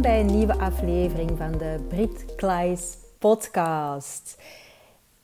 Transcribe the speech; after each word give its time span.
Bij 0.00 0.20
een 0.20 0.38
nieuwe 0.38 0.58
aflevering 0.58 1.30
van 1.36 1.52
de 1.52 1.76
Brit 1.88 2.34
Klaes 2.34 2.96
podcast. 3.18 4.36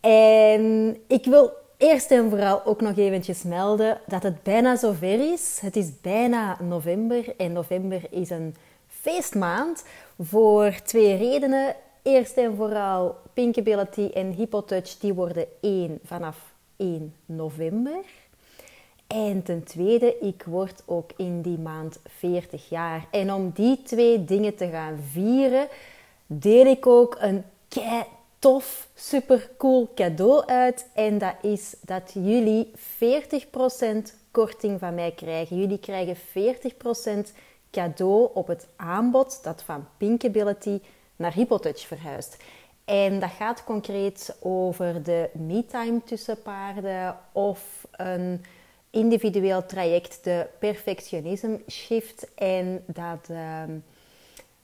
En 0.00 0.96
ik 1.06 1.24
wil 1.24 1.52
eerst 1.76 2.10
en 2.10 2.30
vooral 2.30 2.64
ook 2.64 2.80
nog 2.80 2.96
eventjes 2.96 3.42
melden 3.42 4.00
dat 4.06 4.22
het 4.22 4.42
bijna 4.42 4.76
zover 4.76 5.32
is. 5.32 5.58
Het 5.60 5.76
is 5.76 6.00
bijna 6.00 6.62
november 6.62 7.36
en 7.36 7.52
november 7.52 8.02
is 8.10 8.30
een 8.30 8.56
feestmaand 8.86 9.84
voor 10.18 10.74
twee 10.84 11.16
redenen. 11.16 11.74
Eerst 12.02 12.36
en 12.36 12.56
vooral 12.56 13.16
Pinkability 13.34 14.10
en 14.14 14.32
Hypotouch 14.32 14.98
die 14.98 15.12
worden 15.12 15.46
één 15.60 15.98
vanaf 16.04 16.54
1 16.76 17.14
november. 17.26 18.04
En 19.12 19.42
ten 19.42 19.64
tweede, 19.64 20.18
ik 20.18 20.42
word 20.46 20.82
ook 20.86 21.10
in 21.16 21.42
die 21.42 21.58
maand 21.58 22.00
40 22.18 22.68
jaar. 22.68 23.06
En 23.10 23.32
om 23.32 23.50
die 23.54 23.82
twee 23.82 24.24
dingen 24.24 24.54
te 24.54 24.68
gaan 24.68 24.98
vieren, 25.10 25.68
deel 26.26 26.66
ik 26.66 26.86
ook 26.86 27.16
een 27.20 27.44
kei 27.68 28.04
tof, 28.38 28.88
super 28.94 29.50
cool 29.58 29.88
cadeau 29.94 30.46
uit. 30.46 30.88
En 30.94 31.18
dat 31.18 31.34
is 31.42 31.74
dat 31.80 32.10
jullie 32.14 32.70
40% 32.70 32.76
korting 34.30 34.78
van 34.78 34.94
mij 34.94 35.12
krijgen. 35.12 35.58
Jullie 35.58 35.78
krijgen 35.78 36.16
40% 36.16 37.32
cadeau 37.70 38.30
op 38.34 38.46
het 38.46 38.66
aanbod 38.76 39.42
dat 39.42 39.62
van 39.62 39.86
Pinkability 39.96 40.80
naar 41.16 41.32
Hypotouch 41.32 41.86
verhuist. 41.86 42.36
En 42.84 43.20
dat 43.20 43.30
gaat 43.30 43.64
concreet 43.64 44.36
over 44.40 45.02
de 45.02 45.30
me-time 45.32 46.00
tussen 46.04 46.42
paarden 46.42 47.16
of 47.32 47.86
een 47.90 48.44
individueel 48.92 49.66
traject, 49.66 50.24
de 50.24 50.46
perfectionisme 50.58 51.60
shift. 51.70 52.26
En 52.34 52.84
dat, 52.86 53.28
ehm, 53.28 53.70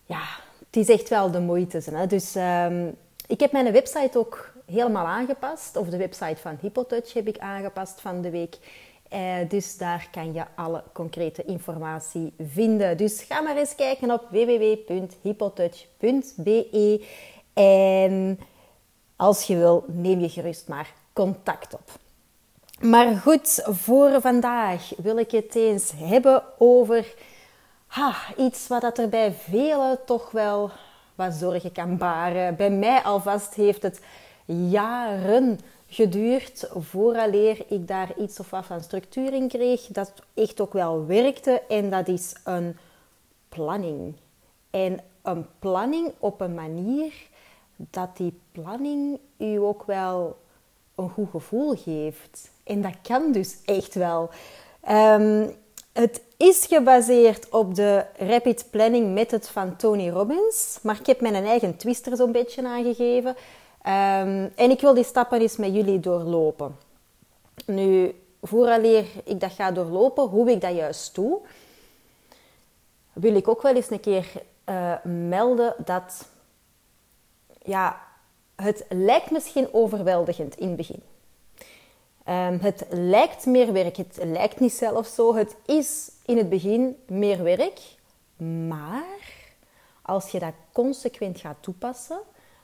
ja, 0.06 0.22
het 0.66 0.76
is 0.76 0.88
echt 0.88 1.08
wel 1.08 1.30
de 1.30 1.40
moeite. 1.40 1.82
Hè? 1.90 2.06
Dus 2.06 2.34
um, 2.34 2.96
ik 3.26 3.40
heb 3.40 3.52
mijn 3.52 3.72
website 3.72 4.18
ook 4.18 4.52
helemaal 4.66 5.06
aangepast. 5.06 5.76
Of 5.76 5.88
de 5.88 5.96
website 5.96 6.36
van 6.36 6.58
Hypotouch 6.60 7.12
heb 7.12 7.26
ik 7.26 7.38
aangepast 7.38 8.00
van 8.00 8.20
de 8.20 8.30
week. 8.30 8.58
Uh, 9.12 9.36
dus 9.48 9.76
daar 9.76 10.08
kan 10.10 10.32
je 10.32 10.44
alle 10.54 10.82
concrete 10.92 11.44
informatie 11.44 12.32
vinden. 12.48 12.96
Dus 12.96 13.22
ga 13.22 13.40
maar 13.40 13.56
eens 13.56 13.74
kijken 13.74 14.10
op 14.10 14.26
www.hypotouch.be. 14.30 17.06
En 17.52 18.38
als 19.16 19.42
je 19.42 19.56
wil, 19.56 19.84
neem 19.86 20.20
je 20.20 20.28
gerust 20.28 20.68
maar 20.68 20.94
contact 21.12 21.74
op. 21.74 21.90
Maar 22.80 23.16
goed, 23.16 23.62
voor 23.64 24.20
vandaag 24.20 24.92
wil 24.96 25.18
ik 25.18 25.30
het 25.30 25.54
eens 25.54 25.92
hebben 25.96 26.42
over 26.58 27.14
ha, 27.86 28.14
iets 28.36 28.68
wat 28.68 28.80
dat 28.80 28.98
er 28.98 29.08
bij 29.08 29.32
velen 29.32 29.98
toch 30.04 30.30
wel 30.30 30.70
wat 31.14 31.34
zorgen 31.34 31.72
kan 31.72 31.96
baren. 31.96 32.56
Bij 32.56 32.70
mij 32.70 33.02
alvast 33.02 33.54
heeft 33.54 33.82
het 33.82 34.00
jaren 34.46 35.60
geduurd 35.86 36.70
vooraleer 36.74 37.64
ik 37.68 37.88
daar 37.88 38.18
iets 38.18 38.40
of 38.40 38.50
wat 38.50 38.66
van 38.66 38.80
structuur 38.80 39.32
in 39.32 39.48
kreeg, 39.48 39.86
dat 39.86 40.12
echt 40.34 40.60
ook 40.60 40.72
wel 40.72 41.06
werkte. 41.06 41.62
En 41.68 41.90
dat 41.90 42.08
is 42.08 42.34
een 42.44 42.76
planning. 43.48 44.14
En 44.70 45.00
een 45.22 45.46
planning 45.58 46.12
op 46.18 46.40
een 46.40 46.54
manier 46.54 47.12
dat 47.76 48.16
die 48.16 48.40
planning 48.52 49.18
u 49.38 49.56
ook 49.56 49.82
wel 49.82 50.36
een 50.94 51.10
goed 51.10 51.30
gevoel 51.30 51.76
geeft. 51.76 52.50
En 52.68 52.82
dat 52.82 52.94
kan 53.02 53.32
dus 53.32 53.56
echt 53.64 53.94
wel. 53.94 54.30
Um, 54.90 55.56
het 55.92 56.22
is 56.36 56.66
gebaseerd 56.66 57.48
op 57.48 57.74
de 57.74 58.04
Rapid 58.16 58.66
Planning 58.70 59.14
Method 59.14 59.48
van 59.48 59.76
Tony 59.76 60.08
Robbins. 60.08 60.78
Maar 60.82 60.98
ik 61.00 61.06
heb 61.06 61.20
mijn 61.20 61.34
eigen 61.34 61.76
twist 61.76 62.06
er 62.06 62.16
zo'n 62.16 62.32
beetje 62.32 62.66
aangegeven. 62.66 63.30
Um, 63.30 64.52
en 64.54 64.70
ik 64.70 64.80
wil 64.80 64.94
die 64.94 65.04
stappen 65.04 65.40
eens 65.40 65.56
met 65.56 65.74
jullie 65.74 66.00
doorlopen. 66.00 66.76
Nu, 67.66 68.14
vooraleer 68.42 69.06
ik 69.24 69.40
dat 69.40 69.52
ga 69.52 69.70
doorlopen, 69.70 70.24
hoe 70.24 70.50
ik 70.50 70.60
dat 70.60 70.74
juist 70.74 71.14
doe, 71.14 71.38
wil 73.12 73.34
ik 73.34 73.48
ook 73.48 73.62
wel 73.62 73.74
eens 73.74 73.90
een 73.90 74.00
keer 74.00 74.26
uh, 74.68 75.04
melden 75.04 75.74
dat 75.84 76.28
ja, 77.62 78.00
het 78.56 78.84
lijkt 78.88 79.30
misschien 79.30 79.68
overweldigend 79.72 80.56
in 80.56 80.66
het 80.68 80.76
begin. 80.76 81.02
Um, 82.28 82.58
het 82.60 82.86
lijkt 82.90 83.46
meer 83.46 83.72
werk, 83.72 83.96
het 83.96 84.18
lijkt 84.22 84.60
niet 84.60 84.72
zelf 84.72 85.06
zo. 85.06 85.34
Het 85.34 85.56
is 85.66 86.10
in 86.24 86.36
het 86.36 86.48
begin 86.48 86.96
meer 87.06 87.42
werk, 87.42 87.80
maar 88.68 89.46
als 90.02 90.30
je 90.30 90.38
dat 90.38 90.52
consequent 90.72 91.40
gaat 91.40 91.56
toepassen, 91.60 92.20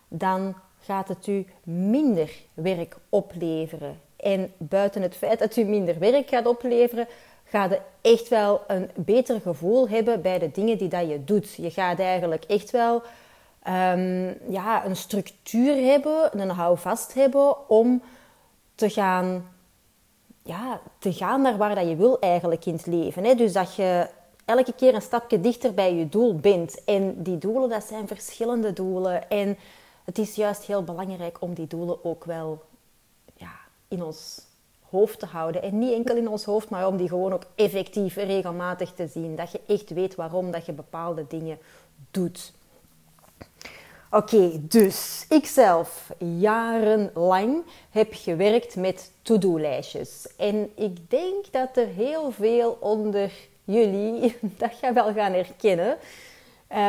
dan 0.09 0.55
gaat 0.81 1.09
het 1.09 1.27
u 1.27 1.47
minder 1.63 2.31
werk 2.55 2.97
opleveren. 3.09 4.01
En 4.17 4.53
buiten 4.57 5.03
het 5.03 5.17
feit 5.17 5.39
dat 5.39 5.57
u 5.57 5.65
minder 5.65 5.99
werk 5.99 6.29
gaat 6.29 6.47
opleveren, 6.47 7.07
gaat 7.45 7.71
je 7.71 7.81
echt 8.01 8.29
wel 8.29 8.61
een 8.67 8.91
beter 8.95 9.41
gevoel 9.41 9.89
hebben 9.89 10.23
bij 10.23 10.39
de 10.39 10.51
dingen 10.51 10.79
die 10.79 10.89
dat 10.89 11.09
je 11.09 11.25
doet. 11.25 11.55
Je 11.55 11.71
gaat 11.71 11.99
eigenlijk 11.99 12.45
echt 12.45 12.71
wel 12.71 13.03
um, 13.69 14.37
ja, 14.49 14.85
een 14.85 14.97
structuur 14.97 15.77
hebben, 15.91 16.41
een 16.41 16.51
houvast 16.51 17.15
hebben 17.15 17.69
om 17.69 18.03
te 18.75 18.91
gaan, 18.91 19.54
ja, 20.45 20.81
te 20.99 21.13
gaan 21.13 21.43
naar 21.43 21.57
waar 21.57 21.75
dat 21.75 21.89
je 21.89 21.97
wil 21.97 22.19
eigenlijk 22.19 22.67
in 22.67 22.73
het 22.73 22.87
leven. 22.87 23.25
Hè? 23.25 23.35
Dus 23.35 23.53
dat 23.53 23.75
je 23.75 24.09
elke 24.45 24.73
keer 24.73 24.95
een 24.95 25.03
stapje 25.03 25.41
dichter 25.41 25.75
bij 25.75 25.95
je 25.95 26.09
doel 26.09 26.35
bent. 26.35 26.85
En 26.85 27.23
die 27.23 27.39
doelen, 27.39 27.69
dat 27.69 27.85
zijn 27.85 28.07
verschillende 28.07 28.73
doelen. 28.73 29.31
En 29.31 29.59
het 30.05 30.19
is 30.19 30.35
juist 30.35 30.63
heel 30.63 30.85
belangrijk 30.85 31.41
om 31.41 31.55
die 31.55 31.67
doelen 31.67 32.05
ook 32.05 32.25
wel 32.25 32.63
ja, 33.37 33.53
in 33.89 34.03
ons 34.03 34.47
hoofd 34.91 35.19
te 35.19 35.27
houden. 35.27 35.63
En 35.63 35.79
niet 35.79 35.93
enkel 35.93 36.17
in 36.17 36.29
ons 36.29 36.45
hoofd, 36.45 36.69
maar 36.69 36.87
om 36.87 36.97
die 36.97 37.09
gewoon 37.09 37.33
ook 37.33 37.47
effectief 37.55 38.15
regelmatig 38.15 38.93
te 38.93 39.07
zien. 39.07 39.37
Dat 39.37 39.53
je 39.53 39.61
echt 39.67 39.91
weet 39.91 40.15
waarom 40.15 40.51
dat 40.51 40.67
je 40.67 40.73
bepaalde 40.73 41.27
dingen 41.29 41.59
doet. 42.11 42.53
Oké, 44.15 44.51
dus 44.61 45.27
ikzelf 45.29 46.11
jarenlang 46.19 47.65
heb 47.91 48.09
gewerkt 48.13 48.77
met 48.77 49.13
to-do-lijstjes. 49.23 50.27
En 50.37 50.71
ik 50.75 51.11
denk 51.11 51.53
dat 51.53 51.77
er 51.77 51.87
heel 51.87 52.31
veel 52.31 52.77
onder 52.81 53.33
jullie 53.65 54.37
dat 54.59 54.71
gaan 54.81 54.95
wel 54.95 55.13
gaan 55.13 55.33
herkennen. 55.33 55.97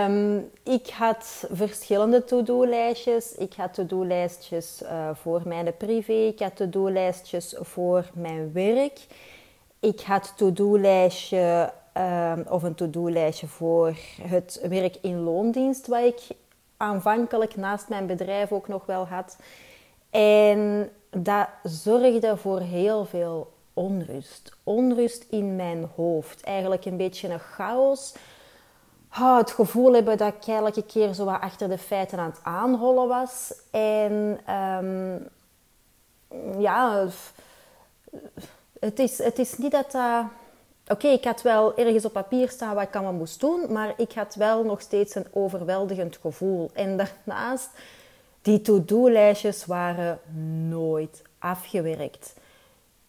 Um, 0.07 0.49
ik 0.63 0.89
had 0.89 1.47
verschillende 1.51 2.23
to-do-lijstjes. 2.23 3.31
Ik 3.31 3.53
had 3.53 3.73
to-do-lijstjes 3.73 4.81
uh, 4.83 5.09
voor 5.13 5.41
mijn 5.45 5.77
privé. 5.77 6.13
Ik 6.13 6.39
had 6.39 6.55
to-do-lijstjes 6.55 7.55
voor 7.59 8.09
mijn 8.13 8.51
werk. 8.53 8.99
Ik 9.79 10.01
had 10.01 10.33
to-do-lijstje 10.37 11.73
um, 11.97 12.45
of 12.49 12.63
een 12.63 12.75
to-do-lijstje 12.75 13.47
voor 13.47 13.95
het 14.21 14.59
werk 14.69 14.95
in 15.01 15.19
loondienst, 15.19 15.87
wat 15.87 16.03
ik 16.03 16.21
aanvankelijk 16.77 17.55
naast 17.55 17.89
mijn 17.89 18.07
bedrijf 18.07 18.51
ook 18.51 18.67
nog 18.67 18.85
wel 18.85 19.07
had. 19.07 19.37
En 20.09 20.91
dat 21.09 21.47
zorgde 21.63 22.37
voor 22.37 22.59
heel 22.59 23.05
veel 23.05 23.53
onrust. 23.73 24.55
Onrust 24.63 25.25
in 25.29 25.55
mijn 25.55 25.89
hoofd. 25.95 26.43
Eigenlijk 26.43 26.85
een 26.85 26.97
beetje 26.97 27.29
een 27.29 27.39
chaos. 27.39 28.15
Oh, 29.19 29.37
het 29.37 29.51
gevoel 29.51 29.93
hebben 29.93 30.17
dat 30.17 30.33
ik 30.33 30.47
elke 30.47 30.83
keer 30.83 31.13
zo 31.13 31.25
wat 31.25 31.41
achter 31.41 31.69
de 31.69 31.77
feiten 31.77 32.19
aan 32.19 32.29
het 32.29 32.39
aanhollen 32.43 33.07
was. 33.07 33.53
En 33.71 34.39
um, 34.53 35.27
ja, 36.61 37.07
het 38.79 38.99
is, 38.99 39.17
het 39.17 39.39
is 39.39 39.57
niet 39.57 39.71
dat 39.71 39.91
dat... 39.91 40.23
Oké, 40.87 41.07
ik 41.07 41.23
had 41.23 41.41
wel 41.41 41.77
ergens 41.77 42.05
op 42.05 42.13
papier 42.13 42.49
staan 42.49 42.75
wat 42.75 42.83
ik 42.83 42.95
allemaal 42.95 43.13
moest 43.13 43.39
doen, 43.39 43.71
maar 43.71 43.93
ik 43.97 44.11
had 44.11 44.35
wel 44.35 44.63
nog 44.63 44.81
steeds 44.81 45.15
een 45.15 45.27
overweldigend 45.31 46.17
gevoel. 46.21 46.69
En 46.73 46.97
daarnaast, 46.97 47.69
die 48.41 48.61
to-do-lijstjes 48.61 49.65
waren 49.65 50.19
nooit 50.69 51.21
afgewerkt. 51.39 52.33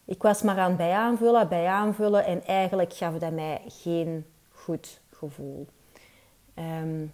Ik 0.05 0.23
was 0.23 0.43
maar 0.43 0.59
aan 0.59 0.77
bij 0.77 0.93
aanvullen, 0.93 1.49
bij 1.49 1.67
aanvullen 1.67 2.25
en 2.25 2.45
eigenlijk 2.45 2.93
gaf 2.93 3.15
dat 3.15 3.33
mij 3.33 3.61
geen 3.69 4.27
goed 4.53 5.01
gevoel. 5.11 5.67
Ehm, 6.55 7.07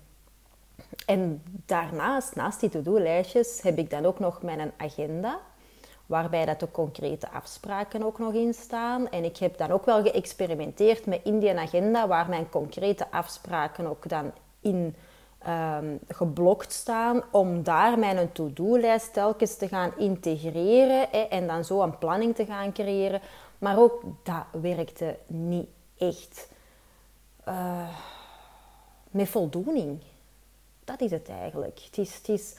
en 1.07 1.43
daarnaast, 1.67 2.35
naast 2.35 2.61
die 2.61 2.71
to-do-lijstjes, 2.71 3.63
heb 3.63 3.79
ik 3.79 3.91
dan 3.91 4.07
ook 4.07 4.19
nog 4.19 4.43
mijn 4.43 4.73
agenda, 4.77 5.41
waarbij 6.07 6.45
dat 6.45 6.61
de 6.61 6.71
concrete 6.71 7.31
afspraken 7.31 8.03
ook 8.03 8.19
nog 8.19 8.33
in 8.33 8.55
staan. 8.55 9.11
En 9.11 9.25
ik 9.25 9.37
heb 9.37 9.59
dan 9.59 9.71
ook 9.71 9.85
wel 9.85 10.03
geëxperimenteerd 10.03 11.07
met 11.07 11.21
in 11.25 11.39
die 11.39 11.59
agenda, 11.59 12.07
waar 12.09 12.29
mijn 12.29 12.49
concrete 12.49 13.11
afspraken 13.11 13.87
ook 13.87 14.09
dan 14.09 14.33
in 14.61 14.95
um, 15.49 15.99
geblokt 16.09 16.73
staan, 16.73 17.23
om 17.31 17.63
daar 17.63 17.99
mijn 17.99 18.33
to-do-lijst 18.33 19.13
telkens 19.13 19.57
te 19.57 19.69
gaan 19.69 19.93
integreren 19.99 21.09
hè, 21.11 21.21
en 21.21 21.47
dan 21.47 21.65
zo 21.65 21.83
een 21.83 21.99
planning 21.99 22.35
te 22.35 22.45
gaan 22.45 22.73
creëren. 22.73 23.21
Maar 23.59 23.79
ook 23.79 24.03
dat 24.23 24.63
werkte 24.63 25.17
niet 25.27 25.69
echt. 25.99 26.51
Uh, 27.49 27.89
met 29.13 29.29
voldoening. 29.29 30.01
Dat 30.85 31.01
is 31.01 31.11
het 31.11 31.29
eigenlijk. 31.29 31.81
Het, 31.85 31.99
is, 31.99 32.15
het, 32.15 32.59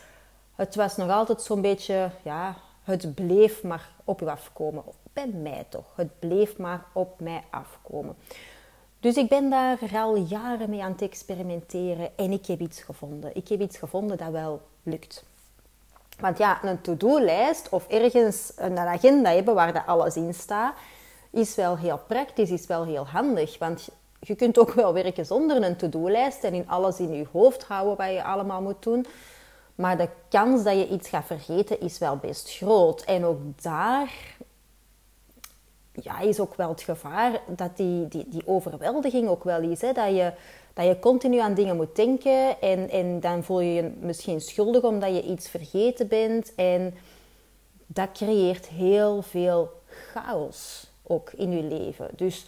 het 0.56 0.76
was 0.76 0.96
nog 0.96 1.10
altijd 1.10 1.42
zo'n 1.42 1.62
beetje, 1.62 2.10
ja, 2.24 2.56
het 2.84 3.16
bleef 3.16 3.64
maar 3.64 3.90
op 4.04 4.22
u 4.22 4.28
afkomen. 4.28 4.84
Bij 5.14 5.28
mij 5.28 5.66
toch. 5.70 5.86
Het 5.96 6.20
bleef 6.20 6.58
maar 6.58 6.86
op 6.94 7.20
mij 7.20 7.44
afkomen. 7.50 8.16
Dus 9.00 9.16
ik 9.16 9.30
ben 9.30 9.50
daar 9.50 9.80
al 9.94 10.16
jaren 10.16 10.70
mee 10.70 10.84
aan 10.84 10.92
het 10.92 11.02
experimenteren 11.02 12.10
en 12.16 12.32
ik 12.32 12.46
heb 12.46 12.60
iets 12.60 12.82
gevonden. 12.82 13.36
Ik 13.36 13.48
heb 13.48 13.62
iets 13.62 13.78
gevonden 13.78 14.18
dat 14.18 14.30
wel 14.30 14.62
lukt. 14.84 15.24
Want 16.20 16.38
ja, 16.38 16.64
een 16.64 16.82
to-do-lijst 16.82 17.70
of 17.70 17.88
ergens 17.88 18.52
een 18.56 18.78
agenda 18.78 19.30
hebben 19.30 19.56
waar 19.56 19.74
dat 19.74 19.86
alles 19.86 20.16
in 20.16 20.34
staat, 20.34 20.76
is 21.30 21.56
wel 21.56 21.78
heel 21.78 22.00
praktisch, 22.08 22.50
is 22.50 22.68
wel 22.68 22.86
heel 22.86 23.08
handig. 23.08 23.58
Want 23.58 23.90
je 24.20 24.36
kunt 24.36 24.60
ook 24.60 24.74
wel 24.74 24.94
werken 24.94 25.26
zonder 25.26 25.64
een 25.64 25.76
to-do-lijst 25.76 26.44
en 26.44 26.54
in 26.54 26.70
alles 26.70 27.00
in 27.00 27.14
je 27.14 27.26
hoofd 27.32 27.64
houden 27.64 27.98
wat 27.98 28.14
je 28.14 28.24
allemaal 28.24 28.62
moet 28.62 28.84
doen. 28.84 29.06
Maar 29.76 29.98
de 29.98 30.10
kans 30.30 30.64
dat 30.64 30.74
je 30.74 30.90
iets 30.90 31.10
gaat 31.10 31.26
vergeten 31.26 31.80
is 31.80 31.98
wel 31.98 32.18
best 32.18 32.56
groot. 32.56 33.02
En 33.02 33.26
ook 33.26 33.40
daar 33.62 34.36
ja, 36.02 36.20
is 36.20 36.40
ook 36.40 36.56
wel 36.56 36.70
het 36.70 36.82
gevaar 36.82 37.42
dat 37.48 37.78
die, 37.78 38.08
die, 38.08 38.26
die 38.28 38.48
overweldiging 38.48 39.28
ook 39.28 39.44
wel 39.44 39.62
is. 39.62 39.82
Hè? 39.82 39.92
Dat, 39.92 40.16
je, 40.16 40.34
dat 40.74 40.86
je 40.86 41.00
continu 41.00 41.38
aan 41.38 41.54
dingen 41.54 41.76
moet 41.76 41.96
denken 41.96 42.62
en, 42.62 42.90
en 42.90 43.20
dan 43.20 43.44
voel 43.44 43.60
je 43.60 43.74
je 43.74 43.92
misschien 44.00 44.42
schuldig 44.42 44.84
omdat 44.84 45.16
je 45.16 45.24
iets 45.24 45.50
vergeten 45.50 46.08
bent. 46.08 46.56
En 46.56 46.94
dat 47.86 48.12
creëert 48.12 48.68
heel 48.68 49.22
veel 49.22 49.72
chaos 49.86 50.92
ook 51.04 51.32
in 51.32 51.52
je 51.52 51.64
leven. 51.64 52.10
Dus 52.16 52.46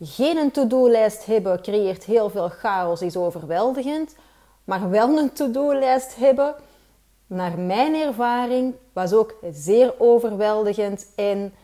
geen 0.00 0.50
to-do-lijst 0.50 1.26
hebben 1.26 1.62
creëert 1.62 2.04
heel 2.04 2.30
veel 2.30 2.48
chaos, 2.48 3.02
is 3.02 3.16
overweldigend. 3.16 4.14
Maar 4.70 4.90
wel 4.90 5.18
een 5.18 5.32
to-do-lijst 5.32 6.16
hebben, 6.16 6.54
naar 7.26 7.58
mijn 7.58 7.94
ervaring, 7.94 8.74
was 8.92 9.12
ook 9.12 9.34
zeer 9.52 9.94
overweldigend. 9.98 11.06
En 11.16 11.54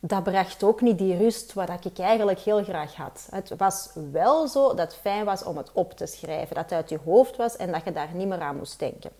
dat 0.00 0.22
bracht 0.22 0.62
ook 0.62 0.80
niet 0.80 0.98
die 0.98 1.16
rust 1.16 1.52
wat 1.52 1.84
ik 1.84 1.98
eigenlijk 1.98 2.38
heel 2.38 2.64
graag 2.64 2.94
had. 2.94 3.28
Het 3.30 3.52
was 3.56 3.90
wel 4.12 4.48
zo 4.48 4.68
dat 4.68 4.78
het 4.78 4.94
fijn 4.94 5.24
was 5.24 5.44
om 5.44 5.56
het 5.56 5.70
op 5.72 5.92
te 5.92 6.06
schrijven. 6.06 6.54
Dat 6.54 6.64
het 6.64 6.72
uit 6.72 6.88
je 6.88 6.98
hoofd 7.04 7.36
was 7.36 7.56
en 7.56 7.72
dat 7.72 7.84
je 7.84 7.92
daar 7.92 8.14
niet 8.14 8.28
meer 8.28 8.40
aan 8.40 8.56
moest 8.56 8.78
denken. 8.78 9.10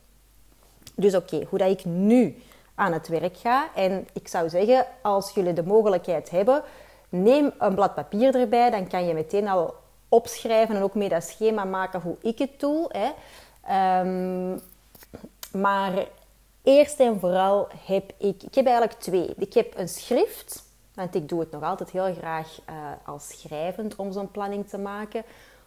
Dus 0.94 1.14
oké, 1.14 1.46
hoe 1.48 1.58
dat 1.58 1.70
ik 1.70 1.84
nu 1.84 2.42
aan 2.74 2.92
het 2.92 3.08
werk 3.08 3.36
ga. 3.36 3.68
En 3.74 4.08
ik 4.12 4.28
zou 4.28 4.48
zeggen, 4.48 4.86
als 5.02 5.30
jullie 5.34 5.52
de 5.52 5.64
mogelijkheid 5.64 6.30
hebben 6.30 6.62
Neem 7.10 7.52
een 7.58 7.74
blad 7.74 7.94
papier 7.94 8.34
erbij, 8.34 8.70
dan 8.70 8.88
kan 8.88 9.06
je 9.06 9.14
meteen 9.14 9.48
al 9.48 9.74
opschrijven 10.10 10.76
en 10.76 10.82
ook 10.82 10.94
mee 10.94 11.08
dat 11.08 11.24
schema 11.24 11.64
maken 11.64 12.00
hoe 12.00 12.16
ik 12.22 12.38
het 12.38 12.60
doe. 12.60 12.88
Hè. 12.88 13.10
Ehm, 13.62 14.58
maar 15.62 16.06
eerst 16.62 17.00
en 17.00 17.20
vooral 17.20 17.68
heb 17.86 18.12
ik, 18.16 18.42
ik 18.42 18.54
heb 18.54 18.66
eigenlijk 18.66 19.00
twee. 19.00 19.34
Ik 19.36 19.54
heb 19.54 19.78
een 19.78 19.88
schrift, 19.88 20.64
want 20.94 21.14
ik 21.14 21.28
doe 21.28 21.40
het 21.40 21.50
nog 21.50 21.62
altijd 21.62 21.90
heel 21.90 22.14
graag 22.14 22.60
uh, 22.70 22.74
als 23.04 23.40
schrijvend 23.40 23.96
om 23.96 24.12
zo'n 24.12 24.30
planning 24.30 24.68
te 24.68 24.78
maken. 24.78 25.24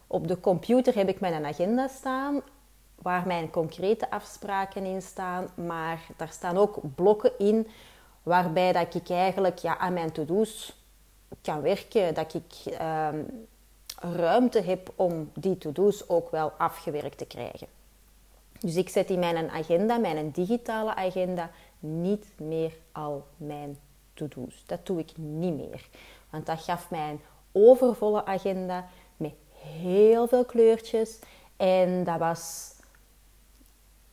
Op 0.08 0.28
de 0.28 0.40
computer 0.40 0.96
heb 0.96 1.08
ik 1.08 1.20
mijn 1.20 1.46
agenda 1.46 1.88
staan, 1.88 2.42
waar 2.96 3.28
mijn 3.28 3.50
concrete 3.50 4.10
afspraken 4.10 4.86
in 4.86 5.02
staan, 5.02 5.50
maar 5.56 6.02
daar 6.18 6.32
staan 6.32 6.58
ook 6.58 6.80
blokken 6.96 7.32
in 7.38 7.68
waarbij 8.24 8.72
dat 8.72 8.96
ik 8.96 9.10
eigenlijk 9.10 9.58
ja, 9.58 9.78
aan 9.78 9.94
mijn 9.94 10.12
to-do's 10.12 10.82
kan 11.42 11.62
werken, 11.62 12.14
dat 12.14 12.34
ik 12.34 12.74
ehm, 12.74 13.24
ruimte 14.04 14.62
heb 14.62 14.92
om 14.96 15.32
die 15.34 15.58
to-do's 15.58 16.10
ook 16.10 16.32
wel 16.32 16.52
afgewerkt 16.58 17.18
te 17.18 17.26
krijgen. 17.26 17.68
Dus 18.60 18.76
ik 18.76 18.90
zet 18.90 19.10
in 19.10 19.20
mijn 19.20 19.50
agenda, 19.50 19.98
mijn 19.98 20.32
digitale 20.32 20.96
agenda, 20.96 21.50
niet 21.80 22.26
meer 22.38 22.74
al 22.92 23.26
mijn 23.38 23.80
to-do's. 24.14 24.64
Dat 24.66 24.86
doe 24.86 25.00
ik 25.00 25.18
niet 25.18 25.56
meer. 25.56 25.88
Want 26.30 26.46
dat 26.46 26.64
gaf 26.64 26.90
mij 26.90 27.10
een 27.10 27.22
overvolle 27.52 28.26
agenda 28.26 28.88
met 29.18 29.34
heel 29.54 30.28
veel 30.28 30.46
kleurtjes. 30.46 31.20
En 31.58 32.04
dat 32.04 32.18
was 32.18 32.72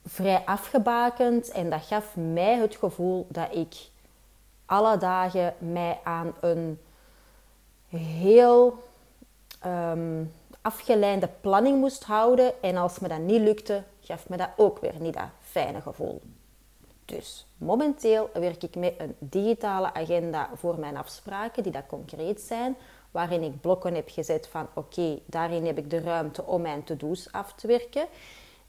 vrij 0.05 0.43
afgebakend 0.45 1.51
en 1.51 1.71
dat 1.71 1.85
gaf 1.85 2.17
mij 2.17 2.59
het 2.59 2.77
gevoel 2.77 3.27
dat 3.29 3.55
ik 3.55 3.75
alle 4.67 4.97
dagen 4.97 5.55
mij 5.59 6.01
aan 6.05 6.35
een 6.41 6.81
heel 7.89 8.89
um, 9.67 10.33
afgeleide 10.61 11.29
planning 11.41 11.79
moest 11.79 12.05
houden. 12.05 12.63
En 12.63 12.77
als 12.77 12.99
me 12.99 13.09
dat 13.09 13.19
niet 13.19 13.41
lukte, 13.41 13.83
gaf 14.01 14.29
me 14.29 14.37
dat 14.37 14.49
ook 14.57 14.79
weer 14.79 14.95
niet 14.99 15.15
dat 15.15 15.29
fijne 15.41 15.81
gevoel. 15.81 16.21
Dus 17.05 17.47
momenteel 17.57 18.31
werk 18.33 18.63
ik 18.63 18.77
met 18.77 18.95
een 18.99 19.17
digitale 19.19 19.95
agenda 19.95 20.51
voor 20.55 20.79
mijn 20.79 20.97
afspraken, 20.97 21.63
die 21.63 21.73
dat 21.73 21.87
concreet 21.87 22.41
zijn, 22.41 22.77
waarin 23.11 23.43
ik 23.43 23.61
blokken 23.61 23.95
heb 23.95 24.09
gezet 24.09 24.49
van 24.51 24.67
oké, 24.75 25.19
daarin 25.27 25.67
heb 25.67 25.79
ik 25.79 25.91
de 25.91 26.01
ruimte 26.01 26.45
om 26.45 26.63
mijn 26.63 26.85
to-do's 26.85 27.33
af 27.33 27.53
te 27.53 27.67
werken. 27.67 28.07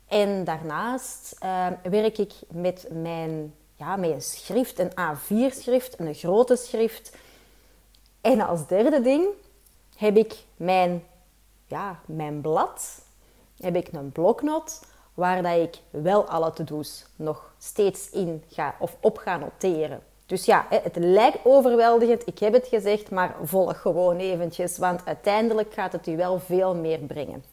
En 0.07 0.43
daarnaast 0.43 1.35
uh, 1.43 1.67
werk 1.83 2.17
ik 2.17 2.33
met 2.49 2.87
mijn 2.91 3.53
ja, 3.75 3.95
met 3.95 4.09
een 4.09 4.21
schrift, 4.21 4.79
een 4.79 4.91
A4-schrift, 4.91 5.99
een 5.99 6.13
grote 6.13 6.55
schrift, 6.55 7.11
en 8.21 8.41
als 8.41 8.67
derde 8.67 9.01
ding 9.01 9.25
heb 10.01 10.17
ik 10.17 10.33
mijn, 10.57 11.03
ja, 11.67 11.99
mijn 12.05 12.41
blad, 12.41 13.01
heb 13.57 13.75
ik 13.75 13.87
een 13.91 14.11
bloknot 14.11 14.79
waar 15.13 15.43
dat 15.43 15.57
ik 15.57 15.77
wel 15.89 16.25
alle 16.25 16.53
to-do's 16.53 17.05
nog 17.15 17.53
steeds 17.57 18.09
in 18.09 18.43
ga 18.47 18.75
of 18.79 18.97
op 19.01 19.17
ga 19.17 19.37
noteren. 19.37 20.03
Dus 20.25 20.45
ja, 20.45 20.65
het 20.69 20.95
lijkt 20.95 21.39
overweldigend, 21.43 22.27
ik 22.27 22.39
heb 22.39 22.53
het 22.53 22.67
gezegd, 22.67 23.11
maar 23.11 23.35
volg 23.43 23.81
gewoon 23.81 24.17
eventjes, 24.17 24.77
want 24.77 25.05
uiteindelijk 25.05 25.73
gaat 25.73 25.91
het 25.91 26.07
u 26.07 26.17
wel 26.17 26.39
veel 26.39 26.75
meer 26.75 26.99
brengen. 26.99 27.43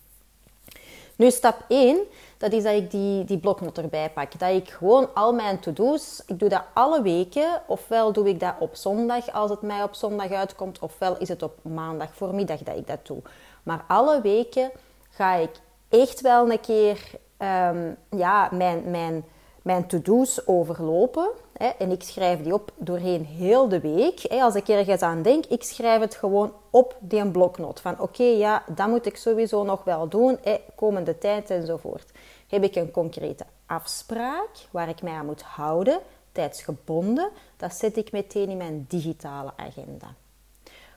Nu, 1.18 1.30
stap 1.30 1.64
1 1.68 1.98
dat 2.38 2.52
is 2.52 2.62
dat 2.62 2.74
ik 2.74 2.90
die, 2.90 3.24
die 3.24 3.38
bloknot 3.38 3.78
erbij 3.78 4.10
pak. 4.10 4.38
Dat 4.38 4.50
ik 4.50 4.70
gewoon 4.70 5.14
al 5.14 5.32
mijn 5.32 5.60
to-do's, 5.60 6.22
ik 6.26 6.38
doe 6.38 6.48
dat 6.48 6.62
alle 6.72 7.02
weken. 7.02 7.62
Ofwel 7.66 8.12
doe 8.12 8.28
ik 8.28 8.40
dat 8.40 8.54
op 8.58 8.74
zondag 8.74 9.32
als 9.32 9.50
het 9.50 9.62
mij 9.62 9.82
op 9.82 9.94
zondag 9.94 10.30
uitkomt, 10.30 10.78
ofwel 10.78 11.18
is 11.18 11.28
het 11.28 11.42
op 11.42 11.58
maandag 11.62 12.14
voormiddag 12.14 12.58
dat 12.58 12.76
ik 12.76 12.86
dat 12.86 13.06
doe. 13.06 13.22
Maar 13.62 13.84
alle 13.88 14.20
weken 14.20 14.70
ga 15.10 15.34
ik 15.34 15.50
echt 15.88 16.20
wel 16.20 16.50
een 16.50 16.60
keer 16.60 17.10
um, 17.38 17.96
ja, 18.10 18.48
mijn, 18.52 18.90
mijn, 18.90 19.24
mijn 19.62 19.86
to-do's 19.86 20.46
overlopen. 20.46 21.28
Hè, 21.58 21.66
en 21.66 21.90
ik 21.90 22.02
schrijf 22.02 22.42
die 22.42 22.54
op 22.54 22.72
doorheen 22.76 23.24
heel 23.24 23.68
de 23.68 23.80
week. 23.80 24.20
Hè, 24.20 24.42
als 24.42 24.54
ik 24.54 24.68
ergens 24.68 25.02
aan 25.02 25.22
denk, 25.22 25.46
ik 25.46 25.62
schrijf 25.62 26.00
het 26.00 26.14
gewoon 26.14 26.52
op 26.70 26.96
die 27.00 27.30
bloknot. 27.30 27.80
Van 27.80 28.00
oké, 28.00 28.22
ja, 28.22 28.62
dat 28.74 28.88
moet 28.88 29.06
ik 29.06 29.16
sowieso 29.16 29.64
nog 29.64 29.84
wel 29.84 30.08
doen, 30.08 30.38
hè, 30.42 30.60
komende 30.74 31.18
tijd 31.18 31.50
enzovoort. 31.50 32.10
Heb 32.48 32.62
ik 32.62 32.76
een 32.76 32.90
concrete 32.90 33.44
afspraak 33.66 34.48
waar 34.70 34.88
ik 34.88 35.02
mij 35.02 35.12
aan 35.12 35.26
moet 35.26 35.42
houden, 35.42 36.00
tijdsgebonden, 36.32 37.30
dat 37.56 37.74
zet 37.74 37.96
ik 37.96 38.12
meteen 38.12 38.48
in 38.48 38.56
mijn 38.56 38.84
digitale 38.88 39.52
agenda. 39.56 40.14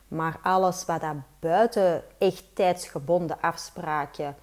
Maar 0.08 0.40
alles 0.44 0.86
wat 0.86 1.02
daar 1.02 1.24
buiten 1.40 2.04
echt 2.18 2.44
tijdsgebonden 2.54 3.42
afspraken 3.42 4.36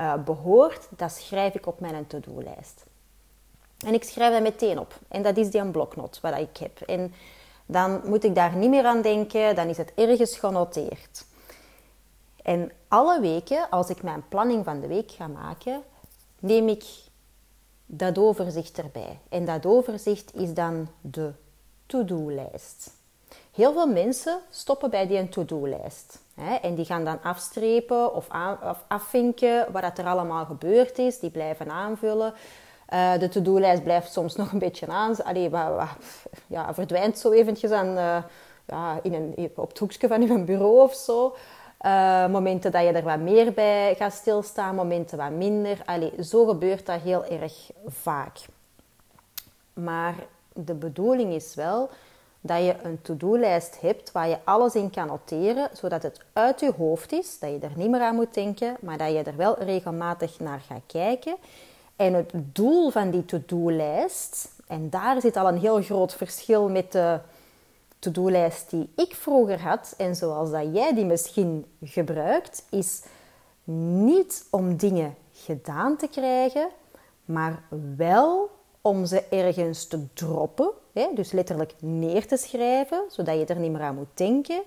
uh, 0.00 0.14
behoort, 0.24 0.88
dat 0.96 1.12
schrijf 1.12 1.54
ik 1.54 1.66
op 1.66 1.80
mijn 1.80 2.06
to-do-lijst. 2.06 2.84
En 3.84 3.94
ik 3.94 4.04
schrijf 4.04 4.32
dat 4.32 4.42
meteen 4.42 4.78
op. 4.78 4.98
En 5.08 5.22
dat 5.22 5.36
is 5.36 5.50
die 5.50 5.60
een 5.60 5.70
bloknot 5.70 6.20
wat 6.20 6.38
ik 6.38 6.56
heb. 6.56 6.80
En 6.80 7.14
dan 7.66 8.00
moet 8.04 8.24
ik 8.24 8.34
daar 8.34 8.56
niet 8.56 8.70
meer 8.70 8.84
aan 8.84 9.02
denken. 9.02 9.54
Dan 9.54 9.68
is 9.68 9.76
het 9.76 9.92
ergens 9.94 10.38
genoteerd. 10.38 11.24
En 12.42 12.72
alle 12.88 13.20
weken, 13.20 13.70
als 13.70 13.88
ik 13.88 14.02
mijn 14.02 14.28
planning 14.28 14.64
van 14.64 14.80
de 14.80 14.86
week 14.86 15.10
ga 15.10 15.26
maken, 15.26 15.82
neem 16.38 16.68
ik 16.68 16.84
dat 17.86 18.18
overzicht 18.18 18.78
erbij. 18.78 19.18
En 19.28 19.44
dat 19.44 19.66
overzicht 19.66 20.34
is 20.34 20.54
dan 20.54 20.88
de 21.00 21.32
to-do-lijst. 21.86 22.90
Heel 23.52 23.72
veel 23.72 23.86
mensen 23.86 24.40
stoppen 24.50 24.90
bij 24.90 25.06
die 25.06 25.28
to-do-lijst. 25.28 26.18
En 26.62 26.74
die 26.74 26.84
gaan 26.84 27.04
dan 27.04 27.22
afstrepen 27.22 28.14
of, 28.14 28.26
afvinken 28.88 29.72
wat 29.72 29.98
er 29.98 30.06
allemaal 30.06 30.44
gebeurd 30.44 30.98
is. 30.98 31.18
Die 31.18 31.30
blijven 31.30 31.70
aanvullen. 31.70 32.34
Uh, 32.94 33.18
de 33.18 33.28
to-do-lijst 33.28 33.82
blijft 33.82 34.12
soms 34.12 34.36
nog 34.36 34.52
een 34.52 34.58
beetje 34.58 34.86
aan. 34.86 35.24
Allee, 35.24 35.50
ja, 36.46 36.74
verdwijnt 36.74 37.18
zo 37.18 37.30
eventjes 37.30 37.70
aan, 37.70 37.88
uh, 37.88 38.22
ja, 38.66 38.98
in 39.02 39.14
een, 39.14 39.50
op 39.56 39.68
het 39.68 39.78
hoekje 39.78 40.08
van 40.08 40.22
uw 40.22 40.44
bureau 40.44 40.80
of 40.80 40.94
zo. 40.94 41.36
Uh, 41.80 42.26
momenten 42.26 42.72
dat 42.72 42.82
je 42.82 42.92
er 42.92 43.02
wat 43.02 43.18
meer 43.18 43.52
bij 43.52 43.94
gaat 43.94 44.12
stilstaan, 44.12 44.74
momenten 44.74 45.18
wat 45.18 45.30
minder. 45.30 45.82
Allee, 45.84 46.12
zo 46.22 46.46
gebeurt 46.46 46.86
dat 46.86 47.00
heel 47.00 47.24
erg 47.24 47.70
vaak. 47.86 48.38
Maar 49.72 50.14
de 50.52 50.74
bedoeling 50.74 51.32
is 51.32 51.54
wel 51.54 51.90
dat 52.40 52.64
je 52.64 52.74
een 52.82 53.02
to-do-lijst 53.02 53.80
hebt 53.80 54.12
waar 54.12 54.28
je 54.28 54.38
alles 54.44 54.74
in 54.74 54.90
kan 54.90 55.06
noteren, 55.06 55.68
zodat 55.72 56.02
het 56.02 56.20
uit 56.32 56.60
je 56.60 56.72
hoofd 56.76 57.12
is, 57.12 57.38
dat 57.38 57.50
je 57.50 57.58
er 57.58 57.72
niet 57.76 57.90
meer 57.90 58.00
aan 58.00 58.14
moet 58.14 58.34
denken, 58.34 58.76
maar 58.80 58.98
dat 58.98 59.12
je 59.12 59.22
er 59.22 59.36
wel 59.36 59.62
regelmatig 59.62 60.40
naar 60.40 60.60
gaat 60.68 60.82
kijken. 60.86 61.36
En 61.96 62.14
het 62.14 62.32
doel 62.34 62.90
van 62.90 63.10
die 63.10 63.24
to-do-lijst, 63.24 64.48
en 64.66 64.90
daar 64.90 65.20
zit 65.20 65.36
al 65.36 65.48
een 65.48 65.58
heel 65.58 65.82
groot 65.82 66.14
verschil 66.14 66.68
met 66.68 66.92
de 66.92 67.18
to-do-lijst 67.98 68.70
die 68.70 68.90
ik 68.96 69.14
vroeger 69.14 69.60
had 69.60 69.94
en 69.96 70.16
zoals 70.16 70.50
dat 70.50 70.66
jij 70.72 70.94
die 70.94 71.04
misschien 71.04 71.66
gebruikt, 71.82 72.64
is 72.70 73.02
niet 73.64 74.46
om 74.50 74.76
dingen 74.76 75.14
gedaan 75.32 75.96
te 75.96 76.08
krijgen, 76.08 76.68
maar 77.24 77.62
wel 77.96 78.50
om 78.80 79.06
ze 79.06 79.22
ergens 79.22 79.86
te 79.86 80.06
droppen, 80.12 80.70
hè, 80.92 81.08
dus 81.14 81.32
letterlijk 81.32 81.74
neer 81.78 82.26
te 82.26 82.36
schrijven, 82.36 83.02
zodat 83.08 83.38
je 83.38 83.44
er 83.44 83.58
niet 83.58 83.72
meer 83.72 83.80
aan 83.80 83.94
moet 83.94 84.06
denken, 84.14 84.62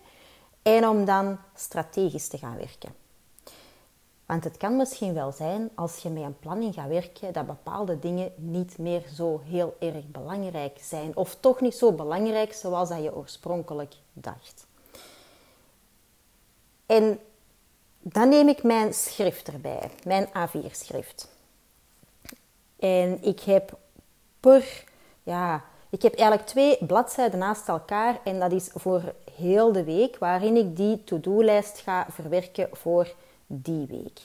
en 0.62 0.88
om 0.88 1.05
dan 1.05 1.38
strategisch 1.55 2.27
te 2.27 2.38
gaan 2.38 2.57
werken. 2.57 3.07
Want 4.27 4.43
het 4.43 4.57
kan 4.57 4.75
misschien 4.75 5.13
wel 5.13 5.31
zijn, 5.31 5.69
als 5.75 5.98
je 5.98 6.10
met 6.10 6.24
een 6.24 6.39
planning 6.39 6.74
gaat 6.74 6.88
werken, 6.88 7.34
dat 7.34 7.46
bepaalde 7.46 8.00
dingen 8.00 8.31
niet 8.36 8.77
meer 8.77 9.03
zo 9.15 9.41
heel 9.43 9.75
erg 9.79 10.07
belangrijk 10.07 10.77
zijn. 10.81 11.15
Of 11.15 11.38
toch 11.39 11.62
niet 11.62 11.75
zo 11.75 11.91
belangrijk 11.91 12.53
zoals 12.53 12.89
dat 12.89 13.03
je 13.03 13.15
oorspronkelijk 13.15 13.96
dacht. 14.13 14.67
En 16.86 17.19
dan 18.00 18.29
neem 18.29 18.48
ik 18.48 18.63
mijn 18.63 18.93
schrift 18.93 19.48
erbij, 19.48 19.91
mijn 20.03 20.27
A4-schrift. 20.27 21.29
En 22.79 23.24
ik 23.24 23.39
heb 23.39 23.77
per, 24.39 24.84
ja, 25.24 25.63
ik 25.89 26.01
heb 26.01 26.13
eigenlijk 26.13 26.48
twee 26.48 26.86
bladzijden 26.86 27.39
naast 27.39 27.67
elkaar 27.67 28.19
en 28.24 28.39
dat 28.39 28.51
is 28.51 28.69
voor 28.74 29.13
heel 29.36 29.72
de 29.72 29.84
week, 29.84 30.17
waarin 30.17 30.55
ik 30.55 30.75
die 30.75 31.03
to-do-lijst 31.03 31.79
ga 31.79 32.07
verwerken 32.10 32.69
voor 32.72 33.15
die 33.48 33.86
week. 33.88 34.20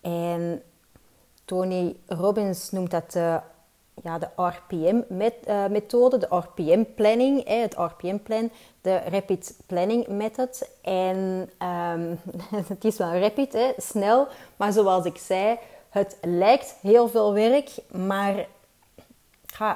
En 0.00 0.62
Tony 1.44 1.96
Robbins 2.06 2.70
noemt 2.70 2.90
dat 2.90 3.12
de, 3.12 3.40
ja, 4.02 4.18
de 4.18 4.28
RPM-methode, 4.36 6.16
eh, 6.16 6.22
de 6.22 6.36
RPM-planning, 6.36 7.48
het 7.48 7.74
RPM-plan, 7.74 8.50
de 8.80 8.96
Rapid 8.96 9.56
Planning 9.66 10.06
Method. 10.06 10.70
En 10.80 11.50
um, 11.62 12.20
het 12.74 12.84
is 12.84 12.96
wel 12.96 13.12
rapid, 13.12 13.74
snel, 13.76 14.26
maar 14.56 14.72
zoals 14.72 15.04
ik 15.04 15.18
zei, 15.18 15.58
het 15.88 16.16
lijkt 16.22 16.76
heel 16.80 17.08
veel 17.08 17.32
werk, 17.32 17.70
maar 17.90 18.46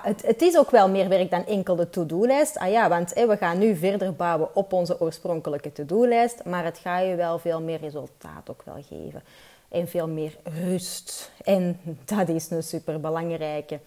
het, 0.03 0.27
het, 0.27 0.43
is 0.43 0.57
ook 0.57 0.71
wel 0.71 0.89
meer 0.89 1.09
werk 1.09 1.31
dan 1.31 1.47
enkel 1.47 1.77
de 1.77 1.91
to-do-lijst. 1.91 2.59
Ah 2.59 2.71
ja, 2.71 2.89
want 2.89 3.13
we 3.13 3.37
gaan 3.37 3.59
nu 3.59 3.77
verder 3.77 4.15
bouwen 4.15 4.55
op 4.55 4.73
onze 4.73 5.01
oorspronkelijke 5.01 5.73
to-do-lijst, 5.73 6.45
maar 6.45 6.65
het 6.65 6.79
gaat 6.79 7.07
je 7.07 7.15
wel 7.15 7.39
veel 7.39 7.61
meer 7.61 7.81
resultaat 7.81 8.51
ook 8.51 8.63
wel 8.65 8.83
geven. 8.89 9.23
En 9.69 9.89
veel 9.89 10.09
meer 10.09 10.37
rust. 10.65 11.31
En 11.45 11.81
dat 12.05 12.29
is 12.29 12.51
een 12.51 12.63
super 12.63 13.01
belangrijke. 13.01 13.81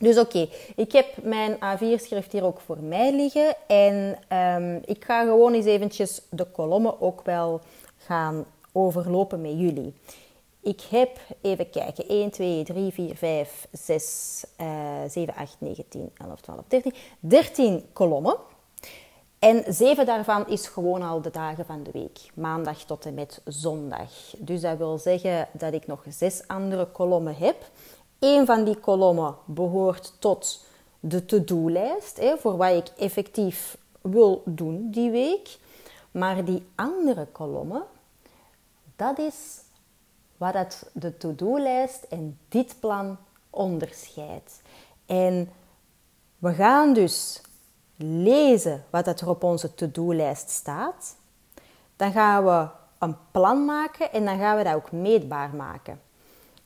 Dus 0.00 0.18
oké, 0.18 0.48
ik 0.76 0.92
heb 0.92 1.06
mijn 1.22 1.54
A4-schrift 1.54 2.32
hier 2.32 2.44
ook 2.44 2.60
voor 2.60 2.78
mij 2.78 3.14
liggen. 3.14 3.54
En 3.66 4.18
um, 4.38 4.82
ik 4.84 5.04
ga 5.04 5.22
gewoon 5.22 5.52
eens 5.52 5.66
eventjes 5.66 6.22
de 6.30 6.44
kolommen 6.44 7.00
ook 7.00 7.22
wel 7.24 7.60
gaan 7.98 8.44
overlopen 8.72 9.40
met 9.40 9.58
jullie. 9.58 9.94
Ik 10.68 10.80
heb, 10.90 11.18
even 11.40 11.70
kijken, 11.70 12.08
1, 12.08 12.30
2, 12.30 12.64
3, 12.64 12.92
4, 12.92 13.16
5, 13.16 13.68
6, 13.72 14.44
uh, 14.60 14.66
7, 15.08 15.34
8, 15.34 15.56
9, 15.58 15.88
10, 15.88 16.10
11, 16.14 16.40
12, 16.40 16.60
13. 16.68 16.94
13 17.20 17.84
kolommen. 17.92 18.36
En 19.38 19.64
zeven 19.74 20.06
daarvan 20.06 20.48
is 20.48 20.66
gewoon 20.66 21.02
al 21.02 21.22
de 21.22 21.30
dagen 21.30 21.64
van 21.64 21.82
de 21.82 21.90
week. 21.90 22.20
Maandag 22.34 22.82
tot 22.82 23.06
en 23.06 23.14
met 23.14 23.40
zondag. 23.44 24.10
Dus 24.38 24.60
dat 24.60 24.78
wil 24.78 24.98
zeggen 24.98 25.48
dat 25.52 25.72
ik 25.72 25.86
nog 25.86 26.04
zes 26.08 26.42
andere 26.46 26.86
kolommen 26.86 27.36
heb. 27.36 27.70
Eén 28.18 28.46
van 28.46 28.64
die 28.64 28.76
kolommen 28.76 29.36
behoort 29.44 30.12
tot 30.18 30.64
de 31.00 31.24
to-do-lijst. 31.24 32.20
Voor 32.38 32.56
wat 32.56 32.74
ik 32.74 32.88
effectief 32.96 33.76
wil 34.00 34.42
doen 34.44 34.90
die 34.90 35.10
week. 35.10 35.58
Maar 36.10 36.44
die 36.44 36.66
andere 36.74 37.26
kolommen, 37.26 37.84
dat 38.96 39.18
is 39.18 39.66
wat 40.38 40.52
dat 40.52 40.90
de 40.92 41.16
to-do-lijst 41.16 42.02
en 42.02 42.38
dit 42.48 42.80
plan 42.80 43.16
onderscheidt. 43.50 44.62
En 45.06 45.50
we 46.38 46.54
gaan 46.54 46.92
dus 46.92 47.40
lezen 47.96 48.84
wat 48.90 49.06
er 49.06 49.28
op 49.28 49.42
onze 49.42 49.74
to-do-lijst 49.74 50.50
staat. 50.50 51.16
Dan 51.96 52.12
gaan 52.12 52.44
we 52.44 52.68
een 52.98 53.16
plan 53.30 53.64
maken 53.64 54.12
en 54.12 54.24
dan 54.24 54.38
gaan 54.38 54.56
we 54.56 54.62
dat 54.62 54.74
ook 54.74 54.92
meetbaar 54.92 55.54
maken. 55.54 56.00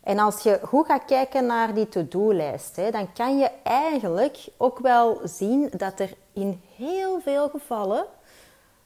En 0.00 0.18
als 0.18 0.42
je 0.42 0.60
goed 0.62 0.86
gaat 0.86 1.04
kijken 1.04 1.46
naar 1.46 1.74
die 1.74 1.88
to-do-lijst, 1.88 2.76
dan 2.92 3.12
kan 3.12 3.38
je 3.38 3.50
eigenlijk 3.62 4.48
ook 4.56 4.78
wel 4.78 5.20
zien 5.24 5.70
dat 5.76 6.00
er 6.00 6.14
in 6.32 6.62
heel 6.76 7.20
veel 7.20 7.48
gevallen 7.48 8.04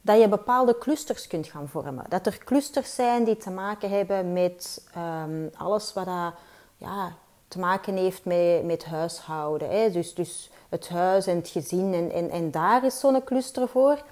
dat 0.06 0.20
je 0.20 0.28
bepaalde 0.28 0.78
clusters 0.78 1.26
kunt 1.26 1.46
gaan 1.46 1.68
vormen. 1.68 2.04
Dat 2.08 2.26
er 2.26 2.38
clusters 2.44 2.94
zijn 2.94 3.24
die 3.24 3.36
te 3.36 3.50
maken 3.50 3.90
hebben 3.90 4.32
met 4.32 4.84
um, 5.24 5.50
alles 5.56 5.92
wat 5.92 6.04
dat, 6.04 6.32
ja, 6.76 7.12
te 7.48 7.58
maken 7.58 7.96
heeft 7.96 8.24
met, 8.24 8.64
met 8.64 8.84
huishouden. 8.84 9.70
Hè. 9.70 9.90
Dus, 9.90 10.14
dus 10.14 10.50
het 10.68 10.88
huis 10.88 11.26
en 11.26 11.36
het 11.36 11.48
gezin 11.48 11.94
en, 11.94 12.12
en, 12.12 12.30
en 12.30 12.50
daar 12.50 12.84
is 12.84 13.00
zo'n 13.00 13.24
cluster 13.24 13.68
voor. 13.68 14.02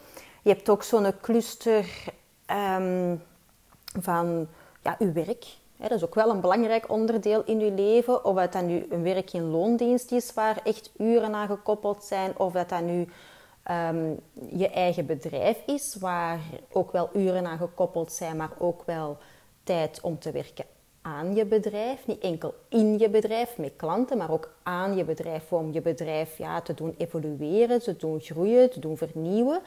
Je 0.42 0.50
hebt 0.50 0.68
ook 0.68 0.82
zo'n 0.82 1.20
cluster 1.20 1.86
um, 2.76 3.22
van 4.00 4.46
ja, 4.82 4.96
uw 4.98 5.12
werk. 5.12 5.44
Hè. 5.76 5.88
Dat 5.88 5.98
is 5.98 6.04
ook 6.04 6.14
wel 6.14 6.30
een 6.30 6.40
belangrijk 6.40 6.90
onderdeel 6.90 7.42
in 7.44 7.60
uw 7.60 7.74
leven. 7.74 8.24
Of 8.24 8.36
dat 8.36 8.52
dat 8.52 8.62
nu 8.62 8.86
een 8.90 9.02
werk 9.02 9.32
in 9.32 9.50
loondienst 9.50 10.12
is 10.12 10.32
waar 10.32 10.60
echt 10.64 10.90
uren 10.96 11.34
aan 11.34 11.46
gekoppeld 11.46 12.04
zijn. 12.04 12.38
Of 12.38 12.52
dat 12.52 12.68
dat 12.68 12.82
nu 12.82 13.08
um, 13.70 14.20
je 14.48 14.68
eigen 14.68 15.06
bedrijf 15.06 15.62
is, 15.66 15.96
waar 16.00 16.40
ook 16.72 16.92
wel 16.92 17.10
uren 17.12 17.46
aan 17.46 17.58
gekoppeld 17.58 18.12
zijn, 18.12 18.36
maar 18.36 18.52
ook 18.58 18.82
wel 18.86 19.18
tijd 19.62 20.00
om 20.00 20.18
te 20.18 20.30
werken 20.30 20.64
aan 21.02 21.34
je 21.34 21.44
bedrijf. 21.44 22.06
Niet 22.06 22.22
enkel 22.22 22.54
in 22.68 22.98
je 22.98 23.10
bedrijf 23.10 23.58
met 23.58 23.72
klanten, 23.76 24.18
maar 24.18 24.30
ook 24.30 24.54
aan 24.62 24.96
je 24.96 25.04
bedrijf 25.04 25.52
om 25.52 25.72
je 25.72 25.80
bedrijf 25.80 26.38
ja, 26.38 26.60
te 26.60 26.74
doen 26.74 26.94
evolueren, 26.98 27.82
te 27.82 27.96
doen 27.96 28.20
groeien, 28.20 28.70
te 28.70 28.80
doen 28.80 28.96
vernieuwen. 28.96 29.60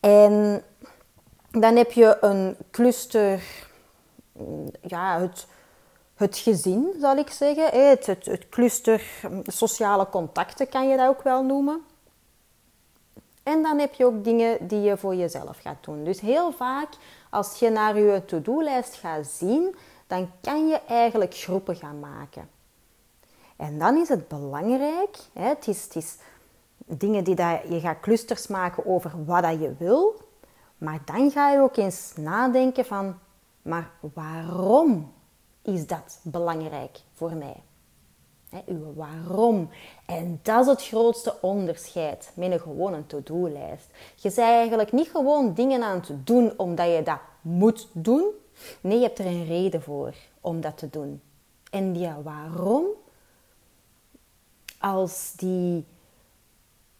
En 0.00 0.62
dan 1.50 1.76
heb 1.76 1.92
je 1.92 2.16
een 2.20 2.56
cluster, 2.70 3.42
ja, 4.80 5.20
het, 5.20 5.46
het 6.14 6.36
gezin 6.38 6.94
zal 7.00 7.16
ik 7.16 7.30
zeggen. 7.30 7.88
Het, 7.88 8.06
het, 8.06 8.26
het 8.26 8.48
cluster 8.48 9.02
sociale 9.42 10.08
contacten 10.08 10.68
kan 10.68 10.88
je 10.88 10.96
dat 10.96 11.08
ook 11.08 11.22
wel 11.22 11.42
noemen. 11.42 11.82
En 13.44 13.62
dan 13.62 13.78
heb 13.78 13.94
je 13.94 14.04
ook 14.04 14.24
dingen 14.24 14.66
die 14.66 14.80
je 14.80 14.96
voor 14.96 15.14
jezelf 15.14 15.58
gaat 15.58 15.84
doen. 15.84 16.04
Dus 16.04 16.20
heel 16.20 16.52
vaak 16.52 16.88
als 17.30 17.58
je 17.58 17.70
naar 17.70 17.98
je 17.98 18.24
to-do-lijst 18.24 18.94
gaat 18.94 19.26
zien, 19.26 19.76
dan 20.06 20.30
kan 20.40 20.68
je 20.68 20.80
eigenlijk 20.88 21.34
groepen 21.34 21.76
gaan 21.76 22.00
maken. 22.00 22.48
En 23.56 23.78
dan 23.78 23.96
is 23.96 24.08
het 24.08 24.28
belangrijk, 24.28 25.16
hè, 25.32 25.48
het, 25.48 25.66
is, 25.94 26.16
dingen 26.86 27.24
die 27.24 27.34
dat, 27.34 27.60
je 27.68 27.80
gaat 27.80 28.00
clusters 28.00 28.46
maken 28.46 28.86
over 28.86 29.24
wat 29.24 29.42
dat 29.42 29.60
je 29.60 29.74
wil, 29.78 30.20
maar 30.78 31.00
dan 31.04 31.30
ga 31.30 31.50
je 31.50 31.60
ook 31.60 31.76
eens 31.76 32.12
nadenken 32.16 32.84
van, 32.84 33.18
maar 33.62 33.90
waarom 34.14 35.12
is 35.62 35.86
dat 35.86 36.18
belangrijk 36.22 37.00
voor 37.12 37.32
mij? 37.32 37.62
Uw 38.66 38.94
waarom. 38.94 39.70
En 40.06 40.40
dat 40.42 40.60
is 40.60 40.66
het 40.66 40.86
grootste 40.86 41.40
onderscheid 41.40 42.32
met 42.34 42.52
een 42.52 42.60
gewone 42.60 43.06
to-do-lijst. 43.06 43.86
Je 44.14 44.28
bent 44.34 44.38
eigenlijk 44.38 44.92
niet 44.92 45.08
gewoon 45.08 45.54
dingen 45.54 45.82
aan 45.82 45.96
het 45.96 46.26
doen 46.26 46.52
omdat 46.56 46.86
je 46.86 47.02
dat 47.02 47.20
moet 47.40 47.88
doen. 47.92 48.24
Nee, 48.80 48.98
je 48.98 49.04
hebt 49.04 49.18
er 49.18 49.26
een 49.26 49.46
reden 49.46 49.82
voor 49.82 50.14
om 50.40 50.60
dat 50.60 50.78
te 50.78 50.90
doen. 50.90 51.22
En 51.70 51.92
die 51.92 52.10
waarom, 52.22 52.86
als 54.78 55.32
die 55.36 55.84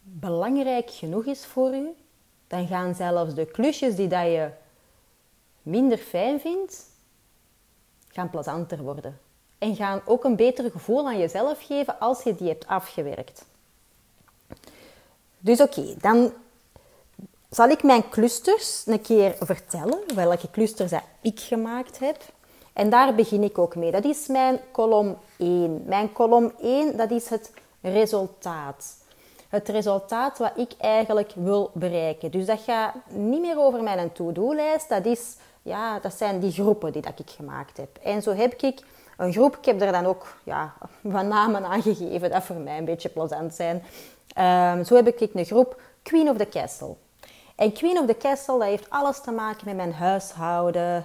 belangrijk 0.03 0.91
genoeg 0.91 1.25
is 1.25 1.47
voor 1.47 1.75
u, 1.75 1.89
dan 2.47 2.67
gaan 2.67 2.95
zelfs 2.95 3.35
de 3.35 3.47
klusjes 3.47 3.97
die 3.97 4.09
dat 4.09 4.25
je 4.25 4.51
minder 5.63 5.99
fijn 5.99 6.41
vindt, 6.41 6.91
gaan 8.09 8.31
plezanter 8.31 8.83
worden. 8.83 9.19
En 9.65 9.77
gaan 9.77 10.01
ook 10.05 10.25
een 10.25 10.37
beter 10.37 10.71
gevoel 10.71 11.07
aan 11.07 11.19
jezelf 11.19 11.67
geven 11.67 11.99
als 11.99 12.23
je 12.23 12.35
die 12.35 12.49
hebt 12.49 12.67
afgewerkt. 12.67 13.45
Dus 15.39 15.61
oké, 15.61 15.95
dan 16.01 16.33
zal 17.51 17.69
ik 17.69 17.83
mijn 17.83 18.09
clusters 18.09 18.83
een 18.87 19.01
keer 19.01 19.37
vertellen, 19.41 19.99
welke 20.15 20.51
clusters 20.51 20.93
ik 21.21 21.41
gemaakt 21.41 21.99
heb. 21.99 22.17
En 22.73 22.91
daar 22.91 23.15
begin 23.15 23.43
ik 23.43 23.59
ook 23.59 23.77
mee. 23.77 23.91
Dat 23.91 24.05
is 24.05 24.27
mijn 24.27 24.61
kolom 24.73 25.19
1. 25.39 25.83
Mijn 25.87 26.13
kolom 26.13 26.53
1, 26.61 26.97
dat 26.97 27.11
is 27.11 27.29
het 27.29 27.51
resultaat. 27.81 28.97
Het 29.49 29.69
resultaat 29.69 30.39
wat 30.39 30.53
ik 30.57 30.73
eigenlijk 30.79 31.33
wil 31.35 31.71
bereiken. 31.75 32.31
Dus 32.31 32.47
dat 32.47 32.61
gaat 32.61 32.95
niet 33.09 33.41
meer 33.41 33.59
over 33.59 33.83
mijn 33.83 34.13
to-do-lijst. 34.13 34.89
Dat, 34.89 35.07
is, 35.07 35.37
ja, 35.63 35.99
dat 35.99 36.15
zijn 36.15 36.41
die 36.41 36.53
groepen 36.53 36.93
die 36.93 37.03
dat 37.03 37.19
ik 37.19 37.31
gemaakt 37.31 37.77
heb. 37.77 37.99
En 38.03 38.23
zo 38.23 38.33
heb 38.35 38.63
ik 38.63 38.83
een 39.17 39.33
groep. 39.33 39.57
Ik 39.57 39.65
heb 39.65 39.81
er 39.81 39.93
dan 39.93 40.07
ook 40.07 40.27
ja, 40.45 40.73
wat 41.01 41.25
namen 41.25 41.65
aan 41.65 41.83
gegeven 41.83 42.31
dat 42.31 42.45
voor 42.45 42.57
mij 42.57 42.79
een 42.79 42.85
beetje 42.85 43.09
plezant 43.09 43.55
zijn. 43.55 43.83
Um, 44.39 44.85
zo 44.85 44.95
heb 44.95 45.07
ik 45.07 45.35
een 45.35 45.45
groep 45.45 45.81
Queen 46.03 46.29
of 46.29 46.37
the 46.37 46.49
Castle. 46.49 46.95
En 47.57 47.73
Queen 47.73 47.99
of 47.99 48.07
the 48.07 48.17
Castle, 48.17 48.59
dat 48.59 48.69
heeft 48.69 48.91
alles 48.91 49.21
te 49.21 49.31
maken 49.31 49.67
met 49.67 49.77
mijn 49.77 49.93
huishouden, 49.93 51.05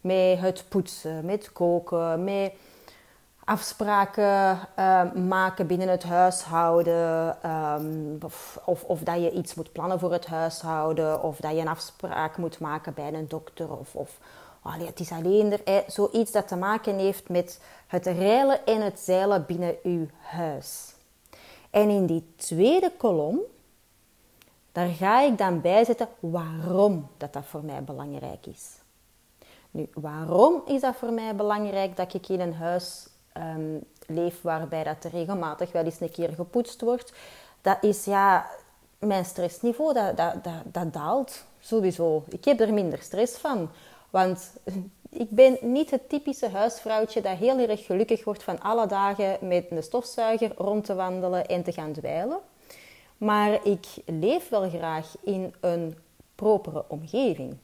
met 0.00 0.38
het 0.38 0.64
poetsen, 0.68 1.24
met 1.24 1.52
koken, 1.52 2.24
met 2.24 2.52
afspraken 3.44 4.58
uh, 4.78 5.12
maken 5.12 5.66
binnen 5.66 5.88
het 5.88 6.02
huishouden. 6.02 7.36
Um, 7.46 8.18
of, 8.24 8.60
of, 8.64 8.82
of, 8.84 9.00
dat 9.00 9.22
je 9.22 9.30
iets 9.30 9.54
moet 9.54 9.72
plannen 9.72 9.98
voor 9.98 10.12
het 10.12 10.26
huishouden. 10.26 11.22
Of 11.22 11.36
dat 11.36 11.52
je 11.52 11.60
een 11.60 11.68
afspraak 11.68 12.36
moet 12.36 12.60
maken 12.60 12.94
bij 12.94 13.12
een 13.12 13.28
dokter. 13.28 13.78
Of, 13.78 13.94
of 13.94 14.18
het 14.76 15.00
is 15.00 15.10
alleen 15.10 15.66
er, 15.66 15.84
zoiets 15.86 16.32
dat 16.32 16.48
te 16.48 16.56
maken 16.56 16.98
heeft 16.98 17.28
met 17.28 17.60
het 17.86 18.06
reilen 18.06 18.66
en 18.66 18.80
het 18.80 19.00
zeilen 19.00 19.44
binnen 19.46 19.76
uw 19.82 20.06
huis. 20.20 20.94
En 21.70 21.88
in 21.88 22.06
die 22.06 22.32
tweede 22.36 22.92
kolom, 22.96 23.40
daar 24.72 24.88
ga 24.88 25.20
ik 25.20 25.38
dan 25.38 25.60
bijzetten 25.60 26.08
waarom 26.20 27.08
dat, 27.16 27.32
dat 27.32 27.44
voor 27.44 27.64
mij 27.64 27.84
belangrijk 27.84 28.46
is. 28.46 28.76
Nu, 29.70 29.88
waarom 29.94 30.62
is 30.66 30.80
dat 30.80 30.96
voor 30.96 31.12
mij 31.12 31.34
belangrijk 31.34 31.96
dat 31.96 32.14
ik 32.14 32.28
in 32.28 32.40
een 32.40 32.54
huis 32.54 33.06
um, 33.36 33.84
leef 34.06 34.42
waarbij 34.42 34.84
dat 34.84 35.04
regelmatig 35.12 35.72
wel 35.72 35.84
eens 35.84 36.00
een 36.00 36.10
keer 36.10 36.32
gepoetst 36.32 36.80
wordt? 36.80 37.12
Dat 37.60 37.76
is 37.80 38.04
ja, 38.04 38.46
mijn 38.98 39.24
stressniveau, 39.24 39.92
dat, 39.92 40.16
dat, 40.16 40.34
dat 40.64 40.92
daalt 40.92 41.44
sowieso. 41.60 42.24
Ik 42.28 42.44
heb 42.44 42.60
er 42.60 42.72
minder 42.72 43.02
stress 43.02 43.36
van. 43.36 43.70
Want 44.10 44.52
ik 45.24 45.30
ben 45.30 45.58
niet 45.60 45.90
het 45.90 46.08
typische 46.08 46.48
huisvrouwtje 46.48 47.20
dat 47.20 47.36
heel 47.36 47.58
erg 47.58 47.86
gelukkig 47.86 48.24
wordt 48.24 48.42
van 48.42 48.60
alle 48.60 48.86
dagen 48.86 49.38
met 49.40 49.66
een 49.70 49.82
stofzuiger 49.82 50.52
rond 50.56 50.84
te 50.84 50.94
wandelen 50.94 51.46
en 51.46 51.62
te 51.62 51.72
gaan 51.72 51.92
dweilen. 51.92 52.38
Maar 53.16 53.66
ik 53.66 53.86
leef 54.06 54.48
wel 54.48 54.68
graag 54.68 55.14
in 55.20 55.54
een 55.60 55.98
propere 56.34 56.84
omgeving. 56.88 57.56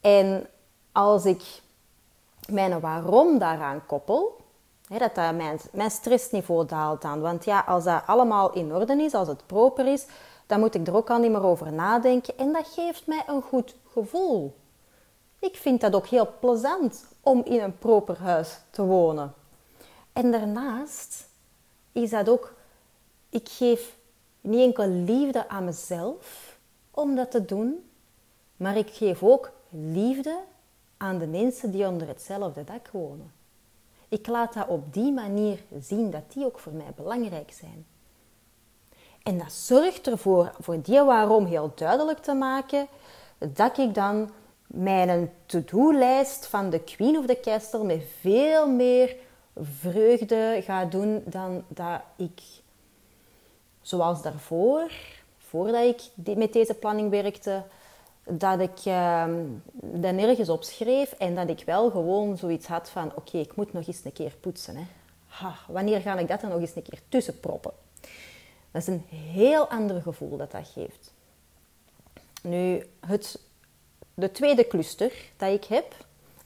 En 0.00 0.46
als 0.92 1.24
ik 1.24 1.42
mijn 2.50 2.80
waarom 2.80 3.38
daaraan 3.38 3.86
koppel, 3.86 4.36
dat, 4.88 5.14
dat 5.14 5.34
mijn, 5.34 5.58
mijn 5.72 5.90
stressniveau 5.90 6.66
daalt 6.66 7.02
dan. 7.02 7.20
Want 7.20 7.44
ja, 7.44 7.60
als 7.66 7.84
dat 7.84 8.02
allemaal 8.06 8.52
in 8.52 8.74
orde 8.74 9.02
is, 9.02 9.14
als 9.14 9.28
het 9.28 9.46
proper 9.46 9.86
is, 9.86 10.06
dan 10.46 10.60
moet 10.60 10.74
ik 10.74 10.86
er 10.86 10.96
ook 10.96 11.10
al 11.10 11.18
niet 11.18 11.30
meer 11.30 11.44
over 11.44 11.72
nadenken. 11.72 12.38
En 12.38 12.52
dat 12.52 12.66
geeft 12.66 13.06
mij 13.06 13.22
een 13.26 13.42
goed 13.42 13.74
gevoel. 13.92 14.54
Ik 15.38 15.56
vind 15.56 15.80
dat 15.80 15.94
ook 15.94 16.06
heel 16.06 16.28
plezant 16.40 17.04
om 17.20 17.44
in 17.44 17.60
een 17.60 17.78
proper 17.78 18.18
huis 18.18 18.58
te 18.70 18.82
wonen. 18.82 19.34
En 20.12 20.30
daarnaast 20.30 21.28
is 21.92 22.10
dat 22.10 22.28
ook, 22.28 22.54
ik 23.28 23.48
geef 23.48 23.96
niet 24.40 24.60
enkel 24.60 24.88
liefde 24.88 25.48
aan 25.48 25.64
mezelf 25.64 26.56
om 26.90 27.14
dat 27.14 27.30
te 27.30 27.44
doen, 27.44 27.90
maar 28.56 28.76
ik 28.76 28.90
geef 28.90 29.22
ook 29.22 29.50
liefde 29.70 30.38
aan 30.96 31.18
de 31.18 31.26
mensen 31.26 31.70
die 31.70 31.86
onder 31.86 32.08
hetzelfde 32.08 32.64
dak 32.64 32.88
wonen. 32.92 33.32
Ik 34.08 34.26
laat 34.26 34.54
dat 34.54 34.68
op 34.68 34.92
die 34.92 35.12
manier 35.12 35.58
zien 35.80 36.10
dat 36.10 36.32
die 36.32 36.44
ook 36.44 36.58
voor 36.58 36.72
mij 36.72 36.92
belangrijk 36.96 37.52
zijn. 37.52 37.86
En 39.22 39.38
dat 39.38 39.52
zorgt 39.52 40.06
ervoor, 40.06 40.52
voor 40.60 40.82
die 40.82 41.00
waarom 41.00 41.44
heel 41.44 41.72
duidelijk 41.74 42.18
te 42.18 42.34
maken, 42.34 42.86
dat 43.38 43.78
ik 43.78 43.94
dan 43.94 44.30
mijn 44.68 45.32
to-do-lijst 45.46 46.46
van 46.46 46.70
de 46.70 46.80
Queen 46.80 47.18
of 47.18 47.26
the 47.26 47.40
Castle 47.40 47.84
met 47.84 48.02
veel 48.20 48.68
meer 48.70 49.16
vreugde 49.56 50.60
ga 50.64 50.84
doen 50.84 51.22
dan 51.24 51.64
dat 51.68 52.00
ik, 52.16 52.40
zoals 53.82 54.22
daarvoor, 54.22 54.90
voordat 55.38 55.84
ik 56.16 56.36
met 56.36 56.52
deze 56.52 56.74
planning 56.74 57.10
werkte, 57.10 57.62
dat 58.24 58.60
ik 58.60 58.84
uh, 58.84 59.24
dat 59.72 60.14
nergens 60.14 60.48
opschreef 60.48 61.12
en 61.12 61.34
dat 61.34 61.48
ik 61.48 61.62
wel 61.64 61.90
gewoon 61.90 62.36
zoiets 62.36 62.66
had 62.66 62.90
van: 62.90 63.12
oké, 63.14 63.38
ik 63.38 63.56
moet 63.56 63.72
nog 63.72 63.86
eens 63.86 64.04
een 64.04 64.12
keer 64.12 64.34
poetsen. 64.40 64.76
Hè. 64.76 64.84
Ha, 65.26 65.54
wanneer 65.68 66.00
ga 66.00 66.18
ik 66.18 66.28
dat 66.28 66.40
dan 66.40 66.50
nog 66.50 66.60
eens 66.60 66.76
een 66.76 66.82
keer 66.82 67.00
tussenproppen? 67.08 67.72
Dat 68.70 68.82
is 68.82 68.86
een 68.86 69.04
heel 69.10 69.68
ander 69.68 70.02
gevoel 70.02 70.36
dat 70.36 70.50
dat 70.50 70.68
geeft. 70.68 71.12
Nu, 72.42 72.86
het 73.06 73.40
de 74.18 74.32
tweede 74.32 74.66
cluster 74.66 75.12
dat 75.36 75.52
ik 75.52 75.64
heb 75.64 75.94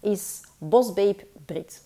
is 0.01 0.41
Bosbabe 0.59 1.27
Brit. 1.47 1.85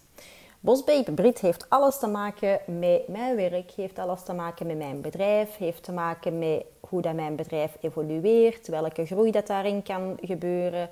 Bosbabe 0.60 1.12
Brit 1.12 1.38
heeft 1.38 1.66
alles 1.68 1.98
te 1.98 2.06
maken 2.06 2.60
met 2.78 3.08
mijn 3.08 3.36
werk, 3.36 3.70
heeft 3.70 3.98
alles 3.98 4.22
te 4.22 4.32
maken 4.32 4.66
met 4.66 4.76
mijn 4.76 5.00
bedrijf, 5.00 5.56
heeft 5.56 5.82
te 5.82 5.92
maken 5.92 6.38
met 6.38 6.64
hoe 6.80 7.02
dat 7.02 7.14
mijn 7.14 7.36
bedrijf 7.36 7.76
evolueert, 7.80 8.68
welke 8.68 9.06
groei 9.06 9.30
dat 9.30 9.46
daarin 9.46 9.82
kan 9.82 10.18
gebeuren, 10.20 10.90